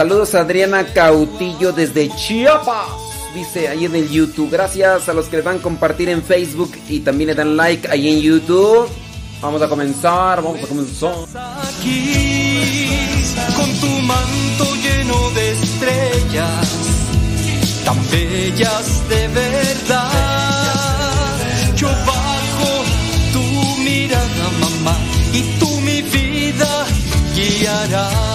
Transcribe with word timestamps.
saludos 0.00 0.34
a 0.34 0.40
Adriana 0.40 0.82
Cautillo 0.94 1.72
desde 1.72 2.08
Chiapas. 2.16 2.88
Dice 3.34 3.68
ahí 3.68 3.84
en 3.84 3.94
el 3.94 4.08
YouTube. 4.08 4.48
Gracias 4.50 5.10
a 5.10 5.12
los 5.12 5.26
que 5.26 5.36
le 5.36 5.42
dan 5.42 5.58
compartir 5.58 6.08
en 6.08 6.22
Facebook 6.22 6.72
y 6.88 7.00
también 7.00 7.28
le 7.28 7.34
dan 7.34 7.54
like 7.54 7.86
ahí 7.86 8.08
en 8.08 8.22
YouTube. 8.22 8.88
Vamos 9.42 9.60
a 9.60 9.68
comenzar, 9.68 10.40
vamos 10.40 10.64
a 10.64 10.66
comenzar. 10.66 11.12
Aquí 11.68 12.88
con 13.54 13.70
tu 13.78 13.88
manto 13.88 14.74
lleno 14.76 15.30
de 15.32 15.50
estrellas, 15.50 16.66
tan 17.84 17.98
bellas 18.10 19.06
de 19.06 19.28
verdad. 19.28 20.12
Yo 21.76 21.88
bajo 22.06 22.84
tu 23.34 23.42
mirada, 23.82 24.48
mamá, 24.60 24.96
y 25.34 25.42
tú 25.58 25.68
mi 25.82 26.00
vida 26.00 26.86
guiarás. 27.34 28.29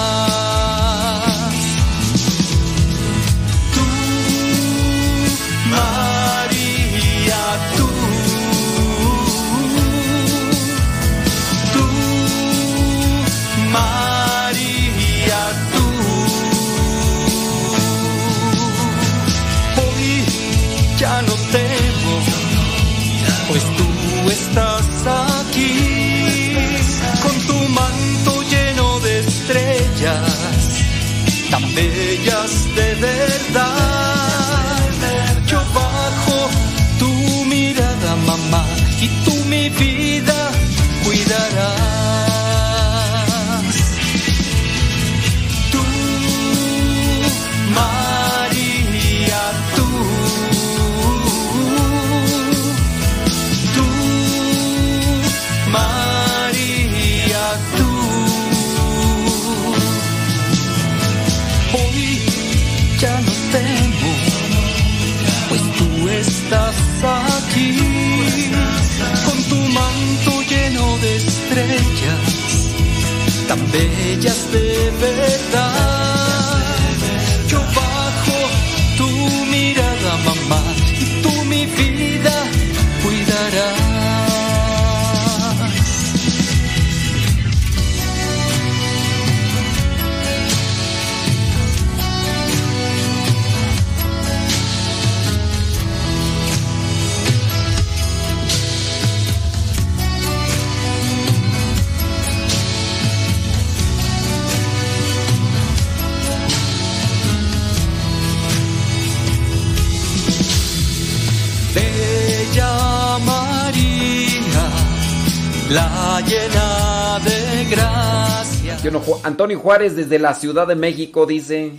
Antonio 119.25 119.59
Juárez 119.59 119.95
desde 119.95 120.19
la 120.19 120.35
Ciudad 120.35 120.67
de 120.67 120.75
México 120.75 121.25
dice. 121.25 121.71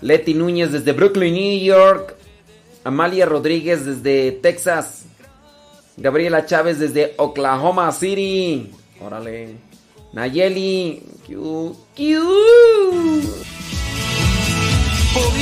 Leti 0.00 0.34
Núñez 0.34 0.70
desde 0.70 0.92
Brooklyn, 0.92 1.34
New 1.34 1.58
York. 1.58 2.14
Amalia 2.84 3.26
Rodríguez 3.26 3.84
desde 3.84 4.30
Texas. 4.30 5.06
Gabriela 5.96 6.46
Chávez 6.46 6.78
desde 6.78 7.14
Oklahoma 7.16 7.90
City. 7.90 8.70
Órale. 9.00 9.56
Nayeli. 10.12 11.02
Hoy 15.16 15.40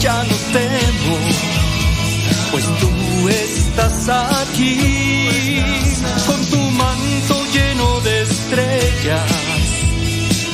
ya 0.00 0.24
no 0.24 0.36
temo, 0.52 1.16
pues 2.50 2.64
tú 2.80 3.28
estás 3.30 4.08
aquí 4.42 4.78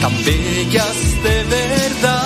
tan 0.05 0.13
bellas 0.23 1.23
de 1.23 1.45
verdad. 1.45 2.24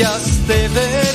Bellas 0.00 0.46
de 0.46 0.68
verdad. 0.68 1.09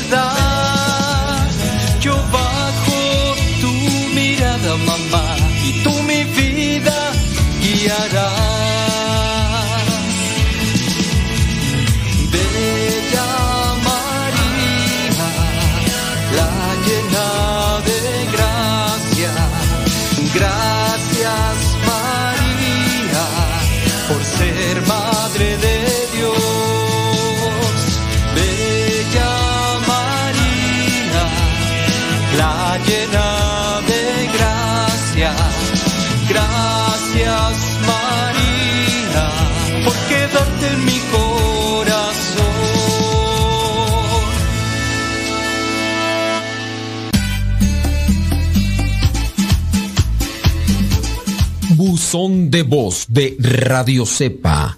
Son 52.16 52.50
de 52.50 52.64
voz 52.64 53.08
de 53.10 53.36
Radio 53.68 54.06
Cepa 54.06 54.78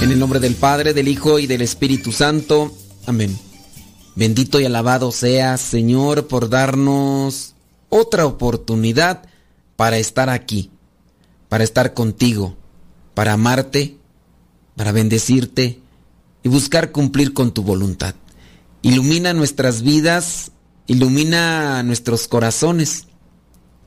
En 0.00 0.12
el 0.12 0.18
nombre 0.20 0.38
del 0.38 0.54
Padre, 0.54 0.94
del 0.94 1.08
Hijo 1.08 1.40
y 1.40 1.48
del 1.48 1.60
Espíritu 1.60 2.12
Santo. 2.12 2.72
Amén. 3.06 3.36
Bendito 4.14 4.60
y 4.60 4.64
alabado 4.64 5.10
seas, 5.10 5.60
Señor, 5.60 6.28
por 6.28 6.48
darnos 6.48 7.54
otra 7.88 8.24
oportunidad 8.24 9.24
para 9.74 9.98
estar 9.98 10.30
aquí, 10.30 10.70
para 11.48 11.64
estar 11.64 11.94
contigo, 11.94 12.56
para 13.14 13.32
amarte, 13.32 13.96
para 14.76 14.92
bendecirte 14.92 15.80
y 16.44 16.48
buscar 16.48 16.92
cumplir 16.92 17.34
con 17.34 17.52
tu 17.52 17.64
voluntad. 17.64 18.14
Ilumina 18.82 19.34
nuestras 19.34 19.82
vidas, 19.82 20.52
ilumina 20.86 21.82
nuestros 21.82 22.28
corazones. 22.28 23.06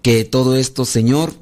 Que 0.02 0.26
todo 0.26 0.58
esto, 0.58 0.84
Señor, 0.84 1.34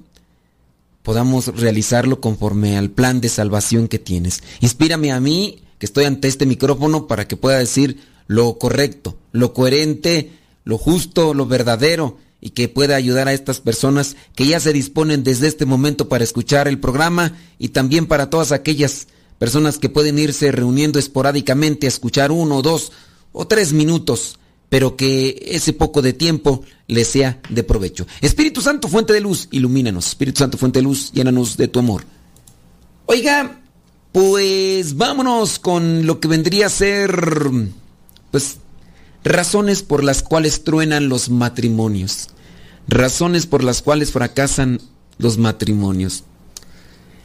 podamos 1.04 1.48
realizarlo 1.48 2.22
conforme 2.22 2.78
al 2.78 2.90
plan 2.90 3.22
de 3.22 3.30
salvación 3.30 3.88
que 3.88 4.00
tienes. 4.00 4.44
Inspírame 4.62 5.12
a 5.12 5.20
mí, 5.20 5.62
que 5.78 5.86
estoy 5.86 6.06
ante 6.06 6.28
este 6.28 6.46
micrófono, 6.46 7.08
para 7.08 7.28
que 7.28 7.38
pueda 7.38 7.58
decir 7.60 8.00
lo 8.28 8.58
correcto, 8.58 9.18
lo 9.32 9.54
coherente, 9.54 10.32
lo 10.64 10.78
justo, 10.78 11.34
lo 11.34 11.46
verdadero, 11.46 12.18
y 12.42 12.52
que 12.52 12.70
pueda 12.70 12.96
ayudar 12.96 13.28
a 13.28 13.34
estas 13.34 13.60
personas 13.60 14.16
que 14.36 14.48
ya 14.48 14.60
se 14.60 14.74
disponen 14.74 15.24
desde 15.24 15.48
este 15.48 15.66
momento 15.66 16.08
para 16.08 16.24
escuchar 16.24 16.68
el 16.68 16.80
programa 16.80 17.38
y 17.58 17.70
también 17.70 18.06
para 18.06 18.30
todas 18.30 18.52
aquellas 18.52 19.08
personas 19.38 19.78
que 19.78 19.90
pueden 19.90 20.20
irse 20.20 20.52
reuniendo 20.52 21.00
esporádicamente 21.00 21.86
a 21.86 21.90
escuchar 21.90 22.32
uno, 22.32 22.62
dos 22.62 22.92
o 23.34 23.46
tres 23.46 23.74
minutos 23.74 24.39
pero 24.70 24.96
que 24.96 25.48
ese 25.50 25.74
poco 25.74 26.02
de 26.02 26.14
tiempo 26.14 26.64
le 26.88 27.04
sea 27.04 27.40
de 27.50 27.64
provecho. 27.64 28.06
Espíritu 28.22 28.62
Santo, 28.62 28.88
fuente 28.88 29.14
de 29.14 29.22
luz, 29.22 29.48
ilumínanos. 29.52 30.08
Espíritu 30.08 30.40
Santo, 30.40 30.58
fuente 30.58 30.80
de 30.80 30.84
luz, 30.84 31.12
llénanos 31.12 31.58
de 31.58 31.68
tu 31.68 31.80
amor. 31.80 32.04
Oiga, 33.08 33.62
pues 34.12 34.96
vámonos 34.96 35.60
con 35.60 36.06
lo 36.06 36.20
que 36.20 36.28
vendría 36.28 36.68
a 36.68 36.70
ser, 36.70 37.12
pues, 38.32 38.58
razones 39.24 39.82
por 39.82 40.04
las 40.04 40.22
cuales 40.22 40.64
truenan 40.64 41.10
los 41.10 41.30
matrimonios. 41.30 42.30
Razones 42.88 43.48
por 43.48 43.64
las 43.64 43.82
cuales 43.82 44.12
fracasan 44.12 44.80
los 45.18 45.38
matrimonios. 45.38 46.24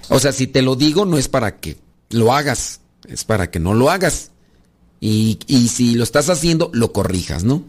O 0.08 0.19
sea, 0.19 0.32
si 0.32 0.46
te 0.46 0.62
lo 0.62 0.76
digo, 0.76 1.05
no 1.05 1.19
es 1.19 1.29
para 1.29 1.58
que 1.58 1.79
lo 2.11 2.32
hagas, 2.32 2.81
es 3.08 3.25
para 3.25 3.50
que 3.50 3.61
no 3.61 3.75
lo 3.75 3.91
hagas. 3.91 4.31
Y, 5.00 5.38
si 5.69 5.94
lo 5.94 6.05
estás 6.05 6.31
haciendo, 6.31 6.70
lo 6.73 6.93
corrijas, 6.93 7.44
¿no? 7.44 7.62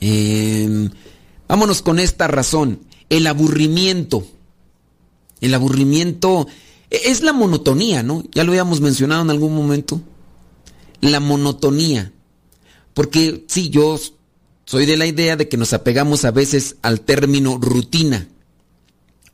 Em, 0.00 0.90
vámonos 1.48 1.80
con 1.80 1.98
esta 1.98 2.28
razón. 2.28 2.80
El 3.08 3.26
aburrimiento. 3.26 4.26
El 5.40 5.54
aburrimiento 5.54 6.46
e, 6.90 7.00
es 7.06 7.22
la 7.22 7.32
monotonía, 7.32 8.02
¿no? 8.02 8.24
Ya 8.34 8.44
lo 8.44 8.52
habíamos 8.52 8.80
mencionado 8.82 9.22
en 9.22 9.30
algún 9.30 9.54
momento. 9.54 10.02
La 11.00 11.20
monotonía. 11.20 12.12
Porque 12.92 13.44
sí, 13.48 13.70
yo 13.70 13.98
soy 14.66 14.84
de 14.84 14.98
la 14.98 15.06
idea 15.06 15.36
de 15.36 15.48
que 15.48 15.56
nos 15.56 15.72
apegamos 15.72 16.26
a 16.26 16.30
veces 16.30 16.76
al 16.82 17.00
término 17.00 17.58
rutina. 17.58 18.28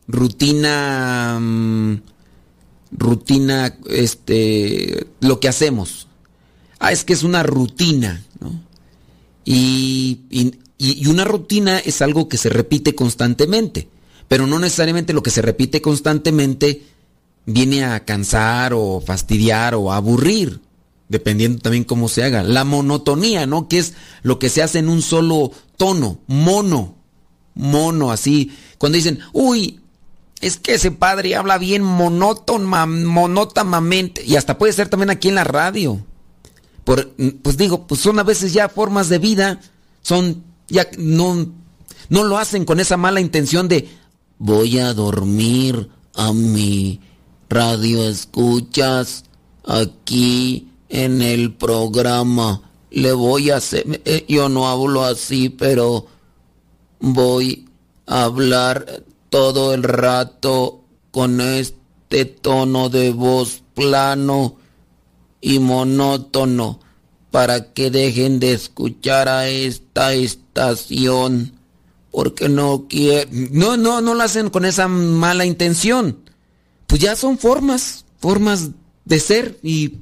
Rutina... 0.07 1.39
Mm, 1.41 2.03
rutina, 2.93 3.79
este, 3.89 5.07
lo 5.21 5.39
que 5.39 5.49
hacemos 5.49 6.09
ah, 6.81 6.91
es 6.91 7.05
que 7.05 7.13
es 7.13 7.23
una 7.23 7.45
rutina, 7.45 8.25
¿no? 8.41 8.61
Y, 9.45 10.21
y, 10.79 11.07
una 11.07 11.25
rutina 11.25 11.79
es 11.79 12.03
algo 12.03 12.29
que 12.29 12.37
se 12.37 12.49
repite 12.49 12.95
constantemente, 12.95 13.89
pero 14.29 14.47
no 14.47 14.59
necesariamente 14.59 15.13
lo 15.13 15.23
que 15.23 15.31
se 15.31 15.43
repite 15.43 15.83
constantemente 15.83 16.83
viene 17.47 17.85
a 17.85 18.05
cansar 18.05 18.73
o 18.75 19.03
fastidiar 19.05 19.75
o 19.75 19.93
aburrir, 19.93 20.61
dependiendo 21.09 21.61
también 21.61 21.85
cómo 21.85 22.09
se 22.09 22.25
haga. 22.25 22.43
La 22.43 22.65
monotonía, 22.65 23.47
¿no? 23.47 23.69
Que 23.69 23.79
es 23.79 23.95
lo 24.23 24.39
que 24.39 24.49
se 24.49 24.63
hace 24.63 24.79
en 24.79 24.89
un 24.89 25.03
solo 25.03 25.53
tono, 25.77 26.21
mono, 26.27 26.97
mono, 27.55 28.13
así. 28.13 28.53
Cuando 28.79 28.97
dicen, 28.97 29.19
uy, 29.33 29.81
es 30.41 30.57
que 30.57 30.75
ese 30.75 30.93
padre 30.93 31.35
habla 31.35 31.59
bien 31.59 31.83
monótona, 31.83 32.87
monótonamente, 32.87 34.25
y 34.25 34.37
hasta 34.37 34.57
puede 34.57 34.73
ser 34.73 34.89
también 34.89 35.11
aquí 35.11 35.29
en 35.29 35.35
la 35.35 35.45
radio 35.45 36.07
pues 37.43 37.57
digo, 37.57 37.87
pues 37.87 38.01
son 38.01 38.19
a 38.19 38.23
veces 38.23 38.53
ya 38.53 38.69
formas 38.69 39.09
de 39.09 39.19
vida, 39.19 39.61
son 40.03 40.43
ya 40.69 40.89
no, 40.99 41.47
no 42.09 42.25
lo 42.25 42.39
hacen 42.39 42.65
con 42.65 42.81
esa 42.81 42.97
mala 42.97 43.21
intención 43.21 43.69
de 43.69 43.89
voy 44.39 44.79
a 44.79 44.95
dormir 44.95 45.91
a 46.15 46.33
mi 46.33 47.01
radio 47.49 48.09
escuchas 48.09 49.25
aquí 49.65 50.69
en 50.89 51.23
el 51.23 51.53
programa. 51.53 52.63
Le 52.91 53.13
voy 53.13 53.51
a 53.51 53.57
hacer, 53.57 54.03
eh, 54.05 54.25
yo 54.29 54.49
no 54.49 54.69
hablo 54.69 55.05
así, 55.05 55.49
pero 55.49 56.07
voy 56.99 57.69
a 58.07 58.25
hablar 58.25 59.05
todo 59.29 59.75
el 59.75 59.85
rato 59.85 60.81
con 61.13 61.41
este 61.41 62.25
tono 62.25 62.89
de 62.89 63.13
voz 63.13 63.63
plano 63.75 64.57
y 65.41 65.59
monótono 65.59 66.81
para 67.31 67.73
que 67.73 67.91
dejen 67.91 68.41
de 68.41 68.53
escuchar 68.53 69.29
a 69.29 69.49
esta 69.49 70.13
estación 70.15 71.53
porque 72.11 72.49
no 72.49 72.87
quieren 72.89 73.51
no 73.53 73.77
no 73.77 74.01
no 74.01 74.15
lo 74.15 74.23
hacen 74.23 74.51
con 74.51 74.65
esa 74.65 74.89
mala 74.89 75.45
intención. 75.45 76.19
Pues 76.87 77.01
ya 77.01 77.15
son 77.15 77.39
formas 77.39 78.05
formas 78.19 78.71
de 79.05 79.21
ser 79.21 79.59
y 79.63 79.95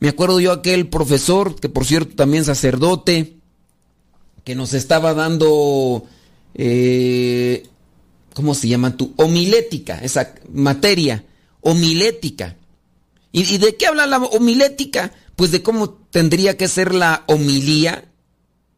me 0.00 0.08
acuerdo 0.08 0.40
yo 0.40 0.52
aquel 0.52 0.88
profesor 0.88 1.54
que 1.54 1.68
por 1.68 1.84
cierto 1.84 2.16
también 2.16 2.44
sacerdote 2.44 3.36
que 4.44 4.54
nos 4.54 4.74
estaba 4.74 5.14
dando 5.14 6.04
eh, 6.54 7.64
¿cómo 8.34 8.54
se 8.54 8.68
llama 8.68 8.96
tu 8.96 9.12
homilética 9.16 9.98
esa 9.98 10.34
materia 10.52 11.24
homilética 11.60 12.56
¿Y, 13.32 13.58
de 13.58 13.76
qué 13.76 13.86
habla 13.86 14.06
la 14.06 14.18
homilética? 14.18 15.12
Pues 15.36 15.50
de 15.50 15.62
cómo 15.62 15.90
tendría 15.90 16.56
que 16.58 16.68
ser 16.68 16.94
la 16.94 17.24
homilía 17.26 18.12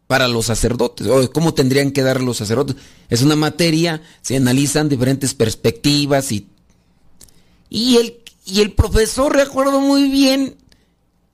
para 0.06 0.28
los 0.28 0.46
sacerdotes, 0.46 1.08
o 1.08 1.30
cómo 1.32 1.54
tendrían 1.54 1.90
que 1.90 2.02
dar 2.02 2.20
los 2.20 2.36
sacerdotes. 2.36 2.76
Es 3.08 3.22
una 3.22 3.36
materia, 3.36 4.02
se 4.22 4.36
analizan 4.36 4.88
diferentes 4.88 5.34
perspectivas 5.34 6.30
y... 6.30 6.48
Y 7.68 7.96
el, 7.96 8.20
y 8.44 8.60
el 8.60 8.72
profesor, 8.72 9.34
recuerdo 9.34 9.80
muy 9.80 10.08
bien, 10.08 10.56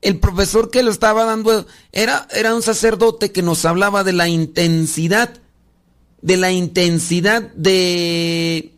el 0.01 0.19
profesor 0.19 0.71
que 0.71 0.83
lo 0.83 0.91
estaba 0.91 1.25
dando 1.25 1.67
era, 1.93 2.27
era 2.31 2.55
un 2.55 2.63
sacerdote 2.63 3.33
que 3.33 3.43
nos 3.43 3.65
hablaba 3.67 4.05
de 4.05 4.15
la 4.15 4.29
intensidad, 4.29 5.35
de 6.23 6.37
la 6.39 6.53
intensidad 6.53 7.43
de, 7.55 8.73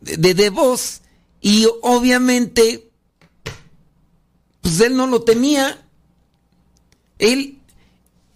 de, 0.00 0.34
de 0.34 0.50
voz 0.50 1.02
Y 1.40 1.66
obviamente, 1.82 2.85
pues 4.66 4.80
él 4.80 4.96
no 4.96 5.06
lo 5.06 5.22
tenía. 5.22 5.78
Él, 7.20 7.60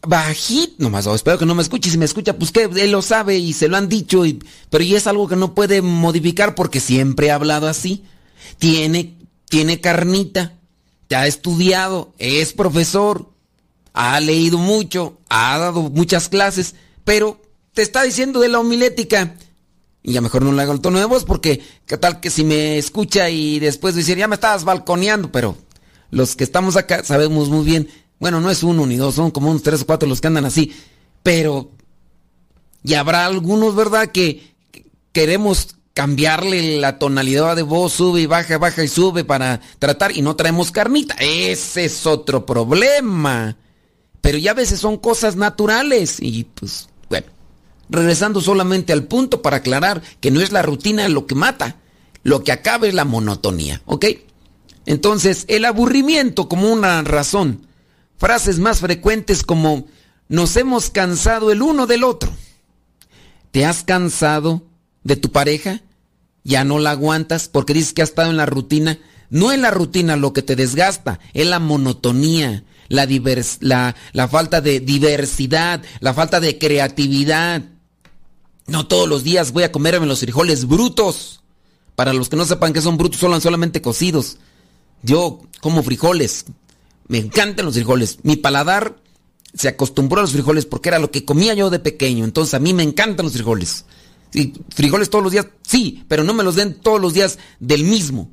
bajito, 0.06 0.74
nomás, 0.78 1.04
oh, 1.08 1.16
espero 1.16 1.38
que 1.38 1.44
no 1.44 1.56
me 1.56 1.62
escuche. 1.62 1.90
Si 1.90 1.98
me 1.98 2.04
escucha, 2.04 2.38
pues 2.38 2.52
que 2.52 2.70
él 2.72 2.92
lo 2.92 3.02
sabe 3.02 3.36
y 3.36 3.52
se 3.52 3.66
lo 3.66 3.76
han 3.76 3.88
dicho. 3.88 4.22
pero 4.70 4.84
y 4.84 4.94
es 4.94 5.08
algo 5.08 5.26
que 5.26 5.34
no 5.34 5.56
puede 5.56 5.82
modificar 5.82 6.54
porque 6.54 6.78
siempre 6.78 7.32
ha 7.32 7.34
hablado 7.34 7.66
así. 7.66 8.04
Tiene, 8.58 9.16
tiene 9.48 9.80
carnita, 9.80 10.54
ya 11.08 11.22
ha 11.22 11.26
estudiado, 11.26 12.14
es 12.18 12.52
profesor, 12.52 13.28
ha 13.92 14.20
leído 14.20 14.56
mucho, 14.58 15.18
ha 15.28 15.58
dado 15.58 15.82
muchas 15.82 16.28
clases, 16.28 16.76
pero 17.02 17.42
te 17.74 17.82
está 17.82 18.04
diciendo 18.04 18.38
de 18.38 18.50
la 18.50 18.60
homilética. 18.60 19.34
Y 20.04 20.12
ya 20.12 20.20
mejor 20.20 20.42
no 20.42 20.52
le 20.52 20.62
hago 20.62 20.74
el 20.74 20.80
tono 20.80 21.00
de 21.00 21.06
voz 21.06 21.24
porque 21.24 21.60
qué 21.86 21.98
tal 21.98 22.20
que 22.20 22.30
si 22.30 22.44
me 22.44 22.78
escucha 22.78 23.30
y 23.30 23.58
después 23.58 23.96
decir, 23.96 24.16
ya 24.16 24.28
me 24.28 24.36
estabas 24.36 24.62
balconeando, 24.62 25.32
pero 25.32 25.56
los 26.10 26.36
que 26.36 26.44
estamos 26.44 26.76
acá 26.76 27.04
sabemos 27.04 27.48
muy 27.48 27.64
bien, 27.64 27.88
bueno, 28.18 28.40
no 28.40 28.50
es 28.50 28.62
uno 28.62 28.86
ni 28.86 28.96
dos, 28.96 29.14
son 29.14 29.30
como 29.30 29.50
unos 29.50 29.62
tres 29.62 29.82
o 29.82 29.86
cuatro 29.86 30.08
los 30.08 30.20
que 30.20 30.26
andan 30.26 30.44
así, 30.44 30.74
pero 31.22 31.70
y 32.82 32.94
habrá 32.94 33.26
algunos, 33.26 33.74
¿verdad?, 33.74 34.10
que 34.10 34.54
queremos 35.12 35.76
cambiarle 35.92 36.78
la 36.78 36.98
tonalidad 36.98 37.56
de 37.56 37.62
voz, 37.62 37.92
sube 37.92 38.22
y 38.22 38.26
baja, 38.26 38.58
baja 38.58 38.82
y 38.82 38.88
sube 38.88 39.24
para 39.24 39.60
tratar 39.78 40.16
y 40.16 40.22
no 40.22 40.36
traemos 40.36 40.70
carnita. 40.70 41.14
Ese 41.18 41.84
es 41.84 42.06
otro 42.06 42.46
problema. 42.46 43.56
Pero 44.20 44.38
ya 44.38 44.52
a 44.52 44.54
veces 44.54 44.80
son 44.80 44.96
cosas 44.96 45.36
naturales 45.36 46.16
y 46.20 46.44
pues 46.44 46.88
bueno, 47.08 47.26
regresando 47.88 48.40
solamente 48.40 48.92
al 48.92 49.04
punto 49.04 49.42
para 49.42 49.58
aclarar 49.58 50.02
que 50.20 50.30
no 50.30 50.40
es 50.40 50.52
la 50.52 50.62
rutina 50.62 51.08
lo 51.08 51.26
que 51.26 51.34
mata, 51.34 51.76
lo 52.22 52.44
que 52.44 52.52
acaba 52.52 52.86
es 52.86 52.94
la 52.94 53.04
monotonía, 53.04 53.82
¿ok? 53.86 54.06
Entonces, 54.86 55.44
el 55.48 55.64
aburrimiento 55.64 56.48
como 56.48 56.72
una 56.72 57.02
razón. 57.02 57.66
Frases 58.16 58.58
más 58.58 58.80
frecuentes 58.80 59.42
como 59.42 59.86
nos 60.28 60.56
hemos 60.56 60.90
cansado 60.90 61.50
el 61.50 61.62
uno 61.62 61.86
del 61.86 62.04
otro. 62.04 62.30
¿Te 63.50 63.64
has 63.64 63.82
cansado 63.82 64.62
de 65.02 65.16
tu 65.16 65.32
pareja? 65.32 65.80
¿Ya 66.44 66.64
no 66.64 66.78
la 66.78 66.92
aguantas 66.92 67.48
porque 67.48 67.74
dices 67.74 67.92
que 67.92 68.02
has 68.02 68.10
estado 68.10 68.30
en 68.30 68.36
la 68.36 68.46
rutina? 68.46 68.98
No 69.30 69.52
es 69.52 69.58
la 69.58 69.70
rutina 69.70 70.16
lo 70.16 70.32
que 70.32 70.42
te 70.42 70.56
desgasta, 70.56 71.20
es 71.34 71.46
la 71.46 71.60
monotonía, 71.60 72.64
la, 72.88 74.28
falta 74.28 74.60
de 74.60 74.80
diversidad, 74.80 75.82
la 76.00 76.14
falta 76.14 76.40
de 76.40 76.58
creatividad. 76.58 77.62
No 78.66 78.86
todos 78.86 79.08
los 79.08 79.22
días 79.22 79.52
voy 79.52 79.62
a 79.62 79.72
comerme 79.72 80.06
los 80.06 80.20
frijoles 80.20 80.66
brutos. 80.66 81.42
Para 81.94 82.12
los 82.12 82.28
que 82.28 82.36
no 82.36 82.44
sepan 82.44 82.72
que 82.72 82.80
son 82.80 82.96
brutos, 82.96 83.20
son 83.20 83.40
solamente 83.40 83.82
cocidos. 83.82 84.38
Yo 85.02 85.40
como 85.60 85.82
frijoles. 85.82 86.46
Me 87.08 87.18
encantan 87.18 87.66
los 87.66 87.74
frijoles. 87.74 88.18
Mi 88.22 88.36
paladar 88.36 88.96
se 89.54 89.68
acostumbró 89.68 90.20
a 90.20 90.22
los 90.22 90.32
frijoles 90.32 90.66
porque 90.66 90.88
era 90.90 90.98
lo 90.98 91.10
que 91.10 91.24
comía 91.24 91.54
yo 91.54 91.70
de 91.70 91.78
pequeño. 91.78 92.24
Entonces 92.24 92.54
a 92.54 92.58
mí 92.58 92.72
me 92.74 92.82
encantan 92.82 93.24
los 93.24 93.32
frijoles. 93.32 93.84
Sí, 94.30 94.52
frijoles 94.74 95.10
todos 95.10 95.24
los 95.24 95.32
días, 95.32 95.48
sí, 95.62 96.04
pero 96.06 96.22
no 96.22 96.32
me 96.34 96.44
los 96.44 96.54
den 96.54 96.74
todos 96.74 97.00
los 97.00 97.14
días 97.14 97.38
del 97.58 97.82
mismo. 97.84 98.30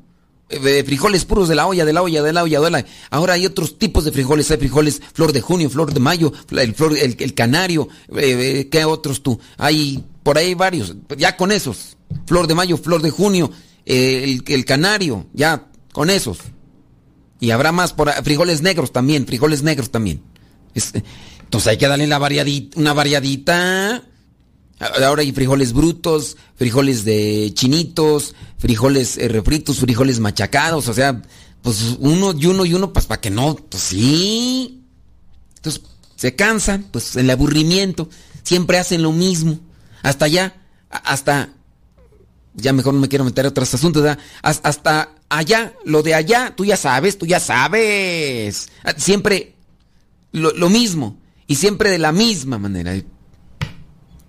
Eh, 0.50 0.84
frijoles 0.86 1.26
puros 1.26 1.50
de 1.50 1.56
la 1.56 1.68
olla, 1.68 1.84
de 1.84 1.92
la 1.92 2.02
olla, 2.02 2.24
de 2.24 2.32
la 2.32 2.44
olla, 2.44 2.62
de 2.62 2.72
la 2.72 2.86
Ahora 3.10 3.34
hay 3.34 3.46
otros 3.46 3.78
tipos 3.78 4.06
de 4.06 4.12
frijoles. 4.12 4.50
Hay 4.52 4.58
frijoles 4.58 5.02
flor 5.14 5.34
de 5.34 5.42
junio, 5.42 5.70
flor 5.70 5.94
de 5.94 6.00
mayo, 6.00 6.32
el, 6.52 6.74
flor, 6.74 6.98
el, 6.98 7.34
canario. 7.34 7.90
Eh, 8.16 8.60
eh, 8.60 8.70
¿Qué 8.70 8.86
otros 8.86 9.22
tú? 9.22 9.40
Hay 9.58 10.04
por 10.24 10.38
ahí 10.38 10.54
varios. 10.54 10.96
Ya 11.18 11.36
con 11.36 11.52
esos. 11.52 11.98
Flor 12.26 12.48
de 12.48 12.56
mayo, 12.56 12.78
flor 12.78 13.02
de 13.02 13.10
junio, 13.10 13.52
el, 13.86 14.44
el, 14.48 14.66
canario. 14.66 15.26
Ya 15.34 15.68
con 15.92 16.10
esos. 16.10 16.38
Y 17.40 17.52
habrá 17.52 17.72
más 17.72 17.94
por 17.94 18.12
frijoles 18.24 18.62
negros 18.62 18.92
también, 18.92 19.26
frijoles 19.26 19.64
negros 19.64 19.92
también. 19.92 20.22
entonces 21.40 21.68
hay 21.68 21.78
que 21.78 21.88
darle 21.88 22.06
una 22.06 22.94
variadita. 22.94 24.04
Ahora 24.80 25.22
hay 25.22 25.32
frijoles 25.32 25.74
brutos, 25.74 26.38
frijoles 26.56 27.04
de 27.04 27.52
chinitos, 27.54 28.36
frijoles 28.58 29.18
eh, 29.18 29.28
refritos, 29.28 29.80
frijoles 29.80 30.20
machacados, 30.20 30.88
o 30.88 30.94
sea, 30.94 31.22
pues 31.64 31.98
uno 32.00 32.34
y 32.38 32.46
uno 32.46 32.64
y 32.64 32.74
uno, 32.76 32.94
pues 32.94 33.08
para 33.08 33.20
que 33.20 33.32
no, 33.32 33.56
pues 33.56 33.82
sí. 33.82 34.84
Entonces 35.56 35.82
se 36.16 36.36
cansan, 36.36 36.86
pues 36.92 37.16
el 37.16 37.30
aburrimiento, 37.30 38.10
siempre 38.44 38.78
hacen 38.78 39.02
lo 39.02 39.12
mismo. 39.12 39.60
Hasta 40.04 40.26
allá, 40.26 40.56
hasta, 40.90 41.50
ya 42.54 42.72
mejor 42.72 42.94
no 42.94 43.00
me 43.00 43.10
quiero 43.10 43.26
meter 43.26 43.46
a 43.46 43.50
otros 43.50 43.74
asuntos, 43.74 44.04
¿verdad? 44.04 44.20
hasta 44.42 45.17
allá, 45.30 45.74
lo 45.86 46.04
de 46.04 46.14
allá, 46.14 46.54
tú 46.56 46.66
ya 46.66 46.78
sabes, 46.78 47.18
tú 47.18 47.26
ya 47.26 47.40
sabes. 47.40 48.70
Ah, 48.84 48.94
siempre 48.98 49.56
lo, 50.32 50.52
lo 50.52 50.70
mismo 50.70 51.18
y 51.48 51.56
siempre 51.56 51.90
de 51.90 52.00
la 52.00 52.12
misma 52.12 52.58
manera. 52.58 52.96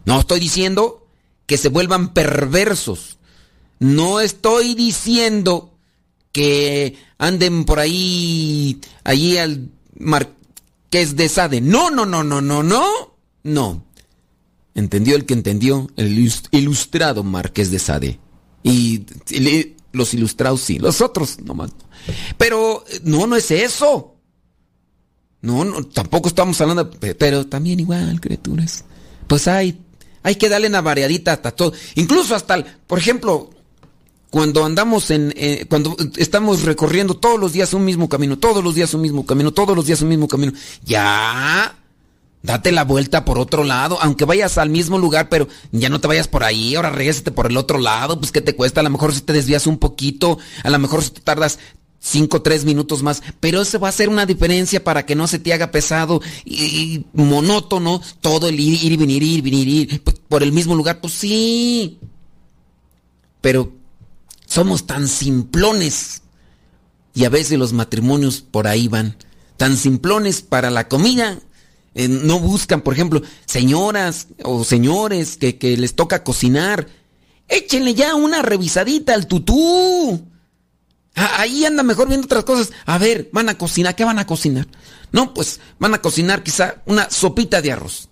No 0.04 0.20
estoy 0.20 0.40
diciendo 0.40 1.06
que 1.46 1.58
se 1.58 1.68
vuelvan 1.68 2.14
perversos. 2.14 3.18
No 3.78 4.20
estoy 4.20 4.74
diciendo 4.74 5.74
que 6.32 6.96
anden 7.18 7.64
por 7.64 7.78
ahí, 7.78 8.80
allí 9.04 9.38
al 9.38 9.70
Marqués 9.98 11.16
de 11.16 11.28
Sade. 11.28 11.60
No, 11.60 11.90
no, 11.90 12.06
no, 12.06 12.24
no, 12.24 12.40
no, 12.40 12.62
no. 12.62 12.84
No. 13.42 13.84
Entendió 14.74 15.16
el 15.16 15.24
que 15.24 15.34
entendió, 15.34 15.90
el 15.96 16.30
ilustrado 16.52 17.24
Marqués 17.24 17.70
de 17.70 17.78
Sade. 17.78 18.20
Y, 18.62 19.04
los 19.92 20.14
ilustrados 20.14 20.60
sí, 20.60 20.78
los 20.78 21.00
otros 21.00 21.40
nomás. 21.40 21.70
Pero 22.36 22.84
no, 23.02 23.26
no 23.26 23.36
es 23.36 23.50
eso. 23.50 24.14
No, 25.40 25.64
no, 25.64 25.84
tampoco 25.84 26.28
estamos 26.28 26.60
hablando, 26.60 26.90
pero 26.90 27.46
también 27.46 27.80
igual, 27.80 28.20
criaturas. 28.20 28.84
Pues 29.26 29.46
hay 29.46 29.78
hay 30.22 30.36
que 30.36 30.48
darle 30.48 30.68
una 30.68 30.80
variadita 30.80 31.32
hasta 31.32 31.52
todo. 31.52 31.72
Incluso 31.94 32.34
hasta, 32.34 32.62
por 32.86 32.98
ejemplo, 32.98 33.50
cuando 34.30 34.64
andamos 34.64 35.10
en, 35.10 35.32
eh, 35.36 35.66
cuando 35.68 35.96
estamos 36.16 36.64
recorriendo 36.64 37.14
todos 37.14 37.40
los 37.40 37.52
días 37.52 37.72
un 37.72 37.84
mismo 37.84 38.08
camino, 38.08 38.38
todos 38.38 38.62
los 38.62 38.74
días 38.74 38.92
un 38.94 39.00
mismo 39.00 39.24
camino, 39.24 39.52
todos 39.52 39.74
los 39.74 39.86
días 39.86 40.02
un 40.02 40.08
mismo 40.08 40.28
camino, 40.28 40.52
ya, 40.84 41.74
date 42.42 42.72
la 42.72 42.84
vuelta 42.84 43.24
por 43.24 43.38
otro 43.38 43.64
lado, 43.64 43.98
aunque 44.00 44.24
vayas 44.24 44.58
al 44.58 44.70
mismo 44.70 44.98
lugar, 44.98 45.28
pero 45.28 45.48
ya 45.72 45.88
no 45.88 46.00
te 46.00 46.08
vayas 46.08 46.28
por 46.28 46.44
ahí, 46.44 46.74
ahora 46.74 46.90
regrésate 46.90 47.32
por 47.32 47.46
el 47.46 47.56
otro 47.56 47.78
lado, 47.78 48.18
pues 48.18 48.32
qué 48.32 48.40
te 48.40 48.54
cuesta, 48.54 48.80
a 48.80 48.84
lo 48.84 48.90
mejor 48.90 49.14
si 49.14 49.20
te 49.20 49.32
desvías 49.32 49.66
un 49.66 49.78
poquito, 49.78 50.38
a 50.62 50.70
lo 50.70 50.78
mejor 50.78 51.02
si 51.02 51.10
te 51.10 51.20
tardas 51.20 51.58
cinco 52.00 52.38
o 52.38 52.42
tres 52.42 52.64
minutos 52.64 53.02
más, 53.02 53.22
pero 53.40 53.62
eso 53.62 53.80
va 53.80 53.88
a 53.88 53.92
ser 53.92 54.08
una 54.08 54.26
diferencia 54.26 54.82
para 54.82 55.04
que 55.04 55.14
no 55.14 55.26
se 55.26 55.38
te 55.38 55.52
haga 55.52 55.70
pesado 55.70 56.20
y, 56.44 57.04
monótono 57.12 58.00
todo 58.20 58.48
el 58.48 58.58
ir, 58.60 58.84
ir 58.84 58.92
y 58.92 58.96
venir, 58.96 59.22
ir, 59.22 59.42
venir, 59.42 59.68
ir 59.68 60.02
por 60.28 60.42
el 60.42 60.52
mismo 60.52 60.74
lugar, 60.74 61.00
pues 61.00 61.12
sí. 61.14 61.98
Pero 63.40 63.72
somos 64.46 64.86
tan 64.86 65.08
simplones 65.08 66.22
y 67.14 67.24
a 67.24 67.28
veces 67.28 67.58
los 67.58 67.72
matrimonios 67.72 68.40
por 68.40 68.66
ahí 68.66 68.88
van 68.88 69.16
tan 69.56 69.76
simplones 69.76 70.40
para 70.40 70.70
la 70.70 70.88
comida. 70.88 71.38
Eh, 71.94 72.08
no 72.08 72.38
buscan, 72.38 72.82
por 72.82 72.94
ejemplo, 72.94 73.22
señoras 73.46 74.28
o 74.44 74.64
señores 74.64 75.36
que, 75.36 75.76
les 75.76 75.94
toca 75.94 76.22
cocinar. 76.22 76.88
Échenle 77.48 77.94
ya 77.94 78.14
una 78.14 78.42
revisadita 78.42 79.14
al 79.14 79.26
tutú 79.26 80.22
Ah, 81.20 81.40
ahí 81.40 81.64
anda 81.64 81.82
mejor 81.82 82.06
viendo 82.06 82.26
otras 82.26 82.44
cosas. 82.44 82.70
A 82.86 82.96
ver, 82.96 83.28
van 83.32 83.48
a 83.48 83.58
cocinar. 83.58 83.96
¿Qué 83.96 84.04
van 84.04 84.20
a 84.20 84.26
cocinar? 84.26 84.68
No, 85.10 85.34
pues 85.34 85.58
van 85.80 85.92
a 85.94 86.00
cocinar 86.00 86.44
quizá 86.44 86.82
una 86.86 87.10
sopita 87.10 87.60
de 87.60 87.72
arroz. 87.72 88.08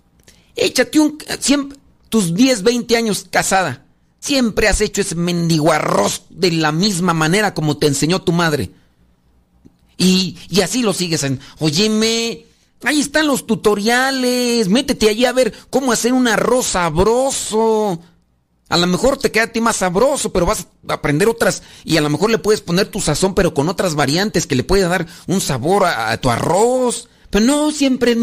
Échate 0.57 0.99
un... 0.99 1.17
Siempre, 1.39 1.79
tus 2.09 2.33
10, 2.33 2.63
20 2.63 2.97
años 2.97 3.25
casada. 3.29 3.85
Siempre 4.19 4.67
has 4.67 4.81
hecho 4.81 4.99
ese 4.99 5.15
mendigo 5.15 5.71
arroz 5.71 6.23
de 6.29 6.51
la 6.51 6.73
misma 6.73 7.13
manera 7.13 7.53
como 7.53 7.77
te 7.77 7.87
enseñó 7.87 8.21
tu 8.23 8.33
madre. 8.33 8.71
Y, 9.95 10.37
y 10.49 10.59
así 10.59 10.81
lo 10.81 10.91
sigues 10.91 11.23
en... 11.23 11.39
Óyeme, 11.59 12.46
ahí 12.83 12.99
están 12.99 13.27
los 13.27 13.45
tutoriales. 13.45 14.69
Métete 14.69 15.09
allí 15.09 15.25
a 15.25 15.33
ver 15.33 15.53
cómo 15.69 15.91
hacer 15.91 16.13
un 16.13 16.27
arroz 16.27 16.67
sabroso. 16.67 17.99
A 18.69 18.77
lo 18.77 18.87
mejor 18.87 19.17
te 19.17 19.31
queda 19.31 19.45
a 19.45 19.51
ti 19.51 19.61
más 19.61 19.77
sabroso, 19.77 20.33
pero 20.33 20.45
vas 20.45 20.67
a 20.89 20.93
aprender 20.93 21.29
otras 21.29 21.63
y 21.85 21.95
a 21.97 22.01
lo 22.01 22.09
mejor 22.09 22.29
le 22.29 22.37
puedes 22.37 22.61
poner 22.61 22.87
tu 22.87 22.99
sazón, 22.99 23.33
pero 23.33 23.53
con 23.53 23.69
otras 23.69 23.95
variantes 23.95 24.45
que 24.45 24.55
le 24.55 24.65
puede 24.65 24.83
dar 24.83 25.07
un 25.27 25.39
sabor 25.39 25.85
a, 25.85 26.17
tu 26.17 26.29
arroz. 26.29 27.07
Pero 27.29 27.45
no 27.45 27.71
siempre 27.71 28.15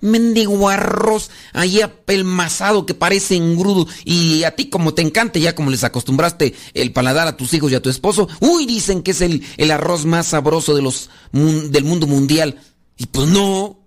mendigo 0.00 0.68
arroz 0.68 1.30
ahí 1.52 1.80
apelmazado 1.80 2.86
que 2.86 2.94
parece 2.94 3.36
engrudo. 3.36 3.86
Y 4.04 4.42
a 4.42 4.56
ti 4.56 4.68
como 4.68 4.94
te 4.94 5.02
encanta, 5.02 5.38
ya 5.38 5.54
como 5.54 5.70
les 5.70 5.84
acostumbraste 5.84 6.54
el 6.74 6.92
paladar 6.92 7.28
a 7.28 7.36
tus 7.36 7.54
hijos 7.54 7.70
y 7.70 7.76
a 7.76 7.82
tu 7.82 7.88
esposo, 7.88 8.28
uy, 8.40 8.66
dicen 8.66 9.02
que 9.02 9.12
es 9.12 9.20
el, 9.20 9.44
el 9.58 9.70
arroz 9.70 10.04
más 10.06 10.28
sabroso 10.28 10.74
de 10.74 10.82
los, 10.82 11.08
del 11.32 11.84
mundo 11.84 12.08
mundial. 12.08 12.60
Y 12.96 13.06
pues 13.06 13.28
no. 13.28 13.77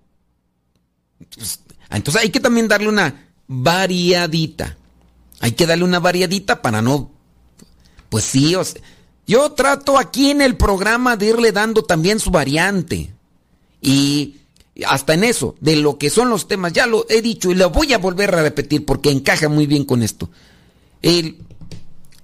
Pues, 1.36 1.60
entonces 1.90 2.22
hay 2.22 2.30
que 2.30 2.40
también 2.40 2.68
darle 2.68 2.90
una 2.90 3.28
variadita. 3.48 4.78
Hay 5.40 5.54
que 5.54 5.66
darle 5.66 5.84
una 5.84 6.00
variadita 6.00 6.62
para 6.62 6.82
no... 6.82 7.12
Pues 8.10 8.25
sí, 8.25 8.56
Yo 9.25 9.51
trato 9.54 9.98
aquí 9.98 10.32
en 10.32 10.42
el 10.42 10.58
programa 10.58 11.16
de 11.16 11.28
irle 11.28 11.54
dando 11.54 11.84
también 11.84 12.20
su 12.20 12.30
variante. 12.30 13.13
Y 13.82 14.36
hasta 14.86 15.13
en 15.13 15.24
eso, 15.24 15.56
de 15.60 15.78
lo 15.78 15.98
que 15.98 16.10
son 16.10 16.30
los 16.30 16.48
temas, 16.48 16.74
ya 16.74 16.88
lo 16.88 17.06
he 17.10 17.22
dicho 17.22 17.51
y 17.51 17.56
lo 17.56 17.70
voy 17.70 17.94
a 17.94 17.98
volver 17.98 18.34
a 18.36 18.44
repetir 18.44 18.86
porque 18.86 19.12
encaja 19.12 19.50
muy 19.50 19.66
bien 19.66 19.86
con 19.86 20.04
esto. 20.04 20.30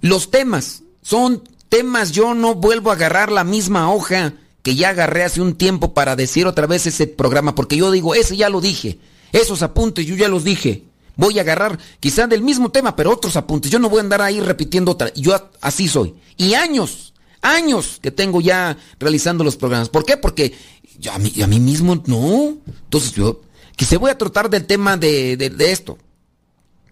los 0.01 0.29
temas 0.29 0.83
son 1.01 1.43
temas, 1.69 2.11
yo 2.11 2.33
no 2.33 2.55
vuelvo 2.55 2.91
a 2.91 2.93
agarrar 2.93 3.31
la 3.31 3.43
misma 3.43 3.91
hoja 3.91 4.33
que 4.67 4.75
ya 4.75 4.89
agarré 4.89 5.23
hace 5.23 5.39
un 5.39 5.55
tiempo 5.55 5.93
para 5.93 6.17
decir 6.17 6.45
otra 6.45 6.67
vez 6.67 6.85
ese 6.85 7.07
programa, 7.07 7.55
porque 7.55 7.77
yo 7.77 7.89
digo, 7.89 8.15
ese 8.15 8.35
ya 8.35 8.49
lo 8.49 8.59
dije, 8.59 8.99
esos 9.31 9.61
apuntes 9.61 10.05
yo 10.05 10.13
ya 10.17 10.27
los 10.27 10.43
dije. 10.43 10.83
Voy 11.15 11.39
a 11.39 11.43
agarrar 11.43 11.79
quizá 12.01 12.27
del 12.27 12.41
mismo 12.41 12.69
tema, 12.69 12.93
pero 12.93 13.13
otros 13.13 13.37
apuntes. 13.37 13.71
Yo 13.71 13.79
no 13.79 13.89
voy 13.89 13.99
a 13.99 14.01
andar 14.01 14.21
ahí 14.21 14.41
repitiendo 14.41 14.91
otra. 14.91 15.13
Yo 15.13 15.33
así 15.61 15.87
soy. 15.87 16.15
Y 16.35 16.53
años, 16.53 17.13
años 17.41 17.99
que 18.01 18.11
tengo 18.11 18.41
ya 18.41 18.75
realizando 18.99 19.45
los 19.45 19.55
programas. 19.55 19.87
¿Por 19.87 20.03
qué? 20.03 20.17
Porque 20.17 20.53
yo 20.99 21.13
a 21.13 21.17
mí, 21.17 21.31
a 21.41 21.47
mí 21.47 21.61
mismo 21.61 22.03
no. 22.05 22.57
Entonces 22.67 23.13
yo 23.13 23.39
quizá 23.77 23.97
voy 23.97 24.11
a 24.11 24.17
tratar 24.17 24.49
del 24.49 24.65
tema 24.65 24.97
de, 24.97 25.37
de 25.37 25.71
esto. 25.71 25.97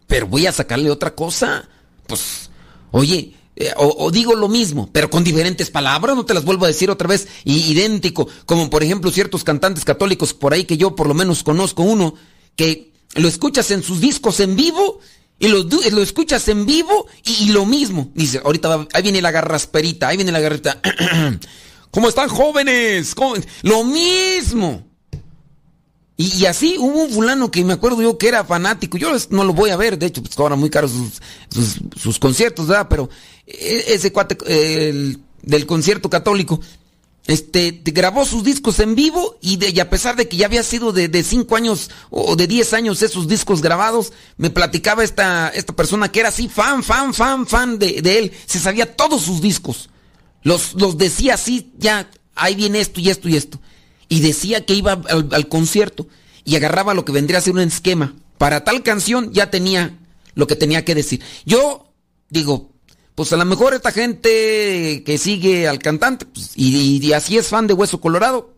Pero 0.08 0.28
voy 0.28 0.48
a 0.48 0.54
sacarle 0.54 0.90
otra 0.90 1.14
cosa. 1.14 1.68
Pues, 2.08 2.50
oye, 2.92 3.36
eh, 3.56 3.72
o, 3.78 4.12
digo 4.12 4.36
lo 4.36 4.50
mismo, 4.50 4.90
pero 4.92 5.10
con 5.10 5.24
diferentes 5.24 5.72
palabras, 5.72 6.16
no 6.16 6.26
te 6.26 6.34
las 6.34 6.44
vuelvo 6.44 6.66
a 6.66 6.68
decir 6.68 6.90
otra 6.90 7.08
vez, 7.08 7.28
idéntico, 7.46 8.28
como 8.46 8.70
por 8.70 8.84
ejemplo 8.84 9.12
ciertos 9.12 9.44
cantantes 9.44 9.86
católicos 9.86 10.34
por 10.34 10.54
ahí 10.54 10.66
que 10.66 10.78
yo 10.78 10.96
por 10.96 11.08
lo 11.08 11.14
menos 11.14 11.44
conozco 11.44 11.84
uno, 11.84 12.16
que 12.56 12.92
lo 13.16 13.28
escuchas 13.28 13.72
en 13.72 13.82
sus 13.82 14.02
discos 14.02 14.42
en 14.42 14.56
vivo 14.58 15.00
y 15.40 15.48
lo, 15.48 15.64
lo 15.64 16.02
escuchas 16.02 16.48
en 16.50 16.66
vivo 16.66 17.08
y, 17.24 17.52
lo 17.52 17.66
mismo. 17.66 18.12
Dice, 18.14 18.42
ahorita 18.44 18.88
ahí 18.94 19.04
viene 19.04 19.22
la 19.22 19.32
garrasperita, 19.32 20.10
ahí 20.10 20.18
viene 20.18 20.32
la 20.32 20.40
garrita. 20.40 20.82
¿Cómo 21.92 22.10
están 22.10 22.28
jóvenes? 22.28 23.16
Lo 23.62 23.84
mismo. 23.86 24.86
Y, 26.18 26.46
así 26.46 26.78
hubo 26.80 27.04
un 27.04 27.12
fulano 27.12 27.52
que 27.52 27.64
me 27.66 27.74
acuerdo 27.74 28.02
yo 28.02 28.18
que 28.18 28.30
era 28.30 28.46
fanático. 28.46 28.98
Yo 28.98 29.12
no 29.32 29.44
lo 29.44 29.54
voy 29.54 29.72
a 29.72 29.78
ver, 29.78 30.00
de 30.00 30.06
hecho, 30.06 30.22
pues 30.22 30.36
cobran 30.36 30.60
muy 30.60 30.70
caros 30.70 30.92
sus, 31.98 32.20
conciertos, 32.20 32.68
¿verdad? 32.68 32.88
Pero 32.90 33.10
e, 33.46 33.84
ese 33.88 34.14
cuate 34.14 34.38
del 35.42 35.66
concierto 35.66 36.10
católico, 36.10 36.62
este, 37.28 37.82
grabó 37.84 38.24
sus 38.24 38.46
discos 38.46 38.80
en 38.80 38.96
vivo 38.96 39.38
y, 39.42 39.58
de, 39.58 39.82
a 39.82 39.90
pesar 39.90 40.16
de 40.16 40.30
que 40.30 40.38
ya 40.38 40.46
había 40.46 40.64
sido 40.64 40.94
de, 40.94 41.24
cinco 41.24 41.58
años 41.58 41.90
o 42.10 42.38
de 42.38 42.48
diez 42.48 42.74
años 42.74 43.02
esos 43.02 43.28
discos 43.28 43.62
grabados, 43.62 44.14
me 44.38 44.50
platicaba 44.50 45.04
esta, 45.04 45.50
esta 45.50 45.76
persona 45.76 46.10
que 46.12 46.22
era 46.22 46.30
así 46.30 46.48
fan, 46.48 46.82
fan, 46.82 47.14
fan, 47.14 47.46
fan 47.46 47.78
de, 47.78 48.02
de 48.02 48.20
él. 48.20 48.32
Se 48.46 48.60
sabía 48.60 48.96
todos 48.96 49.24
sus 49.24 49.42
discos. 49.42 49.90
Los, 50.44 50.76
los 50.76 50.98
decía 50.98 51.34
así, 51.34 51.74
ya, 51.78 52.10
ahí 52.36 52.56
viene 52.56 52.80
esto 52.80 53.02
y 53.02 53.10
esto 53.10 53.28
y 53.28 53.36
esto 53.36 53.60
y 54.10 54.22
decía 54.22 54.66
que 54.66 54.74
iba 54.74 54.94
al, 54.94 55.48
concierto 55.48 56.08
y 56.44 56.56
agarraba 56.56 56.94
lo 56.94 57.06
que 57.06 57.12
vendría 57.12 57.40
a 57.40 57.42
ser 57.42 57.54
un 57.54 57.62
esquema. 57.62 58.16
Para 58.38 58.64
tal 58.64 58.84
canción 58.84 59.32
ya 59.34 59.50
tenía 59.50 59.98
lo 60.36 60.48
que 60.48 60.56
tenía 60.56 60.86
que 60.86 60.96
decir. 60.96 61.22
Yo 61.46 61.92
digo, 62.30 62.72
pues 63.16 63.32
a 63.34 63.38
lo 63.38 63.46
mejor 63.46 63.74
esta 63.74 63.92
gente 63.92 65.04
que 65.06 65.18
sigue 65.18 65.68
al 65.68 65.80
cantante 65.80 66.26
pues, 66.26 66.52
y, 66.56 67.12
así 67.14 67.38
es 67.38 67.48
fan 67.48 67.68
de 67.68 67.74
Hueso 67.74 68.02
Colorado, 68.02 68.54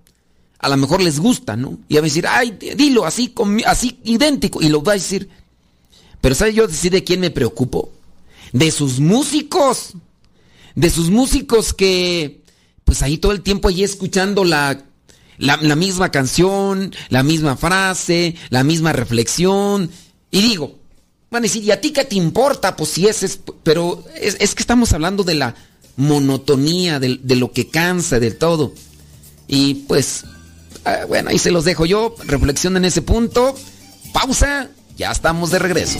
a 0.59 0.69
lo 0.69 0.77
mejor 0.77 1.01
les 1.01 1.19
gusta, 1.19 1.55
¿no? 1.55 1.77
Y 1.87 1.95
va 1.95 1.99
a 1.99 2.03
decir, 2.03 2.25
ay, 2.27 2.57
dilo 2.75 3.05
así, 3.05 3.33
así 3.65 3.99
idéntico, 4.03 4.61
y 4.61 4.69
lo 4.69 4.81
va 4.81 4.93
a 4.93 4.95
decir. 4.95 5.29
Pero 6.19 6.33
¿sabes 6.33 6.55
yo 6.55 6.67
decir 6.67 6.91
de 6.91 7.03
quién 7.03 7.19
me 7.19 7.29
preocupo? 7.29 7.91
De 8.51 8.71
sus 8.71 8.99
músicos. 8.99 9.93
De 10.73 10.89
sus 10.89 11.11
músicos 11.11 11.73
que, 11.73 12.41
pues 12.83 13.03
ahí 13.03 13.17
todo 13.17 13.33
el 13.33 13.41
tiempo 13.41 13.67
allí 13.67 13.83
escuchando 13.83 14.43
la 14.43 14.86
la, 15.37 15.75
misma 15.75 16.09
canción, 16.11 16.93
la 17.09 17.23
misma 17.23 17.57
frase, 17.57 18.35
la 18.49 18.63
misma 18.63 18.93
reflexión. 18.93 19.89
Y 20.31 20.41
digo, 20.41 20.79
van 21.29 21.41
a 21.41 21.43
decir, 21.43 21.63
¿y 21.63 21.71
a 21.71 21.81
ti 21.81 21.91
qué 21.91 22.05
te 22.05 22.15
importa? 22.15 22.75
Pues 22.75 22.91
si 22.91 23.07
ese 23.07 23.27
es, 23.27 23.39
pero 23.63 24.03
es, 24.15 24.55
que 24.55 24.61
estamos 24.61 24.93
hablando 24.93 25.23
de 25.23 25.35
la 25.35 25.55
monotonía, 25.95 26.99
de, 26.99 27.19
lo 27.35 27.51
que 27.51 27.69
cansa, 27.69 28.19
del 28.19 28.37
todo. 28.37 28.73
Y 29.47 29.75
pues, 29.87 30.25
ah, 30.85 31.05
bueno, 31.07 31.29
ahí 31.29 31.39
se 31.39 31.51
los 31.51 31.65
dejo 31.65 31.85
yo, 31.85 32.15
reflexión 32.25 32.77
en 32.77 32.85
ese 32.85 33.01
punto, 33.01 33.55
pausa, 34.13 34.69
ya 34.97 35.11
estamos 35.11 35.51
de 35.51 35.59
regreso. 35.59 35.99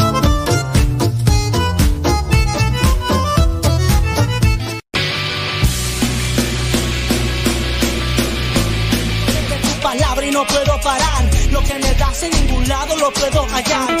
Lo 13.01 13.11
puedo 13.11 13.47
hallar. 13.47 14.00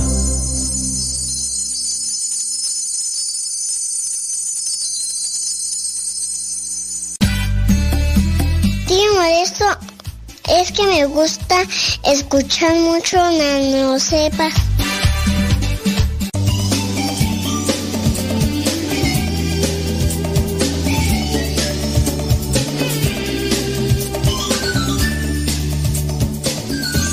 Me 10.91 11.05
gusta 11.05 11.55
escuchar 12.03 12.75
mucho 12.75 13.15
Nano 13.15 13.97
Sepas. 13.97 14.53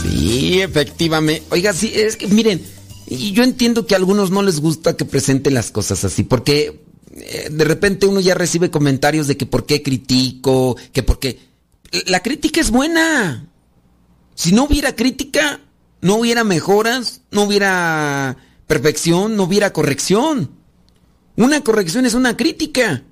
Sí, 0.02 0.60
efectivamente. 0.60 1.44
Oiga, 1.50 1.72
sí, 1.72 1.92
es 1.94 2.16
que 2.16 2.26
miren, 2.26 2.60
yo 3.06 3.44
entiendo 3.44 3.86
que 3.86 3.94
a 3.94 3.98
algunos 3.98 4.32
no 4.32 4.42
les 4.42 4.58
gusta 4.60 4.96
que 4.96 5.04
presenten 5.04 5.54
las 5.54 5.70
cosas 5.70 6.04
así, 6.04 6.24
porque 6.24 6.82
eh, 7.14 7.48
de 7.48 7.64
repente 7.64 8.06
uno 8.06 8.18
ya 8.18 8.34
recibe 8.34 8.72
comentarios 8.72 9.28
de 9.28 9.36
que 9.36 9.46
por 9.46 9.66
qué 9.66 9.84
critico, 9.84 10.76
que 10.92 11.04
por 11.04 11.20
qué 11.20 11.38
la 12.06 12.20
crítica 12.20 12.60
es 12.60 12.72
buena. 12.72 13.48
Si 14.38 14.52
no 14.52 14.66
hubiera 14.66 14.94
crítica, 14.94 15.58
no 16.00 16.14
hubiera 16.14 16.44
mejoras, 16.44 17.22
no 17.32 17.42
hubiera 17.42 18.36
perfección, 18.68 19.34
no 19.34 19.42
hubiera 19.42 19.72
corrección. 19.72 20.52
Una 21.34 21.60
corrección 21.64 22.06
es 22.06 22.14
una 22.14 22.36
crítica. 22.36 23.02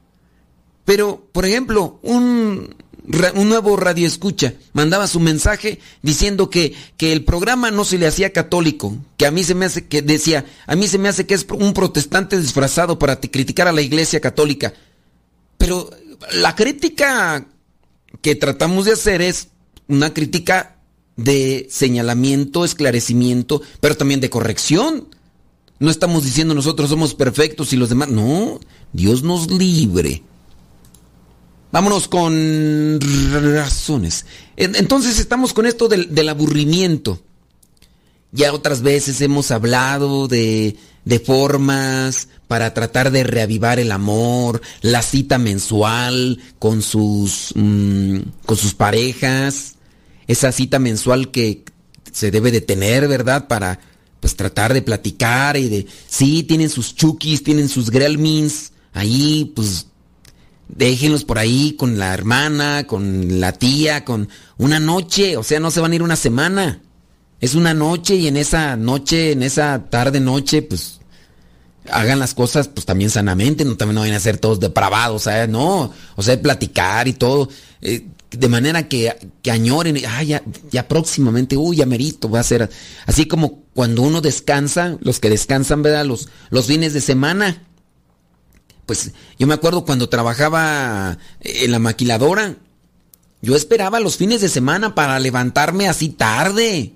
Pero, 0.85 1.29
por 1.33 1.45
ejemplo, 1.45 1.99
un 2.03 2.77
nuevo 3.09 3.77
radio 3.77 4.07
escucha, 4.07 4.55
mandaba 4.73 5.09
su 5.09 5.19
mensaje 5.19 5.81
diciendo 6.01 6.49
que, 6.49 6.77
que 6.97 7.13
el 7.13 7.25
programa 7.25 7.73
no 7.73 7.85
se 7.85 7.99
le 7.99 8.07
hacía 8.07 8.33
católico, 8.33 8.97
que 9.17 9.27
a 9.27 9.33
mí 9.33 9.43
se 9.43 9.57
me 9.57 9.67
hace 9.67 9.89
que 9.89 10.03
decía, 10.03 10.47
a 10.69 10.77
mí 10.77 10.87
se 10.87 10.99
me 10.99 11.09
hace 11.09 11.27
que 11.27 11.35
es 11.35 11.45
un 11.51 11.73
protestante 11.75 12.39
disfrazado 12.41 13.01
para 13.01 13.19
criticar 13.19 13.67
a 13.67 13.73
la 13.73 13.83
iglesia 13.83 14.21
católica. 14.21 14.75
Pero 15.59 15.91
la 16.35 16.55
crítica 16.55 17.49
que 18.23 18.37
tratamos 18.37 18.85
de 18.85 18.93
hacer 18.93 19.23
es 19.23 19.49
una 19.89 20.15
crítica 20.15 20.76
de 21.17 21.67
señalamiento, 21.71 22.65
esclarecimiento, 22.65 23.63
pero 23.81 23.97
también 23.97 24.21
de 24.21 24.31
corrección. 24.31 25.09
No 25.79 25.91
estamos 25.91 26.25
diciendo 26.25 26.55
nosotros 26.55 26.89
somos 26.91 27.15
perfectos 27.15 27.73
y 27.73 27.77
los 27.77 27.89
demás. 27.89 28.09
No, 28.09 28.61
Dios 28.93 29.23
nos 29.23 29.51
libre. 29.51 30.23
Vámonos 31.73 32.09
con 32.09 32.99
razones. 33.55 34.25
Entonces 34.57 35.19
estamos 35.19 35.53
con 35.53 35.67
esto 35.67 35.89
del, 35.89 36.29
aburrimiento. 36.29 37.21
Ya 38.33 38.53
otras 38.53 38.83
veces 38.83 39.21
hemos 39.21 39.51
hablado 39.51 40.29
de, 40.29 40.77
de, 41.05 41.19
formas 41.21 42.29
para 42.49 42.75
tratar 42.75 43.11
de 43.11 43.25
reavivar 43.25 43.79
el 43.79 43.93
amor, 43.93 44.61
la 44.83 45.03
cita 45.03 45.39
mensual 45.39 46.39
con 46.59 46.83
sus, 46.83 47.53
mm, 47.55 48.19
con 48.45 48.57
sus 48.57 48.75
parejas, 48.75 49.76
esa 50.27 50.53
cita 50.53 50.79
mensual 50.79 51.31
que 51.31 51.65
se 52.13 52.31
debe 52.31 52.51
de 52.51 52.61
tener, 52.61 53.09
¿verdad? 53.09 53.49
Para 53.49 53.81
pues 54.21 54.37
tratar 54.37 54.75
de 54.75 54.83
platicar 54.83 55.57
y 55.57 55.69
de, 55.69 55.87
sí, 56.09 56.43
tienen 56.43 56.71
sus 56.71 56.95
chukis, 56.95 57.43
tienen 57.43 57.69
sus 57.69 57.91
gremlins, 57.91 58.73
ahí 58.93 59.53
pues 59.55 59.87
déjenlos 60.69 61.25
por 61.25 61.39
ahí 61.39 61.75
con 61.79 61.99
la 61.99 62.13
hermana, 62.13 62.87
con 62.87 63.41
la 63.41 63.53
tía, 63.53 64.05
con 64.05 64.29
una 64.59 64.81
noche, 64.81 65.37
o 65.37 65.43
sea, 65.43 65.61
no 65.61 65.71
se 65.71 65.81
van 65.81 65.93
a 65.93 65.95
ir 65.95 66.03
una 66.03 66.17
semana. 66.17 66.81
Es 67.41 67.55
una 67.55 67.75
noche 67.75 68.17
y 68.17 68.29
en 68.29 68.37
esa 68.37 68.77
noche, 68.77 69.33
en 69.33 69.43
esa 69.43 69.85
tarde 69.91 70.21
noche, 70.21 70.63
pues 70.63 71.01
hagan 71.91 72.19
las 72.19 72.35
cosas 72.35 72.69
pues 72.69 72.87
también 72.87 73.11
sanamente, 73.11 73.65
no 73.65 73.77
también 73.77 73.97
no 73.97 74.01
vayan 74.01 74.17
a 74.17 74.21
ser 74.21 74.39
todos 74.39 74.59
depravados, 74.59 75.25
¿sabes? 75.25 75.49
No, 75.49 75.93
o 76.17 76.23
sea, 76.23 76.41
platicar 76.41 77.09
y 77.09 77.13
todo, 77.13 77.49
eh, 77.83 78.07
de 78.31 78.49
manera 78.49 78.89
que, 78.89 79.17
que 79.43 79.51
añoren, 79.51 79.99
ah, 80.07 80.23
ya, 80.23 80.43
ya 80.71 80.89
próximamente, 80.89 81.57
uy, 81.57 81.77
ya 81.77 81.87
merito, 81.87 82.29
va 82.29 82.41
a 82.41 82.45
ser 82.45 82.69
así 83.07 83.27
como 83.27 83.63
cuando 83.75 84.03
uno 84.03 84.21
descansa, 84.21 84.99
los 85.01 85.21
que 85.21 85.31
descansan, 85.31 85.83
¿verdad? 85.83 86.05
Los, 86.05 86.29
los 86.51 86.67
fines 86.67 86.93
de 86.93 87.01
semana, 87.01 87.63
pues 88.87 89.13
yo 89.39 89.47
me 89.47 89.55
acuerdo 89.55 89.85
cuando 89.85 90.09
trabajaba 90.09 91.19
en 91.41 91.71
la 91.71 91.79
maquiladora, 91.79 92.57
yo 93.43 93.55
esperaba 93.55 94.01
los 94.01 94.17
fines 94.17 94.41
de 94.41 94.49
semana 94.49 94.95
para 94.95 95.19
levantarme 95.19 95.89
así 95.89 96.09
tarde 96.09 96.95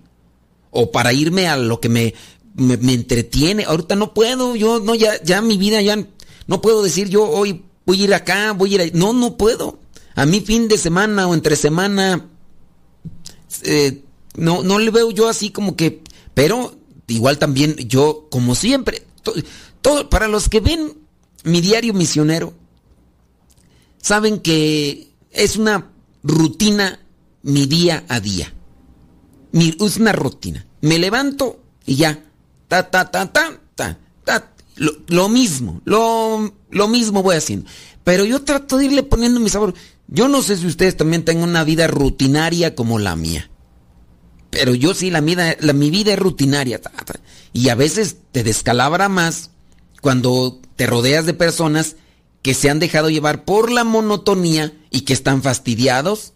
o 0.70 0.90
para 0.90 1.12
irme 1.12 1.48
a 1.48 1.56
lo 1.56 1.80
que 1.80 1.88
me, 1.88 2.14
me, 2.54 2.94
entretiene. 2.94 3.64
Ahorita 3.64 3.94
no 3.94 4.14
puedo, 4.14 4.56
yo 4.56 4.80
no, 4.80 4.94
ya, 4.94 5.22
ya 5.22 5.42
mi 5.42 5.58
vida 5.58 5.80
ya 5.82 6.02
no 6.46 6.60
puedo 6.62 6.82
decir 6.82 7.08
yo 7.08 7.28
hoy 7.28 7.64
voy 7.86 8.00
a 8.00 8.04
ir 8.04 8.14
acá, 8.14 8.52
voy 8.52 8.72
a 8.72 8.74
ir 8.74 8.80
ahí. 8.80 8.90
No, 8.94 9.12
no 9.12 9.36
puedo. 9.36 9.79
A 10.20 10.26
mí 10.26 10.42
fin 10.42 10.68
de 10.68 10.76
semana 10.76 11.26
o 11.26 11.32
entre 11.32 11.56
semana 11.56 12.28
eh, 13.62 14.04
no, 14.36 14.62
no 14.62 14.78
le 14.78 14.90
veo 14.90 15.10
yo 15.10 15.30
así 15.30 15.48
como 15.48 15.76
que, 15.76 16.02
pero 16.34 16.76
igual 17.06 17.38
también 17.38 17.74
yo, 17.88 18.28
como 18.30 18.54
siempre, 18.54 19.06
todo, 19.80 20.10
para 20.10 20.28
los 20.28 20.50
que 20.50 20.60
ven 20.60 20.92
mi 21.44 21.62
diario 21.62 21.94
misionero, 21.94 22.52
saben 24.02 24.40
que 24.40 25.08
es 25.30 25.56
una 25.56 25.90
rutina 26.22 27.00
mi 27.42 27.64
día 27.64 28.04
a 28.06 28.20
día. 28.20 28.52
es 29.54 29.96
una 29.96 30.12
rutina. 30.12 30.66
Me 30.82 30.98
levanto 30.98 31.62
y 31.86 31.96
ya. 31.96 32.22
Ta, 32.68 32.90
ta, 32.90 33.10
ta, 33.10 33.32
ta, 33.32 33.58
ta, 33.74 33.98
ta. 34.26 34.52
Lo, 34.76 35.30
mismo, 35.30 35.80
lo, 35.86 36.54
lo, 36.68 36.88
mismo 36.88 37.22
voy 37.22 37.36
haciendo. 37.36 37.70
Pero 38.04 38.24
yo 38.24 38.42
trato 38.42 38.78
de 38.78 38.86
irle 38.86 39.02
poniendo 39.02 39.40
mi 39.40 39.50
sabor. 39.50 39.74
Yo 40.08 40.28
no 40.28 40.42
sé 40.42 40.56
si 40.56 40.66
ustedes 40.66 40.96
también 40.96 41.24
tengan 41.24 41.48
una 41.48 41.64
vida 41.64 41.86
rutinaria 41.86 42.74
como 42.74 42.98
la 42.98 43.16
mía. 43.16 43.50
Pero 44.50 44.74
yo 44.74 44.94
sí, 44.94 45.10
la, 45.10 45.20
vida, 45.20 45.56
la 45.60 45.72
mi 45.72 45.90
vida 45.90 46.12
es 46.12 46.18
rutinaria. 46.18 46.80
Y 47.52 47.68
a 47.68 47.74
veces 47.74 48.16
te 48.32 48.42
descalabra 48.42 49.08
más 49.08 49.50
cuando 50.00 50.60
te 50.76 50.86
rodeas 50.86 51.26
de 51.26 51.34
personas 51.34 51.96
que 52.42 52.54
se 52.54 52.70
han 52.70 52.78
dejado 52.78 53.10
llevar 53.10 53.44
por 53.44 53.70
la 53.70 53.84
monotonía 53.84 54.72
y 54.90 55.02
que 55.02 55.12
están 55.12 55.42
fastidiados. 55.42 56.32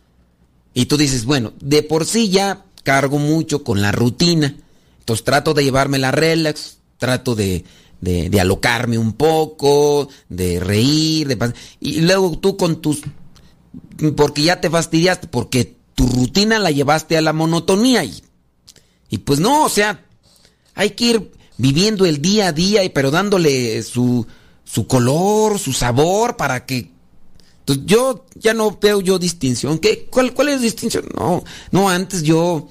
Y 0.75 0.87
tú 0.87 0.97
dices, 0.97 1.25
bueno, 1.25 1.53
de 1.61 1.83
por 1.83 2.05
sí 2.05 2.29
ya 2.29 2.65
cargo 2.83 3.19
mucho 3.19 3.65
con 3.65 3.83
la 3.83 3.91
rutina. 3.91 4.55
Entonces 5.01 5.25
trato 5.25 5.55
de 5.55 5.65
llevarme 5.65 5.99
la 5.99 6.13
relax, 6.13 6.79
trato 6.99 7.35
de, 7.35 7.65
de, 8.05 8.41
alocarme 8.41 8.99
un 8.99 9.15
poco, 9.15 10.09
de 10.29 10.61
reír, 10.61 11.29
de 11.29 11.53
y 11.81 12.01
luego 12.03 12.39
tú 12.39 12.57
con 12.57 12.81
tus... 12.81 13.03
porque 14.17 14.43
ya 14.43 14.61
te 14.61 14.71
fastidiaste, 14.71 15.29
porque 15.29 15.77
tu 15.95 16.07
rutina 16.07 16.59
la 16.59 16.71
llevaste 16.71 17.17
a 17.17 17.23
la 17.23 17.33
monotonía 17.33 18.05
y, 18.05 18.23
y 19.09 19.19
pues 19.19 19.41
no, 19.41 19.65
o 19.65 19.69
sea, 19.69 20.05
hay 20.75 20.91
que 20.91 21.05
ir 21.05 21.33
viviendo 21.57 22.05
el 22.05 22.21
día 22.21 22.49
a 22.49 22.53
día, 22.53 22.83
pero 22.93 23.11
dándole 23.11 23.83
su, 23.83 24.27
su 24.65 24.87
color, 24.87 25.59
su 25.59 25.73
sabor 25.73 26.37
para 26.37 26.67
que... 26.67 26.93
Entonces 27.61 27.87
yo 27.87 28.27
ya 28.35 28.53
no 28.53 28.77
veo 28.79 29.01
yo 29.01 29.19
distinción. 29.19 29.79
¿Qué? 29.79 30.07
¿Cuál, 30.11 30.35
¿Cuál 30.35 30.51
es 30.51 30.61
distinción? 30.61 31.07
No, 31.17 31.43
no, 31.71 31.89
antes 31.89 32.23
yo 32.23 32.69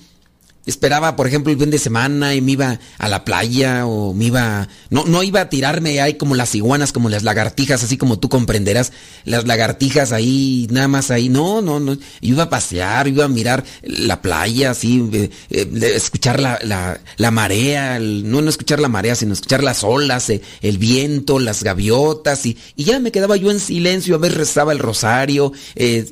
Esperaba, 0.65 1.17
por 1.17 1.27
ejemplo, 1.27 1.51
el 1.51 1.59
fin 1.59 1.71
de 1.71 1.77
semana 1.77 2.35
y 2.35 2.41
me 2.41 2.53
iba 2.53 2.79
a 2.97 3.09
la 3.09 3.25
playa 3.25 3.85
o 3.85 4.13
me 4.13 4.25
iba... 4.25 4.69
No, 4.89 5.03
no 5.05 5.21
iba 5.21 5.41
a 5.41 5.49
tirarme 5.49 5.99
ahí 5.99 6.13
como 6.13 6.35
las 6.35 6.55
iguanas, 6.55 6.93
como 6.93 7.09
las 7.09 7.23
lagartijas, 7.23 7.83
así 7.83 7.97
como 7.97 8.17
tú 8.17 8.29
comprenderás, 8.29 8.93
las 9.25 9.45
lagartijas 9.45 10.13
ahí, 10.13 10.67
nada 10.71 10.87
más 10.87 11.11
ahí. 11.11 11.27
No, 11.27 11.61
no, 11.61 11.81
no. 11.81 11.97
iba 12.21 12.43
a 12.43 12.49
pasear, 12.49 13.09
iba 13.09 13.25
a 13.25 13.27
mirar 13.27 13.65
la 13.81 14.21
playa, 14.21 14.71
así, 14.71 15.03
eh, 15.11 15.29
eh, 15.49 15.91
escuchar 15.95 16.39
la, 16.39 16.57
la, 16.63 17.01
la 17.17 17.31
marea, 17.31 17.99
no, 17.99 18.41
no 18.41 18.49
escuchar 18.49 18.79
la 18.79 18.87
marea, 18.87 19.15
sino 19.15 19.33
escuchar 19.33 19.63
las 19.63 19.83
olas, 19.83 20.29
eh, 20.29 20.41
el 20.61 20.77
viento, 20.77 21.39
las 21.39 21.63
gaviotas 21.63 22.45
y, 22.45 22.57
y, 22.77 22.85
ya 22.85 22.99
me 23.01 23.11
quedaba 23.11 23.35
yo 23.35 23.51
en 23.51 23.59
silencio, 23.59 24.15
a 24.15 24.19
ver 24.19 24.33
rezaba 24.33 24.71
el 24.71 24.79
rosario, 24.79 25.51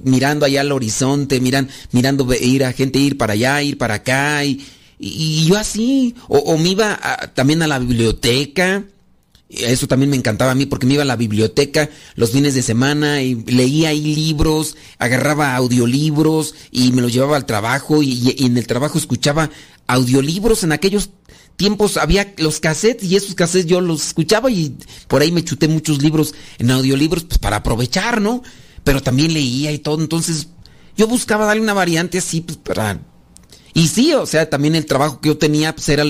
mirando 0.04 0.46
allá 0.46 0.62
al 0.62 0.74
horizonte, 0.74 1.40
miran, 1.40 1.70
mirando 1.92 2.28
ir 2.34 2.66
a 2.66 2.74
gente 2.74 3.00
ir 3.00 3.18
para 3.18 3.34
allá, 3.34 3.62
ir 3.62 3.78
para 3.78 3.96
acá 3.96 4.41
y, 4.44 4.66
yo 5.48 5.58
así, 5.58 6.16
o, 6.28 6.58
me 6.58 6.70
iba 6.70 7.00
también 7.34 7.62
a 7.64 7.68
la 7.68 7.80
biblioteca, 7.80 8.84
eso 9.52 9.88
también 9.88 10.10
me 10.10 10.16
encantaba 10.16 10.52
a 10.52 10.56
mí 10.56 10.66
porque 10.66 10.86
me 10.86 10.94
iba 10.94 11.04
a 11.04 11.06
la 11.06 11.18
biblioteca 11.18 11.90
los 12.16 12.32
fines 12.32 12.54
de 12.54 12.62
semana 12.62 13.22
y 13.22 13.36
leía 13.36 13.90
ahí 13.90 14.16
libros, 14.16 14.78
agarraba 14.98 15.56
audiolibros 15.56 16.56
y 16.72 16.92
me 16.94 17.02
los 17.02 17.12
llevaba 17.12 17.36
al 17.36 17.46
trabajo 17.46 18.02
y, 18.02 18.36
en 18.46 18.58
el 18.58 18.66
trabajo 18.68 18.98
escuchaba 18.98 19.50
audiolibros. 19.88 20.64
En 20.64 20.72
aquellos 20.72 21.10
tiempos 21.58 21.98
había 21.98 22.34
los 22.38 22.60
cassettes 22.60 23.10
y 23.10 23.16
esos 23.18 23.36
cassettes 23.36 23.70
yo 23.70 23.82
los 23.82 24.08
escuchaba 24.08 24.50
y 24.50 24.78
por 25.08 25.22
ahí 25.22 25.32
me 25.32 25.44
chuté 25.44 25.68
muchos 25.68 26.02
libros 26.02 26.34
en 26.58 26.72
audiolibros 26.72 27.26
pues 27.26 27.38
para 27.38 27.58
aprovechar, 27.58 28.22
¿no? 28.22 28.42
Pero 28.84 29.02
también 29.02 29.34
leía 29.34 29.72
y 29.72 29.80
todo, 29.80 30.02
entonces 30.02 30.48
yo 30.96 31.08
buscaba 31.08 31.46
darle 31.46 31.62
una 31.62 31.74
variante 31.74 32.20
así 32.20 32.42
pues 32.42 32.58
para 32.58 33.02
y 33.74 33.88
sí, 33.88 34.14
o 34.14 34.26
sea, 34.26 34.50
también 34.50 34.76
el 34.76 34.86
trabajo 34.86 35.22
que 35.22 35.30
yo 35.30 35.38
tenía 35.38 35.74
pues, 35.74 35.88
era 35.90 36.04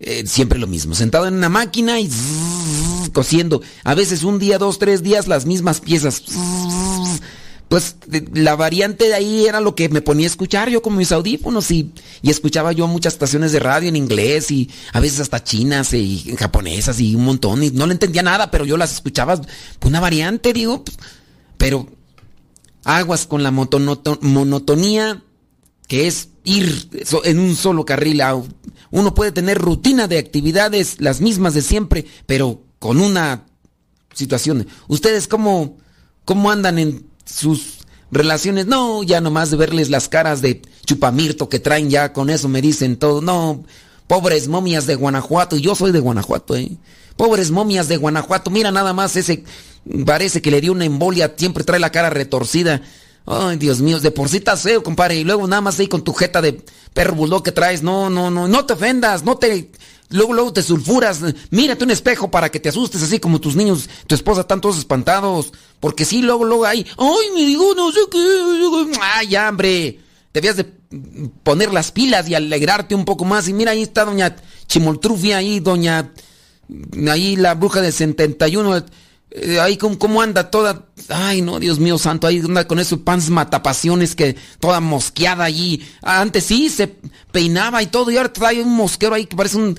eh, 0.00 0.24
siempre 0.26 0.58
lo 0.58 0.66
mismo, 0.66 0.94
sentado 0.94 1.26
en 1.26 1.34
una 1.34 1.48
máquina 1.48 2.00
y 2.00 2.10
cosiendo. 3.12 3.62
A 3.84 3.94
veces 3.94 4.22
un 4.22 4.38
día, 4.38 4.58
dos, 4.58 4.78
tres 4.78 5.02
días 5.02 5.28
las 5.28 5.46
mismas 5.46 5.80
piezas. 5.80 6.22
Pues 7.70 7.94
la 8.34 8.56
variante 8.56 9.06
de 9.06 9.14
ahí 9.14 9.46
era 9.46 9.60
lo 9.60 9.76
que 9.76 9.88
me 9.88 10.02
ponía 10.02 10.26
a 10.26 10.30
escuchar 10.30 10.68
yo 10.70 10.82
con 10.82 10.96
mis 10.96 11.12
audífonos 11.12 11.70
y, 11.70 11.92
y 12.20 12.28
escuchaba 12.28 12.72
yo 12.72 12.88
muchas 12.88 13.12
estaciones 13.12 13.52
de 13.52 13.60
radio 13.60 13.88
en 13.88 13.94
inglés 13.94 14.50
y 14.50 14.68
a 14.92 14.98
veces 14.98 15.20
hasta 15.20 15.44
chinas 15.44 15.94
y 15.94 16.34
japonesas 16.36 16.98
y 16.98 17.14
un 17.14 17.24
montón 17.24 17.62
y 17.62 17.70
no 17.70 17.86
le 17.86 17.92
entendía 17.92 18.24
nada, 18.24 18.50
pero 18.50 18.64
yo 18.64 18.76
las 18.76 18.92
escuchaba, 18.92 19.40
una 19.84 20.00
variante, 20.00 20.52
digo, 20.52 20.82
pues, 20.82 20.98
pero 21.58 21.86
aguas 22.82 23.28
con 23.28 23.44
la 23.44 23.52
monotonía 23.52 25.22
que 25.90 26.06
es 26.06 26.28
ir 26.44 26.88
en 27.24 27.40
un 27.40 27.56
solo 27.56 27.84
carril. 27.84 28.22
Uno 28.92 29.12
puede 29.12 29.32
tener 29.32 29.58
rutina 29.58 30.06
de 30.06 30.18
actividades, 30.18 31.00
las 31.00 31.20
mismas 31.20 31.52
de 31.52 31.62
siempre, 31.62 32.06
pero 32.26 32.62
con 32.78 33.00
una 33.00 33.44
situación. 34.14 34.68
¿Ustedes 34.86 35.26
cómo, 35.26 35.78
cómo 36.24 36.52
andan 36.52 36.78
en 36.78 37.06
sus 37.24 37.78
relaciones? 38.12 38.66
No, 38.66 39.02
ya 39.02 39.20
nomás 39.20 39.50
de 39.50 39.56
verles 39.56 39.90
las 39.90 40.08
caras 40.08 40.40
de 40.42 40.62
chupamirto 40.86 41.48
que 41.48 41.58
traen 41.58 41.90
ya 41.90 42.12
con 42.12 42.30
eso 42.30 42.48
me 42.48 42.62
dicen 42.62 42.96
todo. 42.96 43.20
No, 43.20 43.64
pobres 44.06 44.46
momias 44.46 44.86
de 44.86 44.94
Guanajuato, 44.94 45.56
yo 45.56 45.74
soy 45.74 45.90
de 45.90 45.98
Guanajuato, 45.98 46.54
¿eh? 46.54 46.70
Pobres 47.16 47.50
momias 47.50 47.88
de 47.88 47.96
Guanajuato, 47.96 48.52
mira 48.52 48.70
nada 48.70 48.92
más 48.92 49.16
ese, 49.16 49.42
parece 50.06 50.40
que 50.40 50.52
le 50.52 50.60
dio 50.60 50.70
una 50.70 50.84
embolia, 50.84 51.34
siempre 51.36 51.64
trae 51.64 51.80
la 51.80 51.90
cara 51.90 52.10
retorcida. 52.10 52.80
Ay, 53.26 53.56
Dios 53.58 53.80
mío, 53.80 54.00
de 54.00 54.10
por 54.10 54.28
sí 54.28 54.38
estás 54.38 54.62
feo, 54.62 54.82
compadre. 54.82 55.16
Y 55.16 55.24
luego 55.24 55.46
nada 55.46 55.62
más 55.62 55.78
ahí 55.78 55.86
con 55.86 56.02
tu 56.02 56.12
jeta 56.12 56.40
de 56.40 56.60
perro 56.92 57.14
bulldog 57.14 57.42
que 57.42 57.52
traes. 57.52 57.82
No, 57.82 58.10
no, 58.10 58.30
no, 58.30 58.48
no 58.48 58.66
te 58.66 58.72
ofendas, 58.72 59.24
no 59.24 59.36
te. 59.36 59.70
Luego, 60.08 60.32
luego 60.32 60.52
te 60.52 60.62
sulfuras. 60.62 61.20
Mírate 61.50 61.84
un 61.84 61.90
espejo 61.90 62.30
para 62.30 62.50
que 62.50 62.58
te 62.58 62.68
asustes 62.68 63.02
así 63.02 63.20
como 63.20 63.40
tus 63.40 63.54
niños, 63.54 63.88
tu 64.06 64.14
esposa 64.14 64.40
están 64.42 64.60
todos 64.60 64.78
espantados. 64.78 65.52
Porque 65.78 66.04
sí, 66.04 66.22
luego, 66.22 66.44
luego 66.44 66.64
ahí. 66.64 66.84
Ay, 66.98 67.30
me 67.34 67.46
digo, 67.46 67.74
no 67.74 67.92
sé 67.92 68.00
qué. 68.10 68.98
Ay, 69.00 69.28
ya, 69.28 69.48
hombre. 69.48 70.00
Debías 70.32 70.56
de 70.56 70.64
poner 71.42 71.72
las 71.72 71.92
pilas 71.92 72.28
y 72.28 72.34
alegrarte 72.34 72.94
un 72.94 73.04
poco 73.04 73.24
más. 73.24 73.48
Y 73.48 73.52
mira, 73.52 73.72
ahí 73.72 73.82
está 73.82 74.04
doña 74.04 74.36
Chimoltrufia, 74.66 75.38
ahí, 75.38 75.60
doña. 75.60 76.12
Ahí 77.08 77.36
la 77.36 77.54
bruja 77.54 77.80
del 77.80 77.92
71 77.92 78.84
eh, 79.30 79.60
ahí 79.60 79.76
como, 79.76 79.98
cómo 79.98 80.22
anda 80.22 80.50
toda, 80.50 80.86
ay 81.08 81.40
no, 81.42 81.60
Dios 81.60 81.78
mío 81.78 81.98
santo, 81.98 82.26
ahí 82.26 82.40
anda 82.40 82.66
con 82.66 82.78
esos 82.78 83.00
pants 83.00 83.30
matapasiones 83.30 84.14
que 84.14 84.36
toda 84.58 84.80
mosqueada 84.80 85.44
allí. 85.44 85.86
Antes 86.02 86.44
sí 86.44 86.68
se 86.68 86.96
peinaba 87.32 87.82
y 87.82 87.86
todo, 87.86 88.10
y 88.10 88.16
ahora 88.16 88.32
trae 88.32 88.62
un 88.62 88.74
mosquero 88.74 89.14
ahí 89.14 89.26
que 89.26 89.36
parece 89.36 89.56
un, 89.56 89.78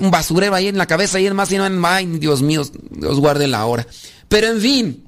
un 0.00 0.10
basurero 0.10 0.54
ahí 0.54 0.68
en 0.68 0.78
la 0.78 0.86
cabeza 0.86 1.20
y 1.20 1.26
además, 1.26 1.52
y 1.52 1.58
no, 1.58 1.86
ay 1.86 2.06
Dios 2.18 2.42
mío, 2.42 2.62
Dios 2.90 3.20
guarde 3.20 3.46
la 3.46 3.64
hora. 3.66 3.86
Pero 4.28 4.48
en 4.48 4.60
fin, 4.60 5.04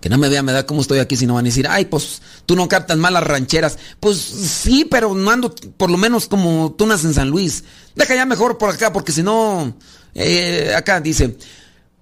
que 0.00 0.08
no 0.08 0.18
me 0.18 0.28
vean, 0.28 0.44
me 0.44 0.52
da 0.52 0.64
como 0.64 0.82
estoy 0.82 1.00
aquí 1.00 1.16
si 1.16 1.26
no 1.26 1.34
van 1.34 1.44
a 1.44 1.48
decir, 1.48 1.66
ay, 1.68 1.86
pues 1.86 2.22
tú 2.46 2.54
no 2.54 2.68
captas 2.68 2.96
malas 2.96 3.24
rancheras. 3.24 3.76
Pues 3.98 4.18
sí, 4.18 4.86
pero 4.88 5.14
no 5.14 5.30
ando 5.32 5.52
por 5.76 5.90
lo 5.90 5.98
menos 5.98 6.28
como 6.28 6.76
tú 6.78 6.86
naces 6.86 7.06
en 7.06 7.14
San 7.14 7.28
Luis. 7.28 7.64
Deja 7.96 8.14
ya 8.14 8.24
mejor 8.24 8.56
por 8.56 8.70
acá, 8.70 8.92
porque 8.92 9.10
si 9.10 9.24
no, 9.24 9.76
eh, 10.14 10.72
acá 10.76 11.00
dice, 11.00 11.36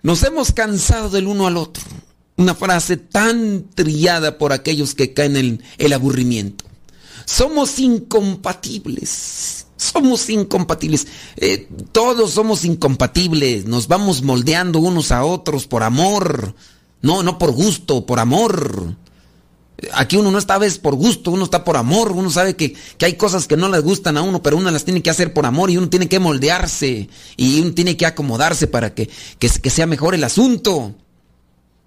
nos 0.05 0.23
hemos 0.23 0.53
cansado 0.53 1.09
del 1.09 1.27
uno 1.27 1.49
al 1.49 1.57
otro. 1.57 1.83
Una 2.37 2.55
frase 2.55 2.99
tan 2.99 3.65
trillada 3.75 4.37
por 4.37 4.53
aquellos 4.53 4.95
que 4.95 5.15
caen 5.15 5.37
en 5.37 5.63
el 5.79 5.93
aburrimiento. 5.95 6.67
Somos 7.25 7.79
incompatibles. 7.79 9.67
Somos 9.79 10.29
incompatibles. 10.29 11.07
Eh, 11.37 11.69
todos 11.93 12.33
somos 12.33 12.67
incompatibles. 12.67 13.65
Nos 13.65 13.89
vamos 13.89 14.21
moldeando 14.23 14.79
unos 14.79 15.11
a 15.11 15.25
otros 15.25 15.67
por 15.67 15.83
amor. 15.83 16.55
No, 17.01 17.23
no 17.23 17.39
por 17.39 17.53
gusto, 17.53 18.05
por 18.05 18.21
amor. 18.21 18.97
Aquí 19.93 20.17
uno 20.17 20.31
no 20.31 20.39
está 20.39 20.55
a 20.55 20.59
veces 20.59 20.79
por 20.79 20.95
gusto, 20.95 21.31
uno 21.31 21.45
está 21.45 21.65
por 21.65 21.77
amor, 21.77 22.13
uno 22.13 22.31
sabe 22.31 22.57
que, 22.57 22.75
que, 22.99 23.07
hay 23.07 23.15
cosas 23.15 23.47
que 23.47 23.57
no 23.57 23.69
les 23.69 23.83
gustan 23.83 24.17
a 24.17 24.23
uno, 24.23 24.43
pero 24.43 24.57
uno 24.57 24.71
las 24.71 24.85
tiene 24.85 25.03
que 25.03 25.11
hacer 25.11 25.33
por 25.33 25.47
amor 25.47 25.71
y 25.71 25.77
uno 25.77 25.89
tiene 25.89 26.09
que 26.09 26.19
moldearse 26.19 27.09
y 27.37 27.61
uno 27.61 27.73
tiene 27.75 27.97
que 27.97 28.07
acomodarse 28.07 28.67
para 28.67 28.95
que, 28.95 29.11
que, 29.39 29.49
sea 29.71 29.87
mejor 29.87 30.15
el 30.15 30.25
asunto. 30.25 30.95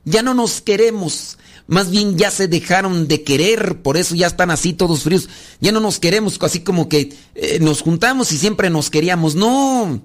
Ya 0.06 0.22
no 0.22 0.34
nos 0.34 0.62
queremos, 0.62 1.38
más 1.68 1.90
bien 1.90 2.18
ya 2.18 2.32
se 2.32 2.48
dejaron 2.48 3.08
de 3.08 3.24
querer, 3.24 3.82
por 3.82 3.98
eso 3.98 4.16
ya 4.16 4.28
están 4.28 4.52
así 4.52 4.74
todos 4.74 5.04
fríos. 5.04 5.28
Ya 5.60 5.72
no 5.72 5.80
nos 5.80 6.00
queremos, 6.00 6.38
así 6.42 6.62
como 6.62 6.88
que 6.88 7.14
eh, 7.36 7.60
nos 7.60 7.82
juntamos 7.82 8.32
y 8.32 8.38
siempre 8.38 8.70
nos 8.70 8.90
queríamos. 8.90 9.36
No, 9.36 10.02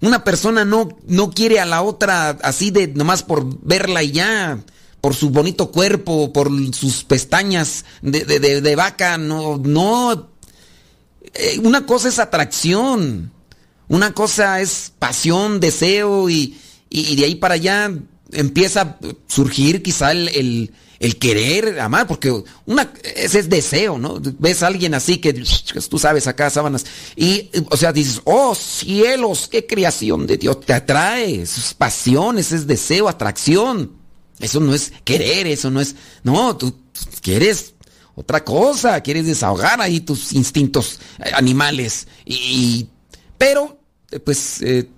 una 0.00 0.24
persona 0.24 0.64
no, 0.64 0.88
no 1.06 1.30
quiere 1.30 1.60
a 1.60 1.64
la 1.64 1.82
otra 1.82 2.30
así 2.42 2.70
de 2.70 2.88
nomás 2.88 3.22
por 3.22 3.64
verla 3.64 4.02
y 4.02 4.12
ya 4.12 4.58
por 5.00 5.14
su 5.14 5.30
bonito 5.30 5.70
cuerpo, 5.70 6.32
por 6.32 6.50
sus 6.74 7.04
pestañas 7.04 7.84
de, 8.02 8.24
de, 8.24 8.60
de, 8.60 8.76
vaca, 8.76 9.18
no, 9.18 9.56
no. 9.56 10.30
Eh, 11.34 11.60
una 11.62 11.86
cosa 11.86 12.08
es 12.08 12.18
atracción, 12.18 13.30
una 13.88 14.12
cosa 14.12 14.60
es 14.60 14.92
pasión, 14.98 15.60
deseo 15.60 16.28
y, 16.28 16.58
y, 16.90 17.16
de 17.16 17.24
ahí 17.24 17.34
para 17.36 17.54
allá 17.54 17.92
empieza 18.32 18.80
a 18.80 18.98
surgir 19.28 19.82
quizá 19.82 20.12
el, 20.12 20.72
el, 20.98 21.18
querer 21.18 21.78
amar, 21.78 22.06
porque 22.08 22.42
una, 22.64 22.92
ese 23.14 23.38
es 23.38 23.48
deseo, 23.48 23.98
¿no? 23.98 24.20
Ves 24.38 24.62
a 24.62 24.66
alguien 24.66 24.94
así 24.94 25.18
que 25.18 25.32
tú 25.32 25.98
sabes 25.98 26.26
acá, 26.26 26.50
sábanas, 26.50 26.84
y 27.14 27.50
o 27.70 27.76
sea, 27.76 27.92
dices, 27.92 28.22
oh 28.24 28.54
cielos, 28.54 29.48
qué 29.50 29.66
creación 29.66 30.26
de 30.26 30.36
Dios, 30.36 30.60
te 30.62 30.72
atrae, 30.72 31.42
es 31.42 31.74
pasión, 31.74 32.38
ese 32.38 32.56
es 32.56 32.66
deseo, 32.66 33.08
atracción. 33.08 34.05
Eso 34.40 34.60
no 34.60 34.74
es 34.74 34.92
querer, 35.04 35.46
eso 35.46 35.70
no 35.70 35.80
es... 35.80 35.94
No, 36.22 36.56
tú 36.56 36.74
quieres 37.22 37.74
otra 38.14 38.44
cosa, 38.44 39.00
quieres 39.02 39.26
desahogar 39.26 39.80
ahí 39.80 40.00
tus 40.00 40.32
instintos 40.32 41.00
eh, 41.18 41.30
animales. 41.34 42.08
Y, 42.24 42.88
pero, 43.38 43.78
eh, 44.10 44.18
pues, 44.18 44.62
eh, 44.62 44.88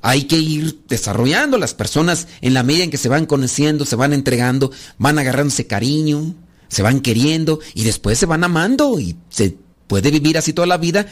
hay 0.00 0.24
que 0.24 0.36
ir 0.36 0.80
desarrollando 0.88 1.58
las 1.58 1.74
personas 1.74 2.28
en 2.40 2.52
la 2.52 2.62
medida 2.62 2.84
en 2.84 2.90
que 2.90 2.98
se 2.98 3.08
van 3.08 3.26
conociendo, 3.26 3.86
se 3.86 3.96
van 3.96 4.12
entregando, 4.12 4.70
van 4.98 5.18
agarrándose 5.18 5.66
cariño, 5.66 6.34
se 6.68 6.82
van 6.82 7.00
queriendo 7.00 7.60
y 7.74 7.84
después 7.84 8.18
se 8.18 8.26
van 8.26 8.44
amando 8.44 9.00
y 9.00 9.16
se 9.30 9.56
puede 9.86 10.10
vivir 10.10 10.36
así 10.36 10.52
toda 10.52 10.66
la 10.66 10.76
vida. 10.76 11.06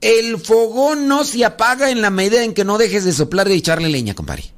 El 0.00 0.38
fogón 0.38 1.06
no 1.06 1.24
se 1.24 1.44
apaga 1.44 1.90
en 1.90 2.02
la 2.02 2.10
medida 2.10 2.42
en 2.42 2.52
que 2.52 2.64
no 2.64 2.78
dejes 2.78 3.04
de 3.04 3.12
soplar 3.12 3.48
y 3.48 3.54
echarle 3.54 3.88
leña, 3.88 4.14
compadre. 4.14 4.52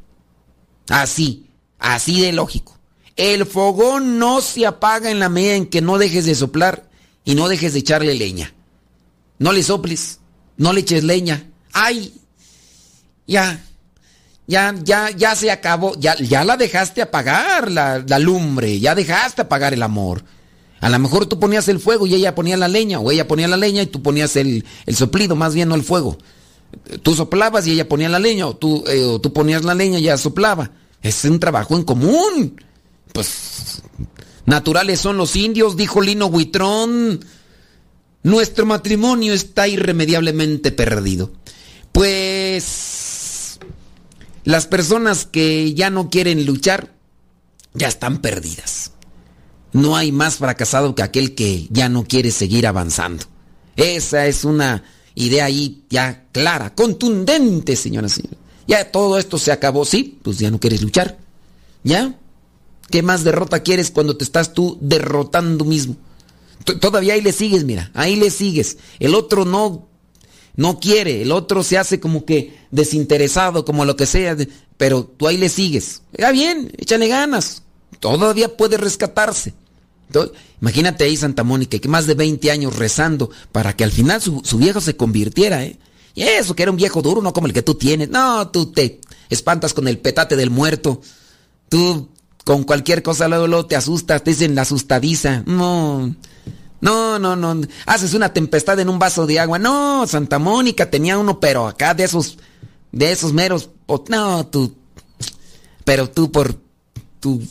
Así. 0.89 1.47
Así 1.79 2.21
de 2.21 2.33
lógico. 2.33 2.79
El 3.17 3.47
fogón 3.47 4.19
no 4.19 4.41
se 4.41 4.67
apaga 4.67 5.11
en 5.11 5.19
la 5.19 5.29
medida 5.29 5.55
en 5.55 5.67
que 5.67 5.81
no 5.81 5.99
dejes 5.99 6.27
de 6.27 6.35
soplar 6.35 6.89
y 7.25 7.35
no 7.35 7.49
dejes 7.49 7.73
de 7.73 7.79
echarle 7.81 8.15
leña. 8.15 8.55
No 9.39 9.53
le 9.53 9.63
soples, 9.63 10.21
no 10.57 10.73
le 10.73 10.81
eches 10.81 11.05
leña. 11.05 11.51
¡Ay! 11.73 12.15
Ya, 13.27 13.63
ya, 14.47 14.75
ya, 14.83 15.11
ya 15.11 15.35
se 15.35 15.51
acabó. 15.51 15.95
Ya, 15.99 16.17
ya 16.17 16.45
la 16.45 16.57
dejaste 16.57 17.03
apagar, 17.03 17.71
la, 17.71 18.05
la 18.07 18.19
lumbre. 18.19 18.79
Ya 18.79 18.95
dejaste 18.95 19.43
apagar 19.43 19.75
el 19.75 19.83
amor. 19.83 20.25
A 20.81 20.91
lo 20.91 20.99
mejor 20.99 21.27
tú 21.27 21.41
ponías 21.41 21.69
el 21.69 21.81
fuego 21.81 22.07
y 22.07 22.15
ella 22.15 22.35
ponía 22.35 22.57
la 22.57 22.69
leña, 22.69 23.01
o 23.01 23.11
ella 23.11 23.27
ponía 23.27 23.49
la 23.49 23.57
leña 23.57 23.83
y 23.83 23.87
tú 23.87 24.03
ponías 24.03 24.37
el, 24.37 24.65
el 24.85 24.97
soplido, 24.97 25.35
más 25.35 25.55
bien 25.55 25.69
no 25.69 25.75
el 25.75 25.83
fuego. 25.83 26.19
Tú 27.03 27.15
soplabas 27.15 27.67
y 27.67 27.73
ella 27.73 27.89
ponía 27.89 28.09
la 28.09 28.19
leña, 28.19 28.47
o 28.47 28.57
tú, 28.57 28.85
eh, 28.87 29.19
tú 29.23 29.33
ponías 29.33 29.65
la 29.65 29.75
leña 29.75 29.99
y 29.99 30.03
ella 30.03 30.19
soplaba. 30.19 30.71
Es 31.07 31.25
un 31.25 31.39
trabajo 31.39 31.77
en 31.77 31.85
común. 31.85 32.61
Pues 33.13 33.81
naturales 34.45 35.01
son 35.01 35.17
los 35.17 35.37
indios, 35.37 35.77
dijo 35.77 36.01
Lino 36.01 36.27
Huitrón. 36.27 37.25
Nuestro 38.25 38.67
matrimonio 38.67 39.33
está 39.33 39.69
irremediablemente 39.69 40.73
perdido. 40.73 41.31
Pues 41.93 43.61
las 44.43 44.67
personas 44.67 45.27
que 45.27 45.75
ya 45.75 45.91
no 45.91 46.11
quieren 46.11 46.45
luchar 46.45 46.93
ya 47.73 47.87
están 47.87 48.21
perdidas. 48.21 48.91
No 49.73 49.97
hay 49.97 50.11
más 50.11 50.39
fracasado 50.39 50.97
que 50.97 51.05
aquel 51.05 51.37
que 51.37 51.69
ya 51.71 51.89
no 51.89 52.03
quiere 52.03 52.33
seguir 52.33 52.67
avanzando. 52.67 53.25
Esa 53.77 54.27
es 54.27 54.45
una 54.45 54.83
idea 55.15 55.45
ahí 55.45 55.85
ya 55.89 56.25
clara, 56.33 56.75
contundente, 56.75 57.77
señoras 57.77 58.19
y 58.19 58.23
señores. 58.23 58.46
Ya 58.67 58.91
todo 58.91 59.19
esto 59.19 59.39
se 59.39 59.53
acabó, 59.53 59.85
sí, 59.85 60.19
pues 60.23 60.39
ya 60.39 60.51
no 60.51 60.61
quieres 60.61 60.83
luchar. 60.83 61.19
¿Ya? 61.85 62.19
¿Qué 62.91 63.03
más 63.03 63.25
derrota 63.25 63.63
quieres 63.63 63.91
cuando 63.91 64.17
te 64.17 64.25
estás 64.25 64.55
tú 64.55 64.79
derrotando 64.81 65.65
mismo? 65.65 65.97
Todavía 66.81 67.15
ahí 67.15 67.21
le 67.21 67.33
sigues, 67.33 67.65
mira, 67.65 67.91
ahí 67.95 68.17
le 68.17 68.31
sigues. 68.31 68.79
El 68.99 69.15
otro 69.15 69.45
no 69.45 69.87
no 70.57 70.81
quiere, 70.81 71.23
el 71.23 71.33
otro 71.33 71.63
se 71.63 71.77
hace 71.79 72.01
como 72.01 72.25
que 72.25 72.59
desinteresado, 72.71 73.65
como 73.65 73.85
lo 73.85 73.95
que 73.95 74.07
sea, 74.07 74.37
pero 74.79 75.05
tú 75.05 75.29
ahí 75.29 75.37
le 75.37 75.51
sigues. 75.51 76.03
Ya 76.17 76.33
bien, 76.33 76.73
échale 76.79 77.09
ganas. 77.09 77.63
Todavía 78.01 78.57
puede 78.57 78.79
rescatarse. 78.79 79.55
imagínate 80.61 81.05
ahí 81.05 81.17
Santa 81.17 81.45
Mónica, 81.45 81.79
que 81.79 81.89
más 81.89 82.07
de 82.07 82.15
20 82.15 82.51
años 82.51 82.77
rezando 82.77 83.31
para 83.53 83.77
que 83.77 83.85
al 83.85 83.93
final 83.93 84.21
su, 84.23 84.41
su 84.45 84.57
viejo 84.57 84.81
se 84.81 84.97
convirtiera, 84.97 85.63
¿eh? 85.65 85.79
Y 86.17 86.23
eso, 86.23 86.57
que 86.57 86.63
era 86.63 86.73
un 86.73 86.79
viejo 86.79 87.03
duro, 87.03 87.21
no 87.21 87.35
como 87.35 87.47
el 87.47 87.53
que 87.53 87.63
tú 87.63 87.75
tienes. 87.75 88.09
No, 88.09 88.49
tú 88.49 88.73
te 88.73 89.03
espantas 89.29 89.75
con 89.75 89.87
el 89.87 89.99
petate 89.99 90.35
del 90.35 90.49
muerto. 90.49 91.03
Tú 91.69 92.09
con 92.43 92.65
cualquier 92.65 93.03
cosa 93.03 93.29
luego, 93.29 93.67
te 93.67 93.77
asustas, 93.77 94.25
te 94.25 94.31
dicen 94.31 94.55
la 94.55 94.63
asustadiza. 94.63 95.43
No, 95.45 96.17
no, 96.81 97.19
no, 97.19 97.37
no. 97.37 97.61
Haces 97.85 98.15
una 98.15 98.33
tempestad 98.33 98.81
en 98.81 98.89
un 98.89 98.99
vaso 98.99 99.27
de 99.27 99.39
agua. 99.39 99.59
No, 99.59 100.07
Santa 100.07 100.39
Mónica 100.39 100.91
tenía 100.91 101.19
uno, 101.19 101.39
pero 101.39 101.67
acá 101.67 101.93
de 101.93 102.05
esos, 102.05 102.39
de 102.93 103.13
esos 103.13 103.35
meros. 103.35 103.69
No, 104.09 104.47
tú. 104.47 104.75
Pero 105.85 106.09
tú 106.09 106.33
por. 106.33 106.59
Tú. 107.21 107.43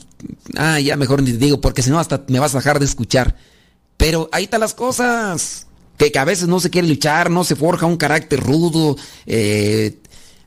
Ah, 0.58 0.80
ya 0.80 0.98
mejor 0.98 1.22
ni 1.22 1.34
te 1.34 1.38
digo, 1.38 1.62
porque 1.62 1.84
si 1.84 1.92
no 1.92 2.00
hasta 2.00 2.24
me 2.30 2.40
vas 2.40 2.56
a 2.56 2.58
dejar 2.58 2.80
de 2.80 2.86
escuchar. 2.86 3.36
Pero 3.96 4.28
ahí 4.32 4.46
están 4.46 4.62
las 4.62 4.74
cosas 4.74 5.65
que, 5.98 6.12
a 6.18 6.26
veces 6.26 6.48
no 6.48 6.60
se 6.60 6.70
quiere 6.70 6.88
luchar, 6.88 7.30
no 7.30 7.44
se 7.44 7.56
forja 7.56 7.86
un 7.86 7.98
carácter 7.98 8.40
rudo. 8.40 8.96
Eh, 9.26 9.98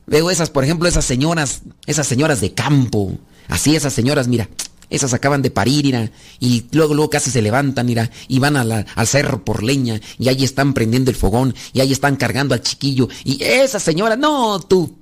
veo 0.07 0.29
esas, 0.29 0.49
por 0.49 0.63
ejemplo, 0.63 0.87
esas 0.87 1.05
señoras, 1.05 1.61
esas 1.85 2.07
señoras 2.07 2.41
de 2.41 2.53
campo, 2.53 3.13
así 3.47 3.75
esas 3.75 3.93
señoras, 3.93 4.27
mira, 4.27 4.49
esas 4.89 5.13
acaban 5.13 5.41
de 5.41 5.51
parir, 5.51 5.85
mira, 5.85 6.11
y 6.39 6.65
luego, 6.71 6.93
luego 6.93 7.09
casi 7.09 7.29
se 7.29 7.41
levantan, 7.41 7.85
mira, 7.85 8.09
y 8.27 8.39
van 8.39 8.57
al 8.57 9.07
cerro 9.07 9.45
por 9.45 9.63
leña, 9.63 10.01
y 10.17 10.29
ahí 10.29 10.43
están 10.43 10.73
prendiendo 10.73 11.11
el 11.11 11.17
fogón, 11.17 11.53
y 11.73 11.81
ahí 11.81 11.91
están 11.91 12.15
cargando 12.15 12.55
al 12.55 12.61
chiquillo, 12.61 13.07
y 13.23 13.43
esas 13.43 13.83
señoras, 13.83 14.17
no, 14.17 14.59
tú, 14.59 14.95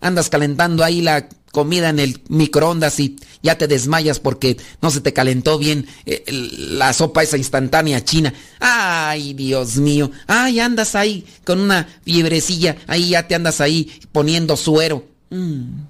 andas 0.00 0.28
calentando 0.28 0.84
ahí 0.84 1.00
la 1.00 1.28
comida 1.52 1.88
en 1.88 1.98
el 1.98 2.20
microondas 2.28 3.00
y, 3.00 3.16
ya 3.42 3.56
te 3.56 3.66
desmayas 3.66 4.20
porque 4.20 4.58
no 4.82 4.90
se 4.90 5.00
te 5.00 5.12
calentó 5.12 5.58
bien 5.58 5.86
eh, 6.04 6.24
la 6.28 6.92
sopa 6.92 7.22
esa 7.22 7.38
instantánea 7.38 8.04
china. 8.04 8.34
Ay, 8.58 9.32
Dios 9.34 9.76
mío. 9.76 10.10
Ay, 10.26 10.60
andas 10.60 10.94
ahí 10.94 11.26
con 11.44 11.60
una 11.60 11.88
fiebrecilla, 12.04 12.76
ahí 12.86 13.10
ya 13.10 13.26
te 13.26 13.34
andas 13.34 13.60
ahí 13.60 13.90
poniendo 14.12 14.56
suero. 14.56 15.06
Mm. 15.30 15.84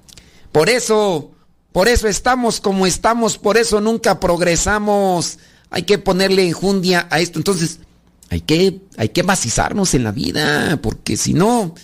Por 0.52 0.68
eso, 0.68 1.32
por 1.72 1.88
eso 1.88 2.08
estamos 2.08 2.60
como 2.60 2.86
estamos, 2.86 3.38
por 3.38 3.56
eso 3.56 3.80
nunca 3.80 4.20
progresamos. 4.20 5.38
Hay 5.70 5.82
que 5.82 5.98
ponerle 5.98 6.46
enjundia 6.46 7.08
a 7.10 7.20
esto. 7.20 7.38
Entonces, 7.38 7.80
hay 8.28 8.40
que, 8.40 8.80
hay 8.96 9.08
que 9.08 9.22
macizarnos 9.22 9.94
en 9.94 10.04
la 10.04 10.12
vida, 10.12 10.78
porque 10.80 11.16
si 11.16 11.34
no, 11.34 11.74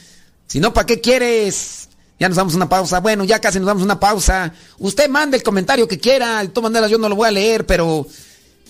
si 0.46 0.60
no, 0.60 0.72
¿para 0.72 0.86
qué 0.86 1.00
quieres? 1.00 1.85
Ya 2.18 2.28
nos 2.28 2.36
damos 2.36 2.54
una 2.54 2.68
pausa. 2.68 3.00
Bueno, 3.00 3.24
ya 3.24 3.40
casi 3.40 3.58
nos 3.58 3.66
damos 3.66 3.82
una 3.82 4.00
pausa. 4.00 4.52
Usted 4.78 5.08
mande 5.08 5.36
el 5.36 5.42
comentario 5.42 5.86
que 5.86 5.98
quiera. 5.98 6.42
De 6.42 6.48
todas 6.48 6.70
maneras, 6.70 6.90
yo 6.90 6.98
no 6.98 7.08
lo 7.08 7.16
voy 7.16 7.28
a 7.28 7.30
leer, 7.30 7.66
pero 7.66 8.06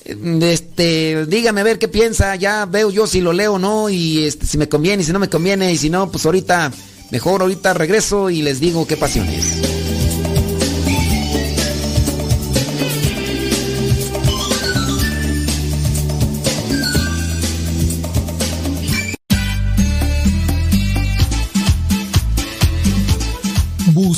eh, 0.04 0.38
este, 0.42 1.26
dígame 1.26 1.60
a 1.60 1.64
ver 1.64 1.78
qué 1.78 1.88
piensa. 1.88 2.34
Ya 2.36 2.66
veo 2.66 2.90
yo 2.90 3.06
si 3.06 3.20
lo 3.20 3.32
leo 3.32 3.54
o 3.54 3.58
no. 3.58 3.88
Y 3.88 4.24
este, 4.24 4.46
si 4.46 4.58
me 4.58 4.68
conviene, 4.68 5.04
si 5.04 5.12
no 5.12 5.18
me 5.20 5.30
conviene. 5.30 5.72
Y 5.72 5.78
si 5.78 5.90
no, 5.90 6.10
pues 6.10 6.26
ahorita, 6.26 6.72
mejor 7.10 7.42
ahorita 7.42 7.72
regreso 7.74 8.30
y 8.30 8.42
les 8.42 8.58
digo 8.58 8.86
qué 8.86 8.96
pasiones. 8.96 9.85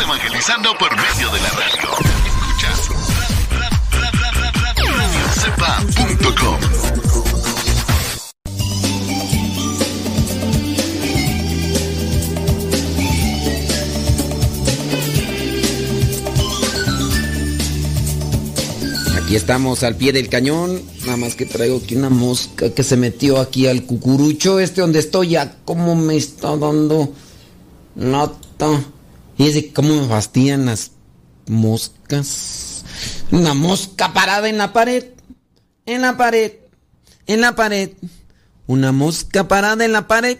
Evangelizando 0.00 0.70
por 0.78 0.90
medio 0.96 1.28
de 1.32 1.40
la 1.40 1.48
radio. 1.50 1.88
Aquí 19.16 19.34
estamos 19.34 19.82
al 19.82 19.96
pie 19.96 20.12
del 20.12 20.28
cañón. 20.28 20.80
Nada 21.04 21.16
más 21.16 21.34
que 21.34 21.44
traigo 21.44 21.78
aquí 21.78 21.96
una 21.96 22.08
mosca 22.08 22.72
que 22.72 22.84
se 22.84 22.96
metió 22.96 23.40
aquí 23.40 23.66
al 23.66 23.82
cucurucho. 23.84 24.60
Este 24.60 24.80
donde 24.80 25.00
estoy 25.00 25.30
ya, 25.30 25.56
¿cómo 25.64 25.96
me 25.96 26.16
está 26.16 26.56
dando 26.56 27.12
nota? 27.96 28.80
Y 29.38 29.70
cómo 29.70 30.02
me 30.02 30.08
fastidian 30.08 30.66
las 30.66 30.90
moscas. 31.46 32.84
Una 33.30 33.54
mosca 33.54 34.12
parada 34.12 34.48
en 34.48 34.58
la 34.58 34.72
pared 34.72 35.04
en 35.88 36.02
la 36.02 36.16
pared, 36.16 36.52
en 37.26 37.40
la 37.40 37.54
pared. 37.54 37.92
Una 38.66 38.92
mosca 38.92 39.48
parada 39.48 39.84
en 39.86 39.92
la 39.92 40.06
pared, 40.06 40.38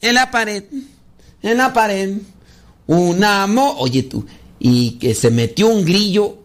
en 0.00 0.14
la 0.14 0.30
pared, 0.30 0.64
en 1.42 1.58
la 1.58 1.72
pared. 1.74 2.16
Una 2.86 3.46
mo... 3.46 3.76
Oye 3.78 4.02
tú, 4.02 4.24
y 4.58 4.92
que 4.92 5.14
se 5.14 5.30
metió 5.30 5.68
un 5.68 5.84
grillo 5.84 6.38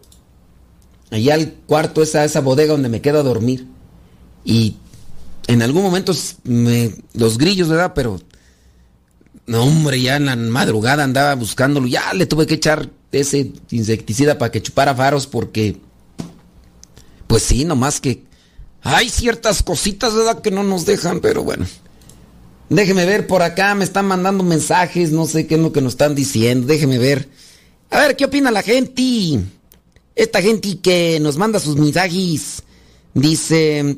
allá 1.10 1.34
al 1.34 1.54
cuarto, 1.66 2.02
esa, 2.02 2.24
esa 2.24 2.42
bodega 2.42 2.72
donde 2.72 2.90
me 2.90 3.00
quedo 3.00 3.20
a 3.20 3.22
dormir. 3.22 3.66
Y 4.44 4.76
en 5.46 5.62
algún 5.62 5.82
momento 5.82 6.12
me, 6.44 6.94
los 7.14 7.38
grillos, 7.38 7.68
¿verdad? 7.68 7.92
Pero... 7.94 8.20
No, 9.48 9.64
hombre, 9.64 10.00
ya 10.00 10.16
en 10.16 10.26
la 10.26 10.36
madrugada 10.36 11.02
andaba 11.02 11.34
buscándolo. 11.34 11.86
Ya 11.86 12.12
le 12.12 12.26
tuve 12.26 12.46
que 12.46 12.54
echar 12.54 12.90
ese 13.10 13.52
insecticida 13.70 14.36
para 14.36 14.52
que 14.52 14.62
chupara 14.62 14.94
faros 14.94 15.26
porque 15.26 15.80
pues 17.26 17.42
sí, 17.42 17.64
nomás 17.64 18.00
que 18.00 18.24
hay 18.82 19.08
ciertas 19.08 19.62
cositas, 19.62 20.14
¿verdad? 20.14 20.42
Que 20.42 20.50
no 20.50 20.62
nos 20.64 20.84
dejan, 20.84 21.20
pero 21.20 21.42
bueno. 21.42 21.66
Déjeme 22.68 23.06
ver 23.06 23.26
por 23.26 23.42
acá, 23.42 23.74
me 23.74 23.84
están 23.84 24.06
mandando 24.06 24.44
mensajes, 24.44 25.12
no 25.12 25.26
sé 25.26 25.46
qué 25.46 25.54
es 25.54 25.60
lo 25.60 25.72
que 25.72 25.80
nos 25.80 25.94
están 25.94 26.14
diciendo, 26.14 26.66
déjeme 26.66 26.98
ver. 26.98 27.28
A 27.90 28.00
ver, 28.00 28.16
¿qué 28.16 28.26
opina 28.26 28.50
la 28.50 28.62
gente? 28.62 29.40
Esta 30.14 30.42
gente 30.42 30.78
que 30.78 31.18
nos 31.20 31.38
manda 31.38 31.58
sus 31.58 31.76
mensajes. 31.76 32.62
Dice, 33.14 33.96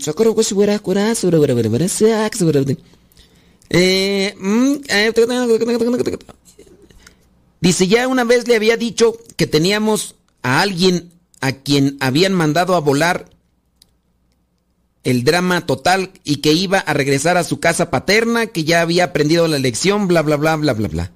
dice, 7.60 7.86
ya 7.86 8.08
una 8.08 8.24
vez 8.24 8.48
le 8.48 8.56
había 8.56 8.76
dicho 8.76 9.16
que 9.36 9.46
teníamos 9.46 10.16
a 10.42 10.60
alguien 10.60 11.12
a 11.40 11.52
quien 11.52 11.96
habían 12.00 12.34
mandado 12.34 12.74
a 12.74 12.80
volar 12.80 13.30
el 15.04 15.24
drama 15.24 15.66
total 15.66 16.10
y 16.24 16.36
que 16.36 16.52
iba 16.52 16.78
a 16.78 16.92
regresar 16.92 17.36
a 17.36 17.44
su 17.44 17.60
casa 17.60 17.90
paterna, 17.90 18.48
que 18.48 18.64
ya 18.64 18.82
había 18.82 19.04
aprendido 19.04 19.48
la 19.48 19.58
lección, 19.58 20.08
bla, 20.08 20.22
bla, 20.22 20.36
bla, 20.36 20.56
bla, 20.56 20.72
bla, 20.74 20.88
bla. 20.88 21.12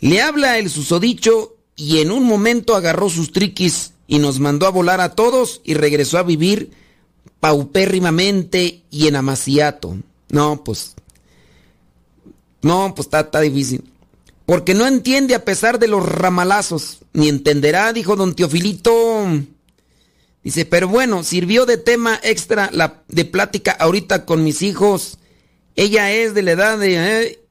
Le 0.00 0.20
habla 0.20 0.58
el 0.58 0.70
susodicho 0.70 1.56
y 1.76 1.98
en 1.98 2.10
un 2.10 2.24
momento 2.24 2.74
agarró 2.74 3.08
sus 3.08 3.32
triquis 3.32 3.92
y 4.06 4.18
nos 4.18 4.40
mandó 4.40 4.66
a 4.66 4.70
volar 4.70 5.00
a 5.00 5.14
todos 5.14 5.60
y 5.64 5.74
regresó 5.74 6.18
a 6.18 6.22
vivir 6.22 6.72
paupérrimamente 7.40 8.82
y 8.90 9.06
en 9.06 9.16
amaciato. 9.16 9.96
No, 10.30 10.64
pues... 10.64 10.94
No, 12.64 12.94
pues 12.94 13.08
está, 13.12 13.40
difícil. 13.40 13.84
porque 14.46 14.74
no 14.74 14.86
entiende 14.86 15.34
a 15.34 15.44
pesar 15.44 15.78
de 15.78 15.86
los 15.86 16.04
ramalazos, 16.04 16.98
ni 17.12 17.28
entenderá, 17.28 17.92
dijo 17.92 18.16
don 18.16 18.34
Teofilito. 18.34 19.26
Dice, 20.42 20.64
pero 20.64 20.88
bueno, 20.88 21.24
sirvió 21.24 21.66
de 21.66 21.78
tema 21.78 22.18
extra 22.22 22.70
la, 22.72 23.02
de 23.08 23.24
plática 23.24 23.72
ahorita 23.72 24.26
con 24.26 24.44
mis 24.44 24.62
hijos. 24.62 25.18
Ella 25.76 26.10
es 26.12 26.34
de 26.34 26.42
la 26.42 26.52
edad 26.52 26.78
de... 26.78 26.96
¿eh? 26.96 27.44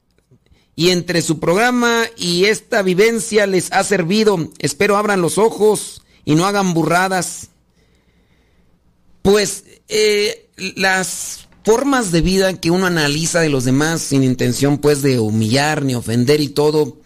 y 0.76 0.90
entre 0.90 1.22
su 1.22 1.38
programa 1.38 2.04
y 2.16 2.46
esta 2.46 2.82
vivencia 2.82 3.46
les 3.46 3.72
ha 3.72 3.84
servido. 3.84 4.50
Espero 4.58 4.96
abran 4.96 5.20
los 5.20 5.38
ojos 5.38 6.02
y 6.24 6.34
no 6.34 6.46
hagan 6.46 6.74
burradas. 6.74 7.48
Pues 9.22 9.64
eh, 9.88 10.50
las 10.56 11.43
formas 11.64 12.12
de 12.12 12.20
vida 12.20 12.60
que 12.60 12.70
uno 12.70 12.86
analiza 12.86 13.40
de 13.40 13.48
los 13.48 13.64
demás 13.64 14.00
sin 14.02 14.22
intención 14.22 14.78
pues 14.78 15.02
de 15.02 15.18
humillar 15.18 15.84
ni 15.84 15.94
ofender 15.94 16.40
y 16.40 16.48
todo, 16.48 16.98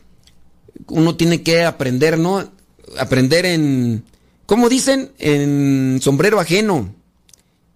uno 0.89 1.17
tiene 1.17 1.43
que 1.43 1.65
aprender, 1.65 2.19
¿no? 2.19 2.51
Aprender 2.99 3.47
en, 3.47 4.05
¿cómo 4.47 4.69
dicen? 4.69 5.13
En 5.19 5.99
sombrero 6.03 6.41
ajeno. 6.41 6.95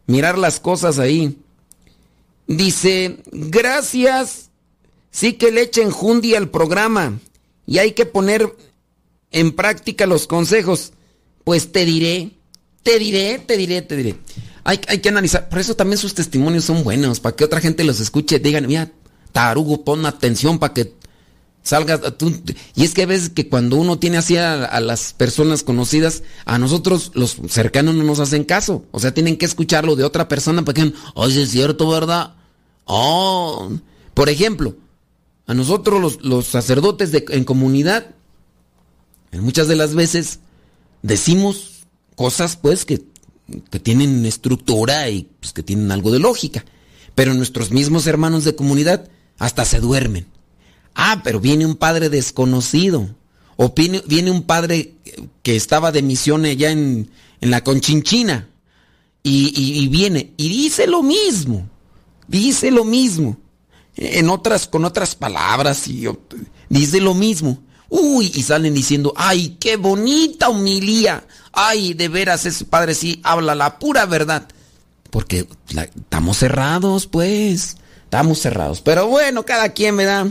Mirar 0.07 0.37
las 0.37 0.61
cosas 0.61 0.99
ahí. 0.99 1.39
Dice, 2.47 3.19
gracias 3.31 4.51
Sí 5.13 5.35
que 5.35 5.53
le 5.53 5.61
echen 5.61 5.91
jundia 5.91 6.39
al 6.39 6.49
programa 6.49 7.21
y 7.67 7.79
hay 7.79 7.93
que 7.93 8.07
poner 8.07 8.57
en 9.31 9.53
práctica 9.53 10.07
los 10.07 10.27
consejos. 10.27 10.95
Pues 11.45 11.71
te 11.71 11.85
diré, 11.85 12.31
te 12.83 12.99
diré, 12.99 13.39
te 13.39 13.57
diré, 13.59 13.83
te 13.83 13.97
diré. 13.97 14.17
Hay, 14.65 14.81
hay 14.89 14.99
que 15.01 15.09
analizar, 15.09 15.49
por 15.49 15.59
eso 15.59 15.75
también 15.75 15.99
sus 15.99 16.15
testimonios 16.15 16.65
son 16.65 16.85
buenos, 16.85 17.21
para 17.21 17.35
que 17.35 17.45
otra 17.45 17.61
gente 17.61 17.85
los 17.85 18.01
escuche, 18.01 18.39
digan, 18.39 18.67
mira, 18.67 18.93
tarugo, 19.33 19.85
pon 19.85 20.07
atención 20.07 20.59
para 20.59 20.75
que 20.75 20.95
salgas. 21.63 22.01
y 22.75 22.85
es 22.85 22.95
que 22.95 23.03
a 23.03 23.07
veces 23.07 23.31
que 23.31 23.49
cuando 23.49 23.77
uno 23.77 23.99
tiene 23.99 24.19
así 24.19 24.37
a, 24.37 24.81
las 24.81 25.13
personas 25.15 25.63
conocidas, 25.63 26.23
a 26.45 26.59
nosotros 26.59 27.13
los 27.15 27.37
cercanos 27.49 27.95
no 27.95 28.05
nos 28.05 28.21
hacen 28.21 28.45
caso. 28.45 28.85
O 28.91 29.01
sea, 29.01 29.15
tienen 29.15 29.37
que 29.37 29.47
escucharlo 29.47 29.97
de 29.97 30.05
otra 30.05 30.29
persona 30.29 30.65
para 30.65 30.75
que 30.75 30.85
digan, 30.85 30.99
oye, 31.15 31.43
es 31.43 31.51
cierto, 31.51 31.89
¿verdad? 31.89 32.35
Oh, 32.85 33.71
por 34.15 34.29
ejemplo, 34.29 34.77
a 35.47 35.55
nosotros 35.55 36.01
los, 36.01 36.23
los 36.23 36.47
sacerdotes 36.47 37.13
de, 37.13 37.25
en 37.31 37.45
comunidad, 37.45 38.15
muchas 39.33 39.69
de 39.69 39.77
las 39.77 39.95
veces 39.95 40.41
decimos 41.03 41.87
cosas 42.17 42.57
pues 42.57 42.85
que, 42.85 43.03
que 43.71 43.81
tienen 43.81 44.25
estructura 44.27 45.09
y 45.11 45.29
pues, 45.41 45.53
que 45.53 45.63
tienen 45.63 45.91
algo 45.93 46.11
de 46.11 46.19
lógica, 46.19 46.65
pero 47.15 47.35
nuestros 47.35 47.71
mismos 47.71 48.07
hermanos 48.07 48.45
de 48.45 48.55
comunidad 48.55 49.09
hasta 49.39 49.65
se 49.65 49.81
duermen. 49.81 50.27
Ah, 50.95 51.23
pero 51.25 51.41
viene 51.41 51.67
un 51.67 51.77
padre 51.77 52.09
desconocido. 52.09 53.15
O 53.57 53.75
viene, 53.75 54.31
un 54.31 54.43
padre 54.43 54.95
que 55.43 55.57
estaba 55.57 55.93
de 55.93 56.03
misión 56.03 56.45
allá 56.45 56.71
en, 56.71 57.11
en 57.41 57.51
la 57.51 57.63
Conchinchina. 57.63 58.49
Y, 59.23 59.53
y, 59.55 59.85
y, 59.85 59.89
viene 59.89 60.33
y 60.37 60.49
dice 60.49 60.87
lo 60.87 61.03
mismo. 61.03 61.69
Dice 62.27 62.71
lo 62.71 62.85
mismo 62.85 63.39
en 63.97 64.31
otras, 64.31 64.67
con 64.67 64.85
otras 64.85 65.15
palabras, 65.15 65.87
y 65.89 66.07
dice 66.69 67.01
lo 67.01 67.15
mismo. 67.15 67.63
Uy, 67.95 68.33
y 68.35 68.43
salen 68.43 68.73
diciendo, 68.73 69.13
ay, 69.17 69.59
qué 69.61 69.77
bonita 69.77 70.49
humilía. 70.49 71.27
Ay, 71.53 71.93
de 71.93 72.09
veras 72.09 72.47
ese 72.47 72.65
padre 72.65 72.95
sí 72.95 73.21
habla 73.23 73.55
la 73.55 73.79
pura 73.79 74.07
verdad. 74.07 74.49
Porque 75.11 75.47
la, 75.75 75.83
estamos 75.83 76.39
cerrados, 76.39 77.07
pues. 77.07 77.77
Estamos 78.05 78.39
cerrados. 78.39 78.81
Pero 78.81 79.09
bueno, 79.09 79.45
cada 79.45 79.75
quien 79.75 79.95
me 79.95 80.07
da. 80.07 80.27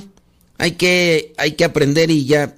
Hay 0.58 0.72
que, 0.72 1.36
hay 1.38 1.52
que 1.52 1.64
aprender 1.64 2.10
y 2.10 2.26
ya. 2.26 2.56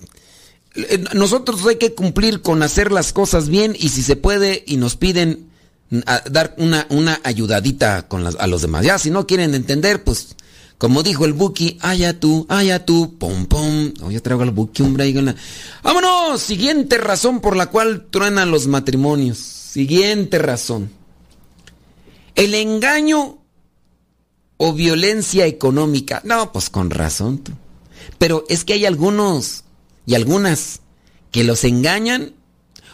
Nosotros 1.14 1.68
hay 1.68 1.76
que 1.76 1.94
cumplir 1.94 2.42
con 2.42 2.64
hacer 2.64 2.94
las 2.94 3.12
cosas 3.12 3.50
bien 3.50 3.76
y 3.78 3.90
si 3.90 4.04
se 4.04 4.16
puede 4.16 4.64
y 4.66 4.78
nos 4.78 4.96
piden 4.96 5.50
dar 6.32 6.56
una, 6.58 6.88
una 6.90 7.20
ayudadita 7.26 8.08
con 8.08 8.26
a 8.26 8.48
los 8.48 8.62
demás. 8.62 8.86
Ya, 8.86 8.98
si 8.98 9.10
no 9.10 9.28
quieren 9.28 9.54
entender, 9.54 10.06
pues 10.06 10.38
como 10.78 11.04
dijo 11.04 11.26
el 11.26 11.34
Buki, 11.34 11.78
allá 11.82 12.20
tú, 12.20 12.46
allá 12.50 12.86
tú, 12.86 13.18
pom 13.18 13.46
pom. 13.46 13.94
Oh, 14.02 14.22
traigo 14.22 14.44
al 14.44 14.52
Buki, 14.52 14.84
hombre, 14.84 15.06
ahí 15.06 15.14
la... 15.14 15.36
Vámonos, 15.82 16.42
siguiente 16.42 16.98
razón 16.98 17.40
por 17.40 17.56
la 17.56 17.68
cual 17.68 18.08
truenan 18.10 18.52
los 18.52 18.68
matrimonios. 18.68 19.38
Siguiente 19.38 20.40
razón. 20.40 20.92
El 22.36 22.54
engaño 22.56 23.38
o 24.58 24.74
violencia 24.74 25.46
económica. 25.46 26.22
No, 26.26 26.52
pues 26.52 26.70
con 26.70 26.90
razón. 26.90 27.40
Tú. 27.40 27.54
Pero 28.18 28.46
es 28.50 28.64
que 28.64 28.74
hay 28.74 28.86
algunos 28.86 29.64
y 30.06 30.16
algunas 30.16 30.82
que 31.32 31.44
los 31.44 31.64
engañan 31.64 32.34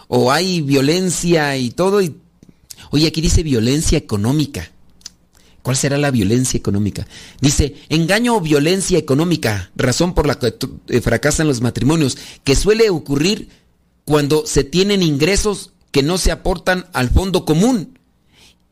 o 0.07 0.31
hay 0.31 0.61
violencia 0.61 1.57
y 1.57 1.71
todo. 1.71 2.01
Y... 2.01 2.15
Oye, 2.91 3.07
aquí 3.07 3.21
dice 3.21 3.43
violencia 3.43 3.97
económica. 3.97 4.71
¿Cuál 5.69 5.77
será 5.77 5.99
la 5.99 6.09
violencia 6.09 6.57
económica? 6.57 7.05
Dice, 7.41 7.75
engaño 7.89 8.35
o 8.35 8.41
violencia 8.41 8.97
económica, 8.97 9.69
razón 9.75 10.15
por 10.15 10.25
la 10.25 10.39
que 10.39 10.55
eh, 10.87 10.99
fracasan 10.99 11.45
los 11.45 11.61
matrimonios, 11.61 12.17
que 12.43 12.55
suele 12.55 12.89
ocurrir 12.89 13.49
cuando 14.03 14.47
se 14.47 14.63
tienen 14.63 15.03
ingresos 15.03 15.73
que 15.91 16.01
no 16.01 16.17
se 16.17 16.31
aportan 16.31 16.87
al 16.91 17.11
fondo 17.11 17.45
común 17.45 17.99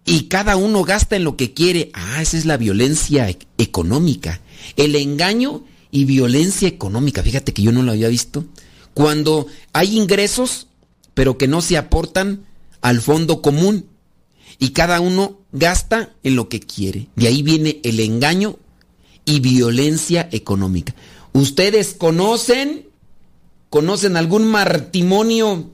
y 0.05 0.23
cada 0.23 0.55
uno 0.55 0.83
gasta 0.83 1.15
en 1.15 1.23
lo 1.23 1.37
que 1.37 1.53
quiere. 1.53 1.91
Ah, 1.93 2.19
esa 2.19 2.35
es 2.35 2.47
la 2.47 2.57
violencia 2.57 3.29
e 3.29 3.37
económica. 3.59 4.41
El 4.75 4.95
engaño 4.95 5.65
y 5.91 6.05
violencia 6.05 6.67
económica. 6.67 7.21
Fíjate 7.21 7.53
que 7.53 7.61
yo 7.61 7.71
no 7.71 7.83
lo 7.83 7.91
había 7.91 8.07
visto. 8.07 8.43
Cuando 8.95 9.45
hay 9.71 9.95
ingresos, 9.99 10.65
pero 11.13 11.37
que 11.37 11.47
no 11.47 11.61
se 11.61 11.77
aportan 11.77 12.47
al 12.81 13.01
fondo 13.01 13.43
común 13.43 13.85
y 14.59 14.69
cada 14.69 14.99
uno 14.99 15.39
gasta 15.51 16.13
en 16.23 16.35
lo 16.35 16.49
que 16.49 16.59
quiere. 16.59 17.07
De 17.15 17.27
ahí 17.27 17.43
viene 17.43 17.79
el 17.83 17.99
engaño 17.99 18.57
y 19.25 19.39
violencia 19.39 20.27
económica. 20.31 20.95
¿Ustedes 21.33 21.93
conocen, 21.93 22.87
conocen 23.69 24.17
algún 24.17 24.47
matrimonio 24.47 25.71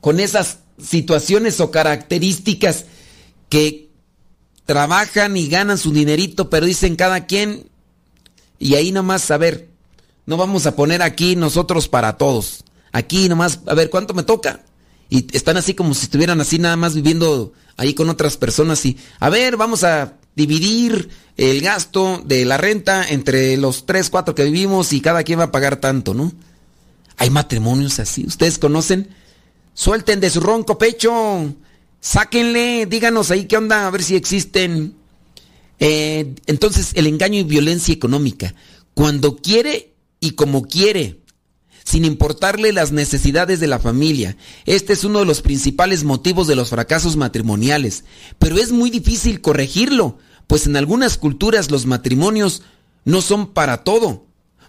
con 0.00 0.20
esas 0.20 0.58
situaciones 0.82 1.60
o 1.60 1.70
características 1.70 2.86
que 3.48 3.90
trabajan 4.66 5.36
y 5.36 5.48
ganan 5.48 5.78
su 5.78 5.92
dinerito, 5.92 6.50
pero 6.50 6.66
dicen 6.66 6.96
cada 6.96 7.26
quien, 7.26 7.68
y 8.58 8.74
ahí 8.74 8.92
nomás, 8.92 9.30
a 9.30 9.38
ver, 9.38 9.68
no 10.26 10.36
vamos 10.36 10.66
a 10.66 10.76
poner 10.76 11.02
aquí 11.02 11.34
nosotros 11.34 11.88
para 11.88 12.16
todos. 12.18 12.64
Aquí 12.92 13.28
nomás, 13.28 13.60
a 13.66 13.74
ver, 13.74 13.90
¿cuánto 13.90 14.14
me 14.14 14.22
toca? 14.22 14.64
Y 15.08 15.34
están 15.36 15.56
así 15.56 15.74
como 15.74 15.94
si 15.94 16.04
estuvieran 16.04 16.40
así 16.40 16.58
nada 16.58 16.76
más 16.76 16.94
viviendo 16.94 17.52
ahí 17.80 17.94
con 17.94 18.10
otras 18.10 18.36
personas 18.36 18.84
y, 18.84 18.98
a 19.20 19.30
ver, 19.30 19.56
vamos 19.56 19.84
a 19.84 20.18
dividir 20.36 21.08
el 21.38 21.62
gasto 21.62 22.22
de 22.26 22.44
la 22.44 22.58
renta 22.58 23.08
entre 23.08 23.56
los 23.56 23.86
tres, 23.86 24.10
cuatro 24.10 24.34
que 24.34 24.44
vivimos 24.44 24.92
y 24.92 25.00
cada 25.00 25.24
quien 25.24 25.38
va 25.38 25.44
a 25.44 25.50
pagar 25.50 25.76
tanto, 25.76 26.12
¿no? 26.12 26.30
Hay 27.16 27.30
matrimonios 27.30 27.98
así, 27.98 28.26
¿ustedes 28.26 28.58
conocen? 28.58 29.08
Suelten 29.72 30.20
de 30.20 30.28
su 30.28 30.40
ronco 30.40 30.76
pecho, 30.76 31.54
sáquenle, 32.00 32.84
díganos 32.84 33.30
ahí 33.30 33.46
qué 33.46 33.56
onda, 33.56 33.86
a 33.86 33.90
ver 33.90 34.02
si 34.02 34.14
existen. 34.14 34.94
Eh, 35.78 36.34
entonces, 36.44 36.90
el 36.96 37.06
engaño 37.06 37.38
y 37.38 37.44
violencia 37.44 37.94
económica, 37.94 38.54
cuando 38.92 39.36
quiere 39.36 39.94
y 40.20 40.32
como 40.32 40.66
quiere 40.66 41.19
sin 41.90 42.04
importarle 42.04 42.72
las 42.72 42.92
necesidades 42.92 43.58
de 43.58 43.66
la 43.66 43.80
familia. 43.80 44.36
Este 44.64 44.92
es 44.92 45.02
uno 45.02 45.18
de 45.18 45.24
los 45.24 45.42
principales 45.42 46.04
motivos 46.04 46.46
de 46.46 46.54
los 46.54 46.70
fracasos 46.70 47.16
matrimoniales, 47.16 48.04
pero 48.38 48.58
es 48.58 48.70
muy 48.70 48.90
difícil 48.90 49.40
corregirlo, 49.40 50.16
pues 50.46 50.66
en 50.66 50.76
algunas 50.76 51.18
culturas 51.18 51.72
los 51.72 51.86
matrimonios 51.86 52.62
no 53.04 53.20
son 53.22 53.48
para 53.48 53.82
todo, 53.82 54.24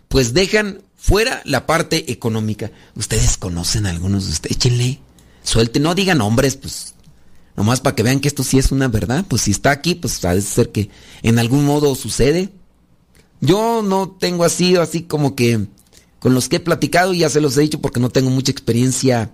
pues 0.07 0.33
dejan 0.33 0.81
fuera 0.95 1.43
la 1.45 1.67
parte 1.67 2.11
económica. 2.11 2.71
Ustedes 2.95 3.37
conocen 3.37 3.85
a 3.85 3.91
algunos 3.91 4.25
de 4.25 4.31
ustedes, 4.31 4.57
échenle, 4.57 4.99
suelten, 5.43 5.83
no 5.83 5.93
digan 5.93 6.17
nombres, 6.17 6.55
pues 6.55 6.95
nomás 7.55 7.81
para 7.81 7.95
que 7.95 8.01
vean 8.01 8.19
que 8.19 8.29
esto 8.29 8.43
sí 8.43 8.57
es 8.57 8.71
una 8.71 8.87
verdad, 8.87 9.25
pues 9.27 9.43
si 9.43 9.51
está 9.51 9.69
aquí, 9.69 9.93
pues 9.93 10.17
parece 10.17 10.47
ser 10.47 10.71
que 10.71 10.89
en 11.21 11.37
algún 11.37 11.65
modo 11.65 11.93
sucede. 11.93 12.49
Yo 13.41 13.83
no 13.83 14.09
tengo 14.09 14.43
así, 14.43 14.75
así 14.75 15.03
como 15.03 15.35
que 15.35 15.67
con 16.21 16.35
los 16.35 16.49
que 16.49 16.57
he 16.57 16.59
platicado, 16.59 17.15
ya 17.15 17.31
se 17.31 17.41
los 17.41 17.57
he 17.57 17.61
dicho 17.61 17.81
porque 17.81 17.99
no 17.99 18.11
tengo 18.11 18.29
mucha 18.29 18.51
experiencia 18.51 19.31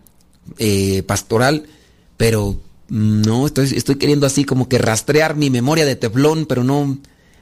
eh, 0.57 1.03
pastoral, 1.03 1.67
pero 2.15 2.61
mm, 2.87 3.23
no, 3.23 3.45
estoy, 3.45 3.95
queriendo 3.95 4.25
así 4.25 4.45
como 4.45 4.69
que 4.69 4.77
rastrear 4.77 5.35
mi 5.35 5.49
memoria 5.49 5.85
de 5.85 5.97
teflón, 5.97 6.45
pero 6.45 6.63
no, 6.63 6.97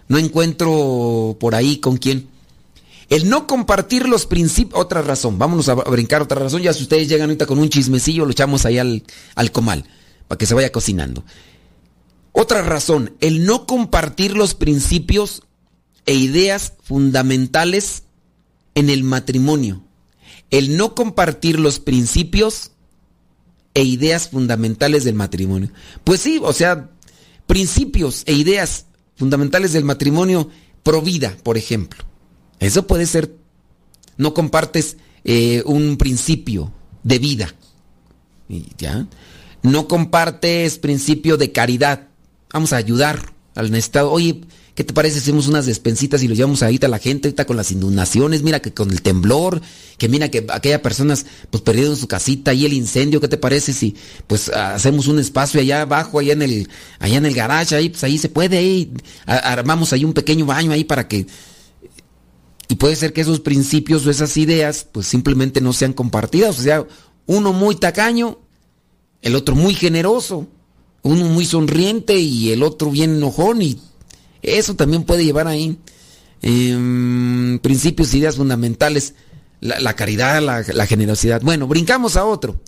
no 0.08 0.18
encuentro 0.18 1.38
por 1.40 1.54
ahí 1.54 1.78
con 1.78 1.98
quién. 1.98 2.28
El 3.08 3.30
no 3.30 3.46
compartir 3.46 4.10
los 4.10 4.26
principios, 4.26 4.82
otra 4.82 5.04
razón, 5.04 5.38
vámonos 5.38 5.70
a 5.70 5.76
brincar 5.76 6.24
otra 6.24 6.40
razón, 6.40 6.64
ya 6.64 6.74
si 6.74 6.82
ustedes 6.82 7.08
llegan 7.08 7.30
ahorita 7.30 7.46
con 7.46 7.60
un 7.60 7.70
chismecillo, 7.70 8.26
lo 8.26 8.32
echamos 8.32 8.66
ahí 8.66 8.80
al, 8.80 9.04
al 9.36 9.52
comal, 9.52 9.86
para 10.28 10.40
que 10.40 10.48
se 10.48 10.56
vaya 10.56 10.72
cocinando. 10.72 11.24
Otra 12.32 12.64
razón, 12.64 13.14
el 13.22 13.46
no 13.46 13.68
compartir 13.68 14.36
los 14.36 14.56
principios 14.56 15.44
e 16.08 16.16
ideas 16.16 16.74
fundamentales 16.82 18.05
en 18.76 18.90
el 18.90 19.04
matrimonio. 19.04 19.84
El 20.52 20.78
no 20.78 20.94
compartir 20.94 21.60
los 21.60 21.80
principios 21.80 22.72
e 23.74 23.84
ideas 23.84 24.30
fundamentales 24.30 25.04
del 25.04 25.16
matrimonio. 25.16 25.70
Pues 26.04 26.22
sí, 26.22 26.40
o 26.42 26.54
sea, 26.54 26.92
principios 27.48 28.24
e 28.26 28.34
ideas 28.34 28.86
fundamentales 29.16 29.74
del 29.74 29.84
matrimonio 29.84 30.50
pro 30.84 31.02
vida, 31.02 31.36
por 31.44 31.58
ejemplo. 31.58 32.04
Eso 32.60 32.88
puede 32.88 33.06
ser, 33.06 33.36
no 34.18 34.34
compartes 34.34 34.98
eh, 35.24 35.64
un 35.66 35.98
principio 35.98 36.72
de 37.04 37.20
vida. 37.20 37.56
¿Ya? 38.78 39.08
No 39.64 39.88
compartes 39.88 40.78
principio 40.78 41.38
de 41.38 41.52
caridad. 41.52 42.08
Vamos 42.54 42.72
a 42.72 42.78
ayudar 42.78 43.34
al 43.56 43.74
Estado. 43.74 44.12
Oye, 44.12 44.42
¿qué 44.76 44.84
te 44.84 44.94
parece 44.94 45.16
si 45.16 45.22
hacemos 45.22 45.48
unas 45.48 45.66
despensitas 45.66 46.22
y 46.22 46.28
los 46.28 46.38
llevamos 46.38 46.62
ahorita 46.62 46.88
a 46.88 46.90
la 46.90 47.00
gente, 47.00 47.30
ahorita 47.30 47.46
con 47.46 47.58
las 47.58 47.72
inundaciones? 47.72 48.44
Mira 48.44 48.62
que 48.62 48.74
con 48.74 48.92
el 48.92 49.02
temblor, 49.02 49.62
que 49.98 50.10
mira 50.10 50.30
que 50.30 50.46
aquella 50.50 50.82
personas 50.82 51.26
pues 51.50 51.64
perdieron 51.64 51.96
su 51.96 52.08
casita 52.08 52.54
y 52.54 52.66
el 52.66 52.74
incendio, 52.74 53.20
¿qué 53.22 53.28
te 53.28 53.38
parece 53.38 53.74
si 53.74 53.96
pues 54.28 54.50
hacemos 54.50 55.08
un 55.08 55.18
espacio 55.18 55.60
allá 55.60 55.82
abajo, 55.82 56.20
allá 56.20 56.34
en 56.34 56.42
el, 56.42 56.70
allá 57.00 57.18
en 57.18 57.26
el 57.26 57.34
garage, 57.34 57.76
ahí, 57.76 57.90
pues 57.90 58.04
ahí 58.04 58.18
se 58.18 58.30
puede, 58.30 58.58
ahí, 58.58 58.92
armamos 59.26 59.94
ahí 59.94 60.06
un 60.06 60.14
pequeño 60.14 60.46
baño 60.46 60.72
ahí 60.72 60.84
para 60.84 61.08
que 61.08 61.26
y 62.68 62.76
puede 62.76 62.96
ser 62.96 63.14
que 63.14 63.22
esos 63.22 63.40
principios 63.40 64.06
o 64.06 64.12
esas 64.12 64.36
ideas 64.38 64.88
pues 64.92 65.08
simplemente 65.08 65.62
no 65.62 65.72
sean 65.74 65.94
compartidas. 65.94 66.58
O 66.60 66.62
sea, 66.62 66.86
uno 67.28 67.54
muy 67.54 67.76
tacaño, 67.76 68.40
el 69.22 69.36
otro 69.36 69.56
muy 69.56 69.76
generoso, 69.76 70.48
uno 71.04 71.26
muy 71.26 71.46
sonriente 71.46 72.18
y 72.18 72.52
el 72.52 72.64
otro 72.64 72.90
bien 72.90 73.18
enojón 73.18 73.62
y 73.62 73.80
eso 74.46 74.76
también 74.76 75.04
puede 75.04 75.26
llevar 75.26 75.48
ahí 75.48 75.78
em, 76.42 77.60
principios, 77.60 78.14
ideas 78.14 78.36
fundamentales, 78.36 79.16
la, 79.62 79.94
caridad, 79.94 80.42
la, 80.42 80.64
la 80.74 80.86
generosidad. 80.86 81.42
Bueno, 81.42 81.68
brincamos 81.68 82.18
a 82.18 82.26
otro. 82.26 82.62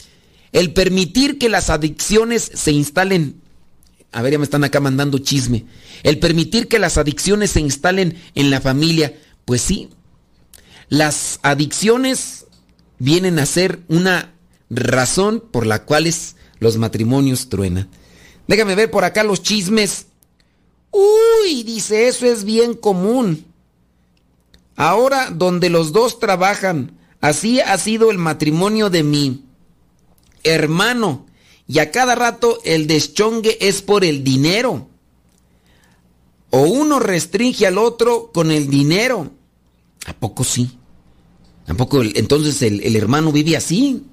El 0.52 0.74
permitir 0.74 1.38
que 1.38 1.50
las 1.50 1.70
adicciones 1.70 2.52
se 2.54 2.72
instalen 2.72 3.42
a 4.14 4.22
ver, 4.22 4.32
ya 4.32 4.38
me 4.40 4.46
están 4.46 4.64
acá 4.64 4.80
mandando 4.80 5.20
chisme. 5.20 5.66
El 6.02 6.18
permitir 6.18 6.70
que 6.70 6.80
las 6.80 6.98
adicciones 6.98 7.52
se 7.52 7.60
instalen 7.60 8.18
en 8.36 8.50
la 8.50 8.62
familia 8.62 9.14
pues 9.48 9.62
sí, 9.62 9.88
las 10.90 11.40
adicciones 11.42 12.48
vienen 13.00 13.40
a 13.40 13.46
ser 13.46 13.80
una 13.88 14.34
razón 14.70 15.42
por 15.54 15.66
la 15.66 15.86
cual 15.86 16.14
los 16.60 16.76
matrimonios 16.76 17.48
truenan. 17.48 17.88
Déjame 18.50 18.76
ver 18.76 18.92
por 18.92 19.06
acá 19.06 19.24
los 19.24 19.42
chismes. 19.42 20.08
Uy, 20.98 21.62
dice, 21.64 22.08
eso 22.08 22.26
es 22.26 22.44
bien 22.44 22.74
común. 22.74 23.46
Ahora 24.76 25.30
donde 25.30 25.70
los 25.70 25.92
dos 25.92 26.20
trabajan, 26.20 26.98
así 27.22 27.60
ha 27.60 27.78
sido 27.78 28.10
el 28.10 28.18
matrimonio 28.18 28.90
de 28.90 29.04
mi 29.04 29.44
hermano. 30.44 31.28
Y 31.68 31.80
a 31.80 31.92
cada 31.92 32.16
rato 32.16 32.60
el 32.64 32.88
deschongue 32.88 33.58
es 33.62 33.82
por 33.82 34.04
el 34.04 34.24
dinero. 34.24 34.88
O 36.50 36.62
uno 36.62 37.00
restringe 37.00 37.68
al 37.68 37.78
otro 37.78 38.32
con 38.34 38.52
el 38.52 38.70
dinero. 38.70 39.32
¿A 40.06 40.14
poco 40.14 40.44
sí? 40.44 40.78
¿A 41.68 41.74
poco 41.74 42.02
entonces 42.02 42.62
el, 42.62 42.96
hermano 42.96 43.32
vive 43.32 43.58
así? 43.58 44.04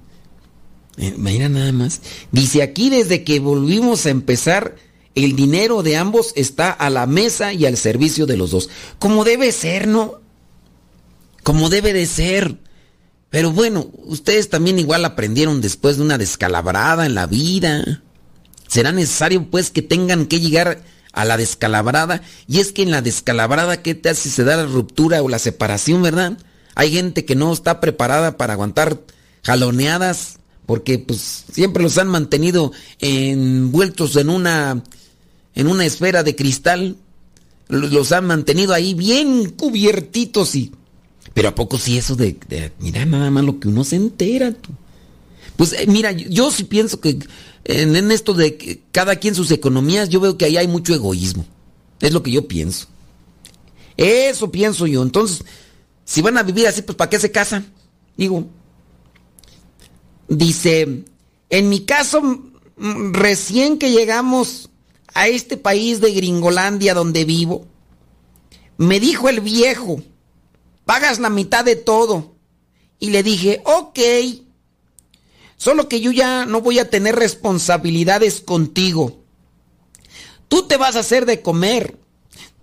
Eh, 0.97 1.15
mira 1.17 1.49
nada 1.49 1.71
más. 1.71 2.01
Dice 2.31 2.61
aquí 2.61 2.89
desde 2.89 3.23
que 3.23 3.39
volvimos 3.39 4.05
a 4.05 4.09
empezar, 4.09 4.75
el 5.15 5.35
dinero 5.35 5.81
de 5.81 5.97
ambos 5.97 6.33
está 6.35 6.71
a 6.71 6.89
la 6.89 7.07
mesa 7.07 7.53
y 7.53 7.65
al 7.65 7.77
servicio 7.77 8.25
de 8.25 8.37
los 8.37 8.51
dos. 8.51 8.69
Como 8.99 9.23
debe 9.23 9.51
ser, 9.51 9.87
¿no? 9.87 10.21
Como 11.41 11.69
debe 11.69 11.93
de 11.93 12.05
ser. 12.05 12.57
Pero 13.29 13.51
bueno, 13.51 13.89
ustedes 14.03 14.49
también 14.49 14.77
igual 14.77 15.05
aprendieron 15.05 15.61
después 15.61 15.97
de 15.97 16.03
una 16.03 16.17
descalabrada 16.17 17.05
en 17.05 17.15
la 17.15 17.27
vida. 17.27 18.03
Será 18.67 18.91
necesario 18.91 19.49
pues 19.49 19.71
que 19.71 19.81
tengan 19.81 20.25
que 20.25 20.41
llegar 20.41 20.83
a 21.13 21.25
la 21.25 21.37
descalabrada. 21.37 22.21
Y 22.47 22.59
es 22.59 22.73
que 22.73 22.83
en 22.83 22.91
la 22.91 23.01
descalabrada, 23.01 23.81
¿qué 23.81 23.95
te 23.95 24.09
hace? 24.09 24.29
Se 24.29 24.43
da 24.43 24.57
la 24.57 24.65
ruptura 24.65 25.23
o 25.23 25.29
la 25.29 25.39
separación, 25.39 26.03
¿verdad? 26.03 26.37
Hay 26.75 26.91
gente 26.91 27.23
que 27.23 27.35
no 27.35 27.53
está 27.53 27.79
preparada 27.79 28.37
para 28.37 28.53
aguantar 28.53 28.99
jaloneadas 29.43 30.39
porque 30.65 30.99
pues 30.99 31.45
siempre 31.51 31.83
los 31.83 31.97
han 31.97 32.07
mantenido 32.07 32.71
envueltos 32.99 34.15
en 34.15 34.29
una 34.29 34.83
en 35.55 35.67
una 35.67 35.85
esfera 35.85 36.23
de 36.23 36.35
cristal. 36.35 36.97
Los 37.67 38.11
han 38.11 38.27
mantenido 38.27 38.73
ahí 38.73 38.93
bien 38.93 39.49
cubiertitos 39.49 40.55
y 40.55 40.71
pero 41.35 41.49
a 41.49 41.55
poco 41.55 41.77
sí 41.77 41.97
eso 41.97 42.15
de, 42.15 42.37
mira 42.79 43.05
nada 43.05 43.29
más 43.29 43.43
lo 43.43 43.59
que 43.59 43.67
uno 43.67 43.83
se 43.83 43.97
entera. 43.97 44.55
Pues 45.57 45.73
eh, 45.73 45.85
mira, 45.85 46.13
yo 46.13 46.49
sí 46.49 46.63
pienso 46.63 47.01
que 47.01 47.19
en, 47.65 48.11
esto 48.11 48.33
de 48.33 48.81
cada 48.93 49.17
quien 49.17 49.35
sus 49.35 49.51
economías, 49.51 50.07
yo 50.07 50.21
veo 50.21 50.37
que 50.37 50.45
ahí 50.45 50.55
hay 50.55 50.69
mucho 50.69 50.93
egoísmo. 50.93 51.45
Es 51.99 52.13
lo 52.13 52.23
que 52.23 52.31
yo 52.31 52.47
pienso. 52.47 52.87
Eso 53.97 54.49
pienso 54.49 54.87
yo. 54.87 55.03
Entonces, 55.03 55.43
si 56.05 56.21
van 56.21 56.37
a 56.37 56.43
vivir 56.43 56.67
así, 56.67 56.81
pues 56.83 56.95
¿para 56.95 57.09
qué 57.09 57.19
se 57.19 57.31
casan? 57.31 57.65
Digo. 58.15 58.47
Dice, 60.29 61.03
en 61.49 61.69
mi 61.69 61.81
caso, 61.81 62.45
recién 62.77 63.77
que 63.77 63.91
llegamos 63.91 64.69
a 65.15 65.27
este 65.27 65.57
país 65.57 66.01
de 66.01 66.11
Gringolandia 66.11 66.93
donde 66.93 67.25
vivo, 67.25 67.65
me 68.77 68.99
dijo 68.99 69.29
el 69.29 69.39
viejo, 69.39 70.03
pagas 70.83 71.19
la 71.19 71.29
mitad 71.29 71.65
de 71.65 71.77
todo. 71.77 72.35
Y 72.99 73.09
le 73.09 73.23
dije, 73.23 73.61
ok. 73.65 73.99
Solo 75.57 75.87
que 75.87 76.01
yo 76.01 76.11
ya 76.11 76.45
no 76.45 76.61
voy 76.61 76.79
a 76.79 76.89
tener 76.89 77.15
responsabilidades 77.15 78.41
contigo. 78.41 79.23
Tú 80.49 80.67
te 80.67 80.75
vas 80.75 80.97
a 80.97 80.99
hacer 80.99 81.25
de 81.25 81.41
comer. 81.41 81.97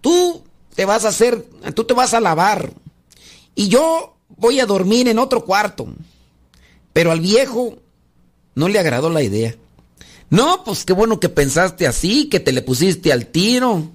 Tú 0.03 0.45
te 0.75 0.85
vas 0.85 1.07
a 1.07 1.09
hacer, 1.09 1.47
tú 1.75 1.85
te 1.85 1.95
vas 1.95 2.13
a 2.13 2.21
lavar. 2.21 2.75
Y 3.55 3.69
yo 3.69 4.17
voy 4.29 4.61
a 4.61 4.67
dormir 4.67 5.09
en 5.09 5.19
otro 5.19 5.45
cuarto. 5.45 5.89
Pero 6.93 7.13
al 7.13 7.21
viejo 7.21 7.79
no 8.55 8.69
le 8.69 8.79
agradó 8.79 9.09
la 9.09 9.23
idea. 9.23 9.57
No, 10.33 10.65
pues 10.65 10.87
qué 10.87 10.95
bueno 10.95 11.21
que 11.21 11.29
pensaste 11.29 11.87
así, 11.87 12.31
que 12.31 12.41
te 12.41 12.53
le 12.53 12.63
pusiste 12.63 13.13
al 13.13 13.27
tiro. 13.27 13.91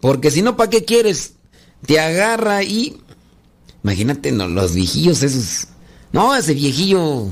Porque 0.00 0.32
si 0.32 0.42
no, 0.42 0.56
¿para 0.56 0.70
qué 0.70 0.84
quieres? 0.84 1.34
Te 1.86 2.00
agarra 2.00 2.64
y... 2.64 2.96
Imagínate 3.84 4.32
los 4.32 4.74
viejillos 4.74 5.22
esos. 5.22 5.68
No, 6.10 6.34
ese 6.34 6.52
viejillo 6.52 7.28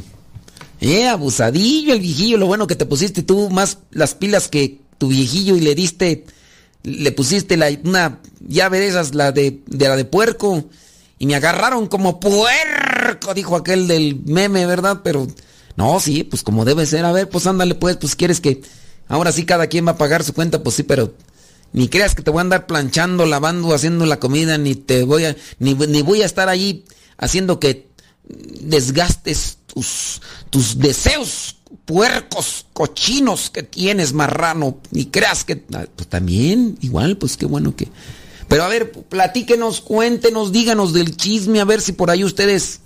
eh, 0.81 1.09
abusadillo 1.09 1.93
el 1.93 1.99
viejillo, 1.99 2.39
lo 2.39 2.47
bueno 2.47 2.69
que 2.69 2.77
te 2.77 2.87
pusiste 2.87 3.25
tú 3.25 3.51
más 3.51 3.79
las 3.91 4.15
pilas 4.15 4.47
que 4.47 4.79
tu 4.99 5.09
viejillo 5.09 5.57
y 5.57 5.61
le 5.61 5.75
diste, 5.75 6.25
le 6.85 7.11
pusiste 7.11 7.59
una 7.85 8.21
llave 8.47 8.79
de 8.79 8.87
esas, 8.87 9.13
la 9.17 9.33
de, 9.33 9.61
de 9.67 9.89
la 9.89 9.97
de 9.97 10.05
puerco, 10.05 10.69
y 11.19 11.27
me 11.27 11.35
agarraron 11.35 11.89
como 11.89 12.21
puerco, 12.21 13.35
dijo 13.35 13.57
aquel 13.57 13.89
del 13.89 14.21
meme, 14.25 14.67
¿verdad? 14.67 15.01
Pero, 15.03 15.27
no, 15.77 16.01
sí, 16.01 16.25
pues 16.25 16.43
como 16.43 16.65
debe 16.65 16.87
ser, 16.87 17.05
a 17.05 17.13
ver, 17.13 17.29
pues 17.29 17.47
ándale 17.47 17.75
pues, 17.75 17.97
pues 17.97 18.17
quieres 18.17 18.41
que, 18.41 18.63
ahora 19.09 19.33
sí 19.33 19.45
cada 19.45 19.67
quien 19.67 19.87
va 19.87 19.93
a 19.93 19.99
pagar 19.99 20.25
su 20.25 20.35
cuenta, 20.35 20.63
pues 20.63 20.77
sí, 20.77 20.83
pero 20.83 21.15
ni 21.73 21.89
creas 21.89 22.15
que 22.15 22.23
te 22.23 22.31
voy 22.31 22.39
a 22.39 22.43
andar 22.43 22.67
planchando, 22.67 23.27
lavando, 23.27 23.75
haciendo 23.75 24.07
la 24.07 24.21
comida, 24.21 24.59
ni 24.59 24.75
te 24.75 25.05
voy 25.05 25.25
a, 25.25 25.37
ni, 25.59 25.75
ni 25.75 26.03
voy 26.03 26.23
a 26.23 26.27
estar 26.27 26.49
allí 26.49 26.85
haciendo 27.17 27.59
que 27.61 27.89
desgastes 28.25 29.59
tus, 29.67 30.21
tus 30.51 30.79
deseos 30.79 31.57
puercos, 31.85 32.67
cochinos 32.73 33.51
que 33.51 33.63
tienes, 33.63 34.13
marrano, 34.13 34.79
y 34.93 35.07
creas 35.07 35.45
que... 35.45 35.57
Pues 35.57 36.09
también, 36.09 36.79
igual, 36.81 37.17
pues 37.17 37.37
qué 37.37 37.47
bueno 37.47 37.75
que... 37.75 37.89
Pero 38.49 38.65
a 38.65 38.69
ver, 38.69 38.93
platíquenos, 38.93 39.81
cuéntenos, 39.81 40.53
díganos 40.53 40.93
del 40.93 41.17
chisme, 41.17 41.61
a 41.61 41.65
ver 41.65 41.81
si 41.81 41.93
por 41.93 42.11
ahí 42.11 42.23
ustedes 42.23 42.81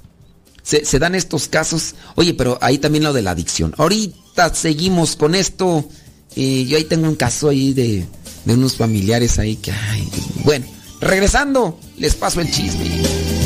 se, 0.67 0.99
dan 0.99 1.15
estos 1.15 1.49
casos. 1.49 1.95
Oye, 2.17 2.35
pero 2.35 2.59
ahí 2.61 2.79
también 2.79 3.05
lo 3.05 3.13
de 3.13 3.23
la 3.23 3.31
adicción. 3.31 3.73
Ahorita 3.79 4.53
seguimos 4.55 5.15
con 5.17 5.35
esto. 5.35 5.89
y 6.35 6.67
yo 6.67 6.77
ahí 6.77 6.85
tengo 6.85 7.09
un 7.09 7.15
caso 7.15 7.49
ahí 7.49 7.73
de, 7.73 8.05
de 8.45 8.55
unos 8.55 8.77
familiares 8.77 9.39
ahí 9.39 9.57
que... 9.57 9.71
Ay, 9.71 10.09
bueno, 10.45 10.67
regresando, 11.01 11.79
les 11.99 12.15
paso 12.15 12.41
el 12.41 12.51
chisme. 12.51 13.46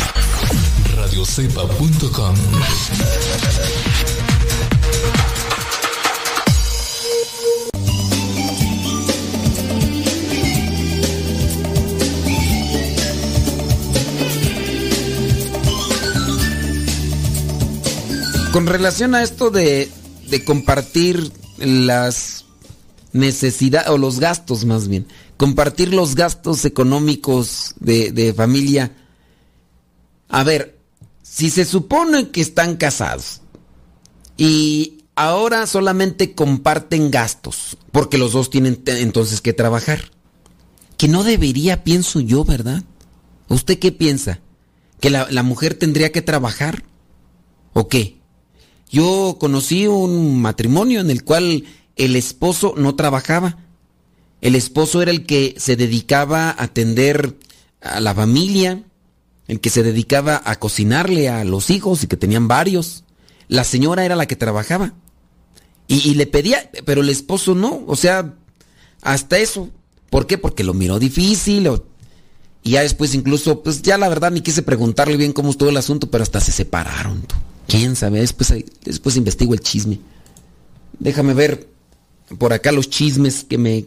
radiocepa.com 1.11 2.35
Con 18.53 18.67
relación 18.67 19.15
a 19.15 19.23
esto 19.23 19.49
de, 19.49 19.89
de 20.29 20.45
compartir 20.45 21.31
las 21.57 22.45
necesidades, 23.11 23.89
o 23.89 23.97
los 23.97 24.19
gastos 24.21 24.63
más 24.63 24.87
bien, 24.87 25.07
compartir 25.35 25.93
los 25.93 26.15
gastos 26.15 26.63
económicos 26.63 27.75
de, 27.79 28.11
de 28.13 28.33
familia. 28.33 28.95
A 30.29 30.43
ver, 30.43 30.80
si 31.31 31.49
se 31.49 31.63
supone 31.63 32.29
que 32.29 32.41
están 32.41 32.75
casados 32.75 33.39
y 34.35 35.05
ahora 35.15 35.65
solamente 35.65 36.35
comparten 36.35 37.09
gastos, 37.09 37.77
porque 37.93 38.17
los 38.17 38.33
dos 38.33 38.49
tienen 38.49 38.83
entonces 38.85 39.39
que 39.39 39.53
trabajar, 39.53 40.11
que 40.97 41.07
no 41.07 41.23
debería, 41.23 41.85
pienso 41.85 42.19
yo, 42.19 42.43
¿verdad? 42.43 42.83
¿Usted 43.47 43.79
qué 43.79 43.93
piensa? 43.93 44.41
¿Que 44.99 45.09
la, 45.09 45.25
la 45.31 45.41
mujer 45.41 45.75
tendría 45.75 46.11
que 46.11 46.21
trabajar? 46.21 46.83
¿O 47.71 47.87
qué? 47.87 48.17
Yo 48.89 49.37
conocí 49.39 49.87
un 49.87 50.41
matrimonio 50.41 50.99
en 50.99 51.09
el 51.09 51.23
cual 51.23 51.63
el 51.95 52.17
esposo 52.17 52.73
no 52.75 52.95
trabajaba. 52.95 53.57
El 54.41 54.55
esposo 54.55 55.01
era 55.01 55.11
el 55.11 55.25
que 55.25 55.55
se 55.57 55.77
dedicaba 55.77 56.49
a 56.49 56.63
atender 56.63 57.37
a 57.79 58.01
la 58.01 58.13
familia, 58.13 58.83
el 59.51 59.59
que 59.59 59.69
se 59.69 59.83
dedicaba 59.83 60.41
a 60.45 60.59
cocinarle 60.59 61.27
a 61.27 61.43
los 61.43 61.71
hijos 61.71 62.03
y 62.03 62.07
que 62.07 62.15
tenían 62.15 62.47
varios. 62.47 63.03
La 63.49 63.65
señora 63.65 64.05
era 64.05 64.15
la 64.15 64.25
que 64.25 64.37
trabajaba. 64.37 64.93
Y, 65.89 66.09
y 66.09 66.13
le 66.13 66.25
pedía, 66.25 66.71
pero 66.85 67.01
el 67.01 67.09
esposo 67.09 67.53
no. 67.53 67.83
O 67.85 67.97
sea, 67.97 68.33
hasta 69.01 69.39
eso. 69.39 69.69
¿Por 70.09 70.25
qué? 70.25 70.37
Porque 70.37 70.63
lo 70.63 70.73
miró 70.73 70.99
difícil. 70.99 71.69
Y 72.63 72.71
ya 72.71 72.81
después 72.81 73.13
incluso, 73.13 73.61
pues 73.61 73.81
ya 73.81 73.97
la 73.97 74.07
verdad 74.07 74.31
ni 74.31 74.39
quise 74.39 74.61
preguntarle 74.61 75.17
bien 75.17 75.33
cómo 75.33 75.51
estuvo 75.51 75.67
el 75.67 75.75
asunto, 75.75 76.09
pero 76.09 76.23
hasta 76.23 76.39
se 76.39 76.53
separaron. 76.53 77.23
Tú. 77.23 77.35
¿Quién 77.67 77.97
sabe? 77.97 78.21
Después, 78.21 78.53
después 78.85 79.17
investigo 79.17 79.53
el 79.53 79.59
chisme. 79.59 79.99
Déjame 80.97 81.33
ver 81.33 81.67
por 82.37 82.53
acá 82.53 82.71
los 82.71 82.89
chismes 82.89 83.43
que 83.43 83.57
me, 83.57 83.85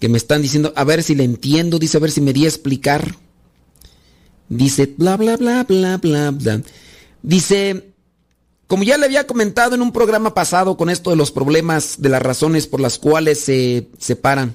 que 0.00 0.08
me 0.08 0.18
están 0.18 0.42
diciendo. 0.42 0.72
A 0.74 0.82
ver 0.82 1.04
si 1.04 1.14
le 1.14 1.22
entiendo. 1.22 1.78
Dice, 1.78 1.98
a 1.98 2.00
ver 2.00 2.10
si 2.10 2.20
me 2.20 2.32
di 2.32 2.44
a 2.44 2.48
explicar. 2.48 3.14
Dice, 4.56 4.94
bla, 4.96 5.16
bla, 5.16 5.36
bla, 5.36 5.64
bla, 5.64 5.96
bla, 5.98 6.30
bla. 6.30 6.62
Dice, 7.22 7.92
como 8.68 8.84
ya 8.84 8.96
le 8.96 9.06
había 9.06 9.26
comentado 9.26 9.74
en 9.74 9.82
un 9.82 9.90
programa 9.90 10.32
pasado 10.32 10.76
con 10.76 10.90
esto 10.90 11.10
de 11.10 11.16
los 11.16 11.32
problemas, 11.32 11.96
de 11.98 12.08
las 12.08 12.22
razones 12.22 12.68
por 12.68 12.80
las 12.80 12.98
cuales 12.98 13.40
se 13.40 13.88
separan. 13.98 14.54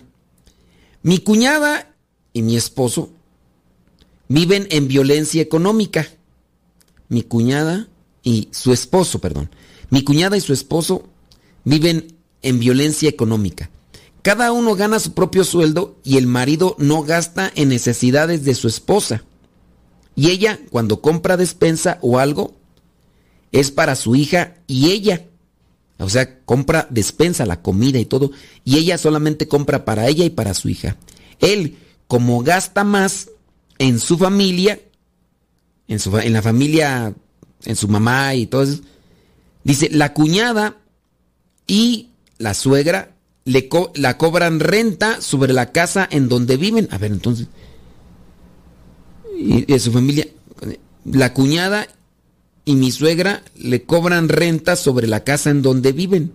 Mi 1.04 1.20
cuñada 1.20 1.94
y 2.32 2.42
mi 2.44 2.56
esposo 2.56 3.10
viven 4.30 4.68
en 4.72 4.88
violencia 4.88 5.42
económica. 5.42 6.08
Mi 7.10 7.24
cuñada 7.24 7.88
y 8.24 8.48
su 8.52 8.72
esposo, 8.72 9.20
perdón. 9.20 9.50
Mi 9.90 10.04
cuñada 10.04 10.38
y 10.38 10.42
su 10.42 10.54
esposo 10.54 11.10
viven 11.66 12.16
en 12.42 12.60
violencia 12.60 13.10
económica. 13.10 13.70
Cada 14.22 14.54
uno 14.54 14.76
gana 14.76 15.00
su 15.00 15.14
propio 15.14 15.44
sueldo 15.44 15.98
y 16.06 16.18
el 16.18 16.28
marido 16.28 16.78
no 16.80 17.04
gasta 17.04 17.52
en 17.56 17.68
necesidades 17.68 18.46
de 18.46 18.56
su 18.56 18.70
esposa. 18.70 19.24
Y 20.20 20.32
ella, 20.32 20.60
cuando 20.70 21.00
compra 21.00 21.38
despensa 21.38 21.98
o 22.02 22.20
algo, 22.20 22.54
es 23.54 23.72
para 23.72 23.96
su 23.96 24.18
hija 24.18 24.56
y 24.68 24.92
ella. 24.92 25.28
O 25.98 26.10
sea, 26.10 26.42
compra 26.44 26.88
despensa, 26.90 27.46
la 27.46 27.62
comida 27.62 28.00
y 28.00 28.06
todo. 28.06 28.32
Y 28.66 28.80
ella 28.80 28.98
solamente 28.98 29.48
compra 29.48 29.86
para 29.86 30.10
ella 30.10 30.26
y 30.26 30.30
para 30.30 30.54
su 30.54 30.68
hija. 30.68 30.98
Él, 31.40 31.78
como 32.10 32.44
gasta 32.44 32.84
más 32.84 33.30
en 33.78 33.98
su 33.98 34.18
familia, 34.18 34.82
en, 35.88 36.00
su, 36.00 36.18
en 36.18 36.34
la 36.34 36.42
familia 36.42 37.14
en 37.64 37.76
su 37.78 37.88
mamá 37.88 38.36
y 38.36 38.46
todo 38.46 38.64
eso. 38.64 38.82
Dice, 39.64 39.88
la 39.90 40.14
cuñada 40.14 40.76
y 41.66 42.10
la 42.40 42.54
suegra 42.56 43.16
le 43.46 43.70
co 43.70 43.94
la 43.96 44.18
cobran 44.18 44.60
renta 44.60 45.22
sobre 45.22 45.54
la 45.54 45.72
casa 45.72 46.06
en 46.12 46.28
donde 46.28 46.58
viven. 46.58 46.90
A 46.92 46.98
ver, 46.98 47.14
entonces, 47.14 47.48
y 49.40 49.66
de 49.66 49.80
su 49.80 49.92
familia, 49.92 50.28
la 51.06 51.34
cuñada 51.34 51.88
y 52.66 52.76
mi 52.76 52.92
suegra 52.92 53.44
le 53.56 53.84
cobran 53.84 54.30
renta 54.30 54.76
sobre 54.76 55.08
la 55.08 55.24
casa 55.24 55.50
en 55.50 55.62
donde 55.62 55.92
viven. 55.92 56.34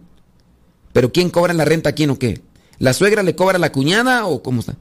Pero 0.93 1.13
¿quién 1.13 1.31
cobra 1.31 1.53
la 1.53 1.65
renta 1.65 1.93
quién 1.93 2.11
o 2.11 2.19
qué? 2.19 2.41
¿La 2.79 2.95
suegra 2.95 3.23
le 3.23 3.37
cobra 3.37 3.57
a 3.57 3.61
la 3.61 3.73
cuñada 3.73 4.27
o 4.27 4.43
cómo 4.43 4.61
está? 4.61 4.77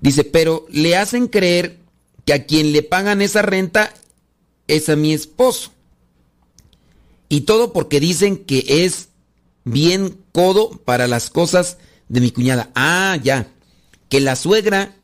Dice, 0.00 0.24
pero 0.24 0.66
le 0.70 0.96
hacen 0.96 1.28
creer 1.28 1.78
que 2.24 2.32
a 2.32 2.46
quien 2.46 2.72
le 2.72 2.82
pagan 2.82 3.20
esa 3.20 3.42
renta 3.42 3.92
es 4.66 4.88
a 4.88 4.96
mi 4.96 5.12
esposo. 5.12 5.72
Y 7.28 7.42
todo 7.42 7.72
porque 7.72 8.00
dicen 8.00 8.38
que 8.38 8.84
es 8.84 9.10
bien 9.64 10.16
codo 10.32 10.70
para 10.70 11.06
las 11.06 11.30
cosas 11.30 11.76
de 12.08 12.20
mi 12.20 12.30
cuñada. 12.30 12.70
Ah, 12.74 13.18
ya. 13.22 13.52
Que 14.08 14.20
la 14.20 14.36
suegra, 14.36 14.96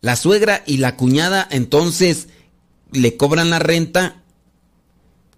la 0.00 0.16
suegra 0.16 0.62
y 0.66 0.78
la 0.78 0.96
cuñada 0.96 1.46
entonces 1.50 2.28
le 2.92 3.16
cobran 3.16 3.50
la 3.50 3.58
renta 3.58 4.22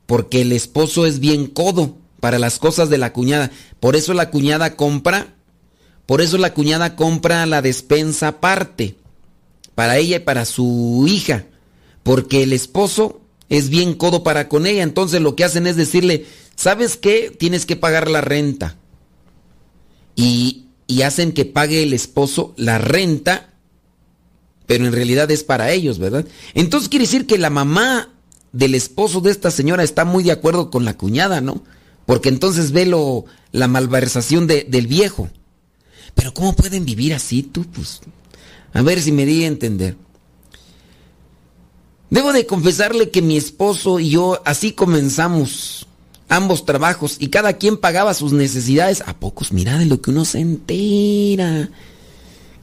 porque 0.06 0.42
el 0.42 0.52
esposo 0.52 1.06
es 1.06 1.20
bien 1.20 1.46
codo 1.46 1.96
para 2.20 2.38
las 2.38 2.58
cosas 2.58 2.90
de 2.90 2.98
la 2.98 3.12
cuñada. 3.12 3.50
Por 3.80 3.96
eso 3.96 4.14
la 4.14 4.30
cuñada 4.30 4.76
compra, 4.76 5.34
por 6.06 6.20
eso 6.20 6.38
la 6.38 6.54
cuñada 6.54 6.96
compra 6.96 7.46
la 7.46 7.62
despensa 7.62 8.28
aparte 8.28 8.96
para 9.74 9.96
ella 9.96 10.16
y 10.16 10.20
para 10.20 10.44
su 10.44 11.06
hija, 11.08 11.46
porque 12.02 12.42
el 12.42 12.52
esposo 12.52 13.20
es 13.48 13.70
bien 13.70 13.94
codo 13.94 14.22
para 14.22 14.48
con 14.48 14.66
ella. 14.66 14.82
Entonces 14.82 15.20
lo 15.20 15.34
que 15.34 15.44
hacen 15.44 15.66
es 15.66 15.76
decirle, 15.76 16.26
¿sabes 16.54 16.96
qué? 16.96 17.34
Tienes 17.36 17.66
que 17.66 17.76
pagar 17.76 18.10
la 18.10 18.20
renta. 18.20 18.76
Y, 20.14 20.66
y 20.86 21.02
hacen 21.02 21.32
que 21.32 21.46
pague 21.46 21.82
el 21.82 21.94
esposo 21.94 22.52
la 22.56 22.78
renta 22.78 23.51
pero 24.66 24.86
en 24.86 24.92
realidad 24.92 25.30
es 25.30 25.44
para 25.44 25.70
ellos, 25.70 25.98
¿verdad? 25.98 26.26
Entonces 26.54 26.88
quiere 26.88 27.04
decir 27.04 27.26
que 27.26 27.38
la 27.38 27.50
mamá 27.50 28.08
del 28.52 28.74
esposo 28.74 29.20
de 29.20 29.30
esta 29.30 29.50
señora 29.50 29.82
está 29.82 30.04
muy 30.04 30.24
de 30.24 30.32
acuerdo 30.32 30.70
con 30.70 30.84
la 30.84 30.96
cuñada, 30.96 31.40
¿no? 31.40 31.62
Porque 32.06 32.28
entonces 32.28 32.72
ve 32.72 32.86
lo, 32.86 33.24
la 33.52 33.68
malversación 33.68 34.46
de, 34.46 34.66
del 34.68 34.86
viejo. 34.86 35.30
Pero 36.14 36.34
¿cómo 36.34 36.54
pueden 36.54 36.84
vivir 36.84 37.14
así 37.14 37.42
tú? 37.42 37.64
Pues, 37.64 38.00
a 38.72 38.82
ver 38.82 39.00
si 39.00 39.12
me 39.12 39.24
di 39.24 39.44
a 39.44 39.48
entender. 39.48 39.96
Debo 42.10 42.32
de 42.32 42.44
confesarle 42.44 43.10
que 43.10 43.22
mi 43.22 43.38
esposo 43.38 43.98
y 43.98 44.10
yo 44.10 44.42
así 44.44 44.72
comenzamos 44.72 45.86
ambos 46.28 46.64
trabajos 46.66 47.16
y 47.18 47.28
cada 47.28 47.54
quien 47.54 47.78
pagaba 47.78 48.12
sus 48.12 48.32
necesidades. 48.32 49.02
¿A 49.06 49.18
pocos? 49.18 49.52
Mira 49.52 49.78
de 49.78 49.86
lo 49.86 50.02
que 50.02 50.10
uno 50.10 50.26
se 50.26 50.40
entera. 50.40 51.70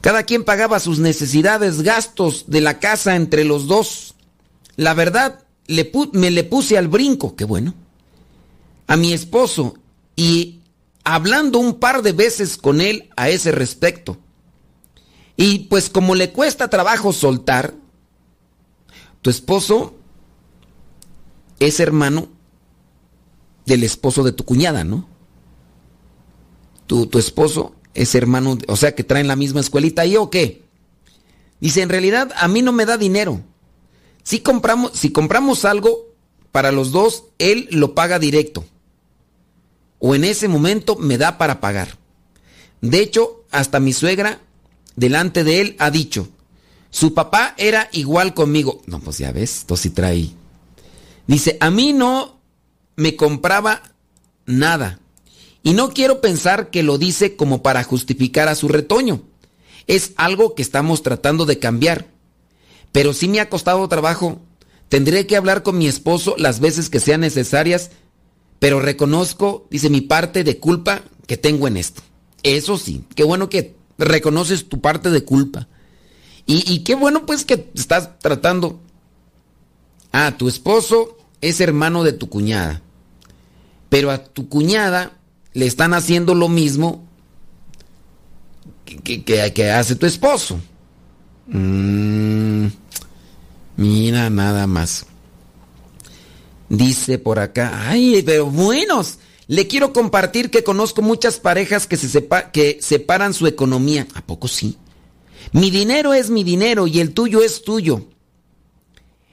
Cada 0.00 0.22
quien 0.22 0.44
pagaba 0.44 0.80
sus 0.80 0.98
necesidades, 0.98 1.82
gastos 1.82 2.44
de 2.48 2.60
la 2.60 2.78
casa 2.78 3.16
entre 3.16 3.44
los 3.44 3.66
dos. 3.66 4.14
La 4.76 4.94
verdad, 4.94 5.44
me 6.12 6.30
le 6.30 6.44
puse 6.44 6.78
al 6.78 6.88
brinco, 6.88 7.36
qué 7.36 7.44
bueno, 7.44 7.74
a 8.86 8.96
mi 8.96 9.12
esposo 9.12 9.74
y 10.16 10.60
hablando 11.04 11.58
un 11.58 11.78
par 11.78 12.02
de 12.02 12.12
veces 12.12 12.56
con 12.56 12.80
él 12.80 13.10
a 13.16 13.28
ese 13.28 13.52
respecto. 13.52 14.18
Y 15.36 15.60
pues 15.70 15.88
como 15.90 16.14
le 16.14 16.32
cuesta 16.32 16.68
trabajo 16.68 17.12
soltar, 17.12 17.74
tu 19.22 19.30
esposo 19.30 19.94
es 21.58 21.78
hermano 21.78 22.28
del 23.66 23.84
esposo 23.84 24.24
de 24.24 24.32
tu 24.32 24.44
cuñada, 24.44 24.82
¿no? 24.82 25.06
Tu, 26.86 27.06
tu 27.06 27.18
esposo 27.18 27.74
es 28.00 28.14
hermano, 28.14 28.56
o 28.66 28.76
sea 28.76 28.94
que 28.94 29.04
traen 29.04 29.28
la 29.28 29.36
misma 29.36 29.60
escuelita 29.60 30.06
y 30.06 30.16
o 30.16 30.30
qué. 30.30 30.62
Dice, 31.60 31.82
en 31.82 31.90
realidad 31.90 32.32
a 32.36 32.48
mí 32.48 32.62
no 32.62 32.72
me 32.72 32.86
da 32.86 32.96
dinero. 32.96 33.42
Si 34.22 34.40
compramos, 34.40 34.92
si 34.94 35.12
compramos 35.12 35.66
algo 35.66 36.06
para 36.50 36.72
los 36.72 36.92
dos, 36.92 37.24
él 37.38 37.68
lo 37.70 37.94
paga 37.94 38.18
directo. 38.18 38.64
O 39.98 40.14
en 40.14 40.24
ese 40.24 40.48
momento 40.48 40.96
me 40.96 41.18
da 41.18 41.36
para 41.36 41.60
pagar. 41.60 41.98
De 42.80 43.00
hecho, 43.00 43.44
hasta 43.50 43.80
mi 43.80 43.92
suegra, 43.92 44.40
delante 44.96 45.44
de 45.44 45.60
él, 45.60 45.76
ha 45.78 45.90
dicho, 45.90 46.30
su 46.88 47.12
papá 47.12 47.54
era 47.58 47.90
igual 47.92 48.32
conmigo. 48.32 48.80
No, 48.86 48.98
pues 49.00 49.18
ya 49.18 49.30
ves, 49.30 49.58
esto 49.58 49.76
sí 49.76 49.90
trae. 49.90 50.30
Dice, 51.26 51.58
a 51.60 51.70
mí 51.70 51.92
no 51.92 52.40
me 52.96 53.14
compraba 53.14 53.82
nada. 54.46 55.00
Y 55.62 55.74
no 55.74 55.90
quiero 55.90 56.20
pensar 56.20 56.70
que 56.70 56.82
lo 56.82 56.98
dice 56.98 57.36
como 57.36 57.62
para 57.62 57.84
justificar 57.84 58.48
a 58.48 58.54
su 58.54 58.68
retoño. 58.68 59.22
Es 59.86 60.12
algo 60.16 60.54
que 60.54 60.62
estamos 60.62 61.02
tratando 61.02 61.44
de 61.46 61.58
cambiar. 61.58 62.08
Pero 62.92 63.12
sí 63.12 63.28
me 63.28 63.40
ha 63.40 63.50
costado 63.50 63.86
trabajo. 63.88 64.40
Tendré 64.88 65.26
que 65.26 65.36
hablar 65.36 65.62
con 65.62 65.78
mi 65.78 65.86
esposo 65.86 66.34
las 66.38 66.60
veces 66.60 66.88
que 66.88 66.98
sean 66.98 67.20
necesarias, 67.20 67.90
pero 68.58 68.80
reconozco, 68.80 69.66
dice, 69.70 69.88
mi 69.90 70.00
parte 70.00 70.42
de 70.42 70.58
culpa 70.58 71.02
que 71.26 71.36
tengo 71.36 71.68
en 71.68 71.76
esto. 71.76 72.02
Eso 72.42 72.76
sí, 72.76 73.04
qué 73.14 73.22
bueno 73.22 73.48
que 73.48 73.76
reconoces 73.98 74.68
tu 74.68 74.80
parte 74.80 75.10
de 75.10 75.24
culpa. 75.24 75.68
Y, 76.46 76.70
y 76.72 76.80
qué 76.80 76.94
bueno 76.94 77.26
pues 77.26 77.44
que 77.44 77.70
estás 77.74 78.18
tratando. 78.18 78.80
Ah, 80.10 80.34
tu 80.36 80.48
esposo 80.48 81.16
es 81.40 81.60
hermano 81.60 82.02
de 82.02 82.12
tu 82.12 82.28
cuñada. 82.28 82.82
Pero 83.88 84.10
a 84.10 84.24
tu 84.24 84.48
cuñada 84.48 85.19
le 85.52 85.66
están 85.66 85.94
haciendo 85.94 86.34
lo 86.34 86.48
mismo 86.48 87.04
que, 88.84 89.52
que, 89.52 89.70
hace 89.70 89.94
tu 89.94 90.06
esposo. 90.06 90.60
Mm, 91.46 92.66
mira, 93.76 94.30
nada 94.30 94.66
más. 94.66 95.06
Dice 96.68 97.18
por 97.18 97.38
acá, 97.38 97.88
ay, 97.88 98.22
pero 98.24 98.46
buenos. 98.46 99.18
Le 99.46 99.66
quiero 99.66 99.92
compartir 99.92 100.50
que 100.50 100.62
conozco 100.62 101.02
muchas 101.02 101.40
parejas 101.40 101.88
que, 101.88 101.96
se 101.96 102.28
que 102.52 102.78
separan 102.80 103.34
su 103.34 103.46
economía. 103.46 104.06
¿A 104.14 104.22
poco 104.24 104.46
sí? 104.46 104.76
Mi 105.52 105.70
dinero 105.70 106.14
es 106.14 106.30
mi 106.30 106.44
dinero 106.44 106.86
y 106.86 107.00
el 107.00 107.12
tuyo 107.12 107.42
es 107.42 107.64
tuyo. 107.64 108.06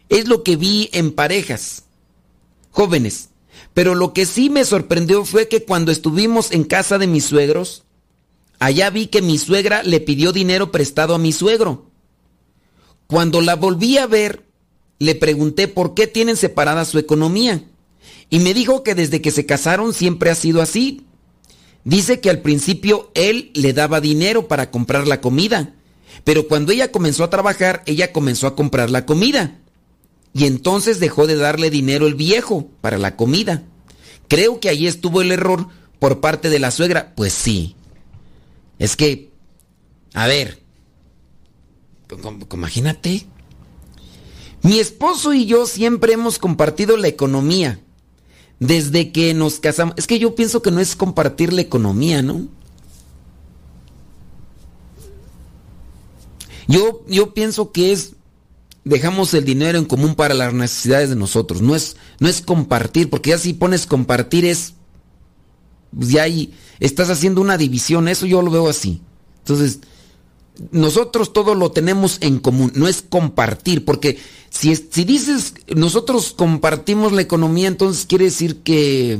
Es 0.09 0.27
lo 0.27 0.41
que 0.41 0.55
vi 0.55 0.89
en 0.93 1.11
parejas. 1.11 1.83
Jóvenes, 2.71 3.29
pero 3.77 3.93
lo 3.93 4.11
que 4.11 4.25
sí 4.25 4.49
me 4.49 4.65
sorprendió 4.65 5.23
fue 5.23 5.47
que 5.47 5.63
cuando 5.63 5.91
estuvimos 5.91 6.51
en 6.51 6.63
casa 6.63 6.97
de 6.97 7.05
mis 7.05 7.25
suegros, 7.25 7.83
allá 8.57 8.89
vi 8.89 9.05
que 9.05 9.21
mi 9.21 9.37
suegra 9.37 9.83
le 9.83 9.99
pidió 9.99 10.31
dinero 10.31 10.71
prestado 10.71 11.13
a 11.13 11.19
mi 11.19 11.31
suegro. 11.31 11.91
Cuando 13.05 13.39
la 13.39 13.55
volví 13.55 13.99
a 13.99 14.07
ver, 14.07 14.47
le 14.97 15.13
pregunté 15.13 15.67
por 15.67 15.93
qué 15.93 16.07
tienen 16.07 16.37
separada 16.37 16.85
su 16.85 16.97
economía. 16.97 17.65
Y 18.31 18.39
me 18.39 18.55
dijo 18.55 18.81
que 18.81 18.95
desde 18.95 19.21
que 19.21 19.29
se 19.29 19.45
casaron 19.45 19.93
siempre 19.93 20.31
ha 20.31 20.35
sido 20.35 20.63
así. 20.63 21.05
Dice 21.83 22.19
que 22.19 22.31
al 22.31 22.41
principio 22.41 23.11
él 23.13 23.51
le 23.53 23.73
daba 23.73 24.01
dinero 24.01 24.47
para 24.47 24.71
comprar 24.71 25.05
la 25.07 25.21
comida, 25.21 25.75
pero 26.23 26.47
cuando 26.47 26.71
ella 26.71 26.91
comenzó 26.91 27.23
a 27.23 27.29
trabajar, 27.29 27.83
ella 27.85 28.11
comenzó 28.11 28.47
a 28.47 28.55
comprar 28.55 28.89
la 28.89 29.05
comida. 29.05 29.59
Y 30.37 30.45
entonces 30.45 30.99
dejó 30.99 31.25
de 31.25 31.35
darle 31.35 31.71
dinero 31.71 32.05
el 32.05 32.13
viejo 32.13 32.69
para 32.81 32.99
la 32.99 33.15
comida. 33.15 33.63
Creo 34.27 34.59
que 34.59 34.69
ahí 34.69 34.85
estuvo 34.85 35.23
el 35.23 35.31
error 35.31 35.67
por 35.97 36.19
parte 36.19 36.51
de 36.51 36.59
la 36.59 36.69
suegra. 36.69 37.15
Pues 37.15 37.33
sí. 37.33 37.75
Es 38.77 38.95
que, 38.95 39.31
a 40.13 40.27
ver, 40.27 40.61
imagínate. 42.53 43.25
Mi 44.61 44.77
esposo 44.77 45.33
y 45.33 45.47
yo 45.47 45.65
siempre 45.65 46.13
hemos 46.13 46.37
compartido 46.37 46.97
la 46.97 47.07
economía. 47.07 47.79
Desde 48.59 49.11
que 49.11 49.33
nos 49.33 49.59
casamos. 49.59 49.95
Es 49.97 50.05
que 50.05 50.19
yo 50.19 50.35
pienso 50.35 50.61
que 50.61 50.69
no 50.69 50.79
es 50.79 50.95
compartir 50.95 51.51
la 51.51 51.61
economía, 51.61 52.21
¿no? 52.21 52.47
Yo, 56.67 57.03
yo 57.07 57.33
pienso 57.33 57.71
que 57.71 57.91
es 57.91 58.16
dejamos 58.87 59.33
el 59.33 59.45
dinero 59.45 59.77
en 59.77 59.85
común 59.85 60.15
para 60.15 60.33
las 60.33 60.53
necesidades 60.53 61.09
de 61.09 61.15
nosotros. 61.15 61.61
No 61.61 61.75
es, 61.75 61.97
no 62.19 62.27
es 62.27 62.41
compartir, 62.41 63.09
porque 63.09 63.31
ya 63.31 63.37
si 63.37 63.53
pones 63.53 63.85
compartir 63.85 64.45
es, 64.45 64.73
pues 65.95 66.09
ya 66.09 66.23
ahí 66.23 66.53
estás 66.79 67.09
haciendo 67.09 67.41
una 67.41 67.57
división, 67.57 68.07
eso 68.07 68.25
yo 68.25 68.41
lo 68.41 68.51
veo 68.51 68.69
así. 68.69 69.01
Entonces, 69.39 69.79
nosotros 70.71 71.33
todo 71.33 71.55
lo 71.55 71.71
tenemos 71.71 72.17
en 72.21 72.39
común, 72.39 72.71
no 72.75 72.87
es 72.87 73.03
compartir, 73.07 73.85
porque 73.85 74.19
si, 74.49 74.75
si 74.75 75.03
dices 75.03 75.53
nosotros 75.75 76.33
compartimos 76.35 77.11
la 77.11 77.21
economía, 77.21 77.67
entonces 77.67 78.05
quiere 78.05 78.25
decir 78.25 78.61
que, 78.63 79.19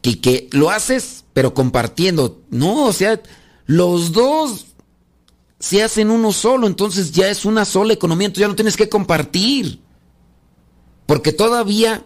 que, 0.00 0.20
que 0.20 0.48
lo 0.52 0.70
haces, 0.70 1.24
pero 1.32 1.54
compartiendo. 1.54 2.40
No, 2.50 2.86
o 2.86 2.92
sea, 2.92 3.22
los 3.66 4.12
dos 4.12 4.66
se 5.62 5.80
hacen 5.80 6.10
uno 6.10 6.32
solo, 6.32 6.66
entonces 6.66 7.12
ya 7.12 7.28
es 7.28 7.44
una 7.44 7.64
sola 7.64 7.92
economía, 7.92 8.26
entonces 8.26 8.40
ya 8.40 8.48
no 8.48 8.56
tienes 8.56 8.76
que 8.76 8.88
compartir. 8.88 9.78
Porque 11.06 11.32
todavía 11.32 12.04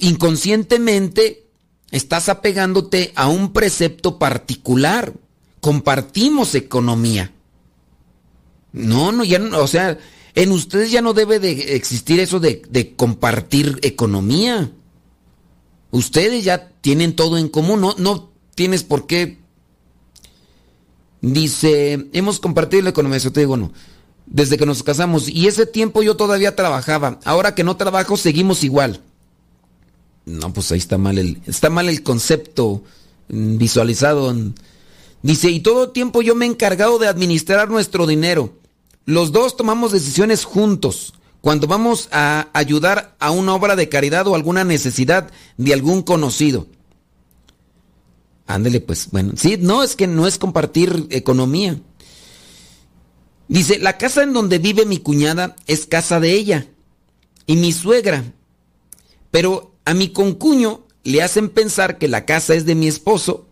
inconscientemente 0.00 1.46
estás 1.90 2.28
apegándote 2.28 3.12
a 3.14 3.28
un 3.28 3.54
precepto 3.54 4.18
particular. 4.18 5.14
Compartimos 5.62 6.54
economía. 6.54 7.32
No, 8.72 9.10
no, 9.10 9.24
ya 9.24 9.38
no, 9.38 9.60
o 9.60 9.66
sea, 9.66 9.96
en 10.34 10.52
ustedes 10.52 10.90
ya 10.90 11.00
no 11.00 11.14
debe 11.14 11.40
de 11.40 11.74
existir 11.74 12.20
eso 12.20 12.38
de, 12.38 12.60
de 12.68 12.94
compartir 12.94 13.78
economía. 13.80 14.70
Ustedes 15.90 16.44
ya 16.44 16.68
tienen 16.82 17.16
todo 17.16 17.38
en 17.38 17.48
común, 17.48 17.80
no, 17.80 17.94
no 17.96 18.30
tienes 18.54 18.84
por 18.84 19.06
qué 19.06 19.39
Dice, 21.22 22.08
hemos 22.12 22.40
compartido 22.40 22.82
la 22.82 22.90
economía, 22.90 23.18
eso 23.18 23.32
te 23.32 23.40
digo, 23.40 23.56
no. 23.56 23.72
Desde 24.26 24.56
que 24.56 24.66
nos 24.66 24.82
casamos. 24.82 25.28
Y 25.28 25.48
ese 25.48 25.66
tiempo 25.66 26.02
yo 26.02 26.16
todavía 26.16 26.56
trabajaba. 26.56 27.18
Ahora 27.24 27.54
que 27.54 27.64
no 27.64 27.76
trabajo, 27.76 28.16
seguimos 28.16 28.64
igual. 28.64 29.00
No, 30.24 30.52
pues 30.52 30.70
ahí 30.72 30.78
está 30.78 30.98
mal 30.98 31.18
el, 31.18 31.40
está 31.46 31.70
mal 31.70 31.88
el 31.88 32.02
concepto 32.02 32.82
mm, 33.28 33.56
visualizado. 33.58 34.34
Dice, 35.22 35.50
y 35.50 35.60
todo 35.60 35.90
tiempo 35.90 36.22
yo 36.22 36.34
me 36.34 36.46
he 36.46 36.48
encargado 36.48 36.98
de 36.98 37.08
administrar 37.08 37.68
nuestro 37.68 38.06
dinero. 38.06 38.54
Los 39.04 39.32
dos 39.32 39.56
tomamos 39.56 39.92
decisiones 39.92 40.44
juntos. 40.44 41.14
Cuando 41.40 41.66
vamos 41.66 42.08
a 42.12 42.48
ayudar 42.52 43.16
a 43.18 43.30
una 43.30 43.54
obra 43.54 43.74
de 43.74 43.88
caridad 43.88 44.26
o 44.26 44.34
alguna 44.34 44.62
necesidad 44.62 45.30
de 45.56 45.72
algún 45.72 46.02
conocido. 46.02 46.66
Ándele, 48.54 48.80
pues, 48.80 49.08
bueno. 49.10 49.32
Sí, 49.36 49.56
no, 49.60 49.82
es 49.82 49.94
que 49.94 50.06
no 50.06 50.26
es 50.26 50.38
compartir 50.38 51.06
economía. 51.10 51.80
Dice, 53.48 53.78
la 53.78 53.96
casa 53.96 54.22
en 54.22 54.32
donde 54.32 54.58
vive 54.58 54.86
mi 54.86 54.98
cuñada 54.98 55.56
es 55.66 55.86
casa 55.86 56.20
de 56.20 56.32
ella 56.32 56.66
y 57.46 57.56
mi 57.56 57.72
suegra. 57.72 58.24
Pero 59.30 59.74
a 59.84 59.94
mi 59.94 60.08
concuño 60.08 60.86
le 61.04 61.22
hacen 61.22 61.48
pensar 61.48 61.98
que 61.98 62.08
la 62.08 62.26
casa 62.26 62.54
es 62.54 62.66
de 62.66 62.74
mi 62.74 62.88
esposo 62.88 63.46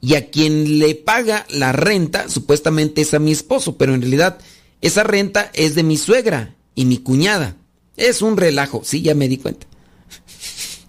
y 0.00 0.14
a 0.14 0.30
quien 0.30 0.78
le 0.78 0.94
paga 0.94 1.46
la 1.50 1.72
renta 1.72 2.28
supuestamente 2.28 3.00
es 3.00 3.14
a 3.14 3.18
mi 3.18 3.32
esposo, 3.32 3.76
pero 3.76 3.94
en 3.94 4.02
realidad 4.02 4.38
esa 4.80 5.02
renta 5.02 5.50
es 5.54 5.74
de 5.74 5.82
mi 5.82 5.96
suegra 5.96 6.54
y 6.74 6.84
mi 6.84 6.98
cuñada. 6.98 7.56
Es 7.96 8.22
un 8.22 8.36
relajo, 8.36 8.82
sí, 8.84 9.02
ya 9.02 9.14
me 9.14 9.28
di 9.28 9.38
cuenta. 9.38 9.66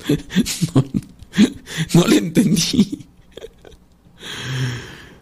no, 1.94 2.08
le 2.08 2.18
entendí. 2.18 3.08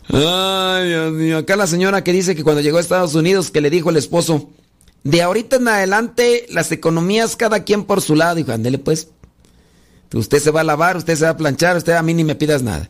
Ay, 0.10 0.90
Dios 0.90 1.14
mío. 1.14 1.38
Acá 1.38 1.56
la 1.56 1.68
señora 1.68 2.04
que 2.04 2.14
dice 2.14 2.36
que 2.36 2.44
cuando 2.44 2.62
llegó 2.62 2.78
a 2.78 2.82
Estados 2.82 3.16
Unidos 3.16 3.52
que 3.52 3.62
le 3.62 3.70
dijo 3.70 3.90
el 3.90 3.98
esposo, 3.98 4.50
de 5.04 5.22
ahorita 5.22 5.58
en 5.58 5.68
adelante 5.68 6.46
las 6.50 6.72
economías 6.72 7.36
cada 7.36 7.64
quien 7.64 7.84
por 7.84 8.02
su 8.02 8.16
lado. 8.16 8.36
Dijo, 8.36 8.52
ándele 8.52 8.78
pues. 8.78 9.10
Usted 10.14 10.40
se 10.40 10.52
va 10.52 10.62
a 10.62 10.66
lavar, 10.66 10.98
usted 10.98 11.16
se 11.16 11.26
va 11.26 11.32
a 11.32 11.38
planchar, 11.38 11.76
usted 11.76 11.94
a 11.94 12.04
mí 12.04 12.14
ni 12.14 12.24
me 12.24 12.36
pidas 12.36 12.62
nada. 12.62 12.90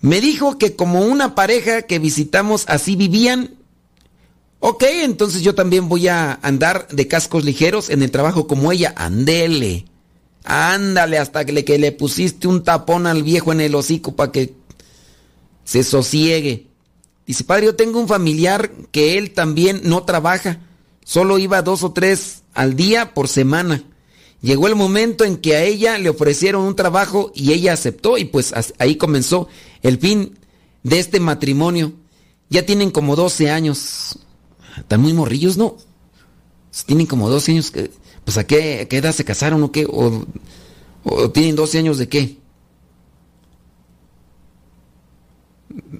Me 0.00 0.20
dijo 0.20 0.58
que 0.58 0.76
como 0.76 1.02
una 1.02 1.34
pareja 1.34 1.82
que 1.82 1.98
visitamos 1.98 2.64
así 2.68 2.96
vivían. 2.96 3.54
Ok, 4.60 4.84
entonces 5.02 5.42
yo 5.42 5.54
también 5.54 5.88
voy 5.88 6.08
a 6.08 6.38
andar 6.42 6.88
de 6.88 7.06
cascos 7.06 7.44
ligeros 7.44 7.90
en 7.90 8.02
el 8.02 8.10
trabajo 8.10 8.46
como 8.46 8.72
ella. 8.72 8.94
Andele. 8.96 9.84
Ándale 10.44 11.18
hasta 11.18 11.44
que 11.44 11.52
le, 11.52 11.64
que 11.64 11.78
le 11.78 11.92
pusiste 11.92 12.48
un 12.48 12.64
tapón 12.64 13.06
al 13.06 13.22
viejo 13.22 13.52
en 13.52 13.60
el 13.60 13.74
hocico 13.74 14.16
para 14.16 14.32
que 14.32 14.54
se 15.68 15.84
sosiegue. 15.84 16.66
Dice, 17.26 17.44
padre, 17.44 17.66
yo 17.66 17.74
tengo 17.74 18.00
un 18.00 18.08
familiar 18.08 18.70
que 18.90 19.18
él 19.18 19.32
también 19.32 19.82
no 19.84 20.02
trabaja. 20.04 20.60
Solo 21.04 21.38
iba 21.38 21.60
dos 21.60 21.82
o 21.82 21.92
tres 21.92 22.42
al 22.54 22.74
día 22.74 23.12
por 23.12 23.28
semana. 23.28 23.84
Llegó 24.40 24.66
el 24.66 24.76
momento 24.76 25.24
en 25.24 25.36
que 25.36 25.56
a 25.56 25.64
ella 25.64 25.98
le 25.98 26.08
ofrecieron 26.08 26.62
un 26.62 26.74
trabajo 26.74 27.32
y 27.34 27.52
ella 27.52 27.74
aceptó 27.74 28.16
y 28.16 28.24
pues 28.24 28.54
ahí 28.78 28.96
comenzó 28.96 29.46
el 29.82 29.98
fin 29.98 30.38
de 30.84 31.00
este 31.00 31.20
matrimonio. 31.20 31.92
Ya 32.48 32.64
tienen 32.64 32.90
como 32.90 33.14
12 33.14 33.50
años. 33.50 34.18
Están 34.78 35.02
muy 35.02 35.12
morrillos, 35.12 35.58
¿no? 35.58 35.76
Tienen 36.86 37.04
como 37.04 37.28
12 37.28 37.52
años. 37.52 37.72
Pues 38.24 38.38
a 38.38 38.46
qué, 38.46 38.88
edad 38.90 39.12
se 39.12 39.26
casaron 39.26 39.62
o 39.64 39.70
qué? 39.70 39.86
O, 39.86 40.24
tienen 41.30 41.56
12 41.56 41.78
años 41.78 41.98
de 41.98 42.08
qué? 42.08 42.38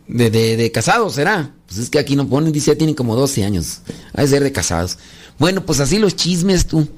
De, 0.09 0.31
de, 0.31 0.73
casados, 0.73 1.15
¿será? 1.15 1.55
Pues 1.67 1.79
es 1.79 1.91
que 1.91 1.99
aquí 1.99 2.17
no 2.17 2.27
ponen, 2.27 2.51
dice, 2.51 2.73
ya 2.73 2.79
tienen 2.79 2.95
como 2.95 3.15
12 3.15 3.45
años. 3.45 3.83
Ha 4.15 4.23
de 4.23 4.29
ser 4.29 4.43
de 4.43 4.53
casados. 4.53 4.99
Bueno, 5.39 5.67
pues 5.67 5.81
así 5.81 5.99
los 5.99 6.17
chismes 6.17 6.67
tú. 6.67 6.89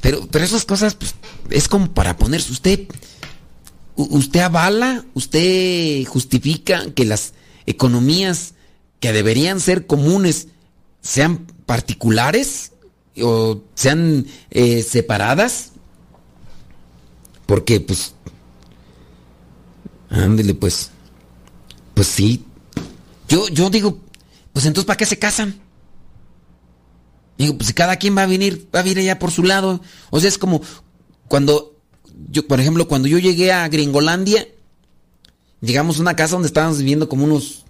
Pero, 0.00 0.26
pero 0.30 0.44
esas 0.44 0.64
cosas 0.64 0.94
pues, 0.94 1.14
es 1.50 1.68
como 1.68 1.92
para 1.92 2.16
ponerse 2.16 2.52
usted. 2.52 2.88
Usted 3.96 4.40
avala, 4.40 5.04
usted 5.14 6.04
justifica 6.06 6.90
que 6.94 7.04
las 7.04 7.34
economías 7.66 8.54
que 8.98 9.12
deberían 9.12 9.60
ser 9.60 9.86
comunes 9.86 10.48
sean 11.02 11.46
particulares 11.66 12.72
o 13.20 13.62
sean 13.74 14.26
eh, 14.50 14.82
separadas. 14.82 15.72
Porque, 17.46 17.80
pues, 17.80 18.14
ándele, 20.08 20.54
pues, 20.54 20.90
pues 21.92 22.06
sí. 22.08 22.44
Yo, 23.34 23.48
yo 23.48 23.68
digo, 23.68 23.98
pues 24.52 24.64
entonces, 24.64 24.86
¿para 24.86 24.96
qué 24.96 25.06
se 25.06 25.18
casan? 25.18 25.60
Digo, 27.36 27.56
pues 27.56 27.66
si 27.66 27.74
cada 27.74 27.96
quien 27.96 28.16
va 28.16 28.22
a 28.22 28.26
venir, 28.26 28.68
va 28.72 28.78
a 28.78 28.82
venir 28.84 28.98
allá 29.00 29.18
por 29.18 29.32
su 29.32 29.42
lado. 29.42 29.80
O 30.10 30.20
sea, 30.20 30.28
es 30.28 30.38
como 30.38 30.62
cuando 31.26 31.74
yo, 32.30 32.46
por 32.46 32.60
ejemplo, 32.60 32.86
cuando 32.86 33.08
yo 33.08 33.18
llegué 33.18 33.52
a 33.52 33.66
Gringolandia, 33.66 34.46
llegamos 35.60 35.98
a 35.98 36.02
una 36.02 36.14
casa 36.14 36.36
donde 36.36 36.46
estábamos 36.46 36.78
viviendo 36.78 37.08
como 37.08 37.24
unos 37.24 37.64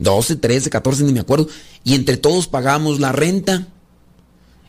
12, 0.00 0.34
13, 0.34 0.70
14, 0.70 1.04
ni 1.04 1.12
me 1.12 1.20
acuerdo, 1.20 1.46
y 1.84 1.94
entre 1.94 2.16
todos 2.16 2.48
pagábamos 2.48 2.98
la 2.98 3.12
renta. 3.12 3.68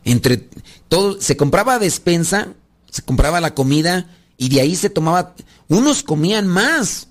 Entre 0.04 0.48
todos, 0.88 1.24
se 1.24 1.36
compraba 1.36 1.80
despensa, 1.80 2.50
se 2.92 3.02
compraba 3.02 3.42
la 3.42 3.56
comida, 3.56 4.08
y 4.38 4.50
de 4.50 4.62
ahí 4.62 4.76
se 4.76 4.92
tomaba. 4.92 5.34
Unos 5.68 6.04
comían 6.04 6.46
más. 6.46 7.08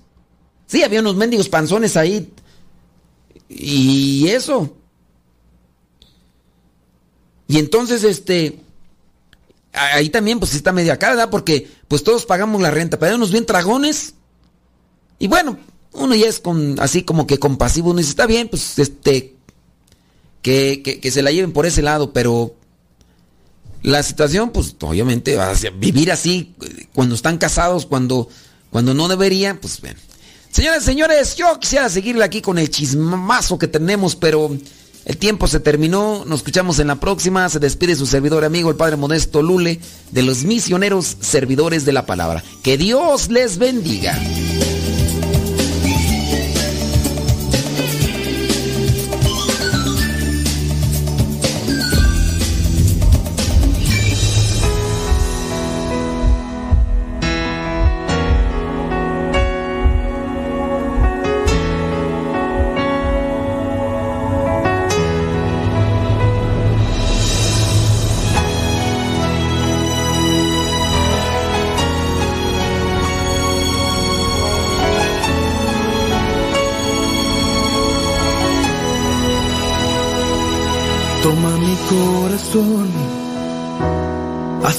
Sí, 0.65 0.81
había 0.81 1.01
unos 1.01 1.17
mendigos 1.17 1.49
panzones 1.49 1.97
ahí. 1.97 2.31
Y 3.49 4.27
eso. 4.29 4.75
Y 7.47 7.59
entonces, 7.59 8.03
este, 8.03 8.59
ahí 9.73 10.09
también 10.09 10.39
pues 10.39 10.55
está 10.55 10.71
media 10.71 10.97
cara, 10.97 11.29
Porque 11.29 11.69
pues 11.87 12.03
todos 12.03 12.25
pagamos 12.25 12.61
la 12.61 12.71
renta, 12.71 12.97
pero 12.97 13.11
hay 13.11 13.15
unos 13.15 13.31
bien 13.31 13.45
dragones. 13.45 14.15
Y 15.19 15.27
bueno, 15.27 15.57
uno 15.93 16.15
ya 16.15 16.27
es 16.27 16.39
con, 16.39 16.79
así 16.79 17.03
como 17.03 17.27
que 17.27 17.39
compasivo, 17.39 17.91
uno 17.91 17.99
dice, 17.99 18.09
está 18.09 18.25
bien, 18.25 18.49
pues 18.49 18.77
este, 18.79 19.35
que, 20.41 20.81
que, 20.81 21.11
se 21.11 21.21
la 21.21 21.31
lleven 21.31 21.53
por 21.53 21.65
ese 21.65 21.81
lado, 21.81 22.11
pero 22.11 22.55
la 23.81 24.03
situación, 24.03 24.49
pues 24.49 24.75
obviamente, 24.81 25.37
vivir 25.77 26.11
así 26.11 26.55
cuando 26.93 27.15
están 27.15 27.37
casados, 27.37 27.85
cuando, 27.85 28.27
cuando 28.71 28.93
no 28.93 29.07
debería, 29.07 29.59
pues 29.59 29.79
bueno. 29.79 29.99
Señores, 30.55 30.83
señores, 30.83 31.35
yo 31.35 31.59
quisiera 31.59 31.89
seguirle 31.89 32.23
aquí 32.23 32.41
con 32.41 32.57
el 32.57 32.69
chismazo 32.69 33.59
que 33.59 33.67
tenemos, 33.67 34.15
pero 34.15 34.55
el 35.03 35.17
tiempo 35.17 35.49
se 35.49 35.59
terminó, 35.59 36.23
nos 36.25 36.39
escuchamos 36.39 36.79
en 36.79 36.87
la 36.87 36.95
próxima. 36.95 37.49
Se 37.49 37.59
despide 37.59 37.93
su 37.93 38.05
servidor 38.05 38.45
amigo, 38.45 38.69
el 38.69 38.77
Padre 38.77 38.95
Modesto 38.95 39.41
Lule, 39.41 39.81
de 40.11 40.23
los 40.23 40.45
misioneros 40.45 41.17
servidores 41.19 41.83
de 41.83 41.91
la 41.91 42.05
palabra. 42.05 42.41
Que 42.63 42.77
Dios 42.77 43.29
les 43.29 43.57
bendiga. 43.57 44.17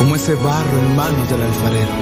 como 0.00 0.16
ese 0.16 0.34
barro 0.34 0.78
en 0.78 0.96
manos 0.96 1.28
del 1.28 1.42
alfarero, 1.42 1.92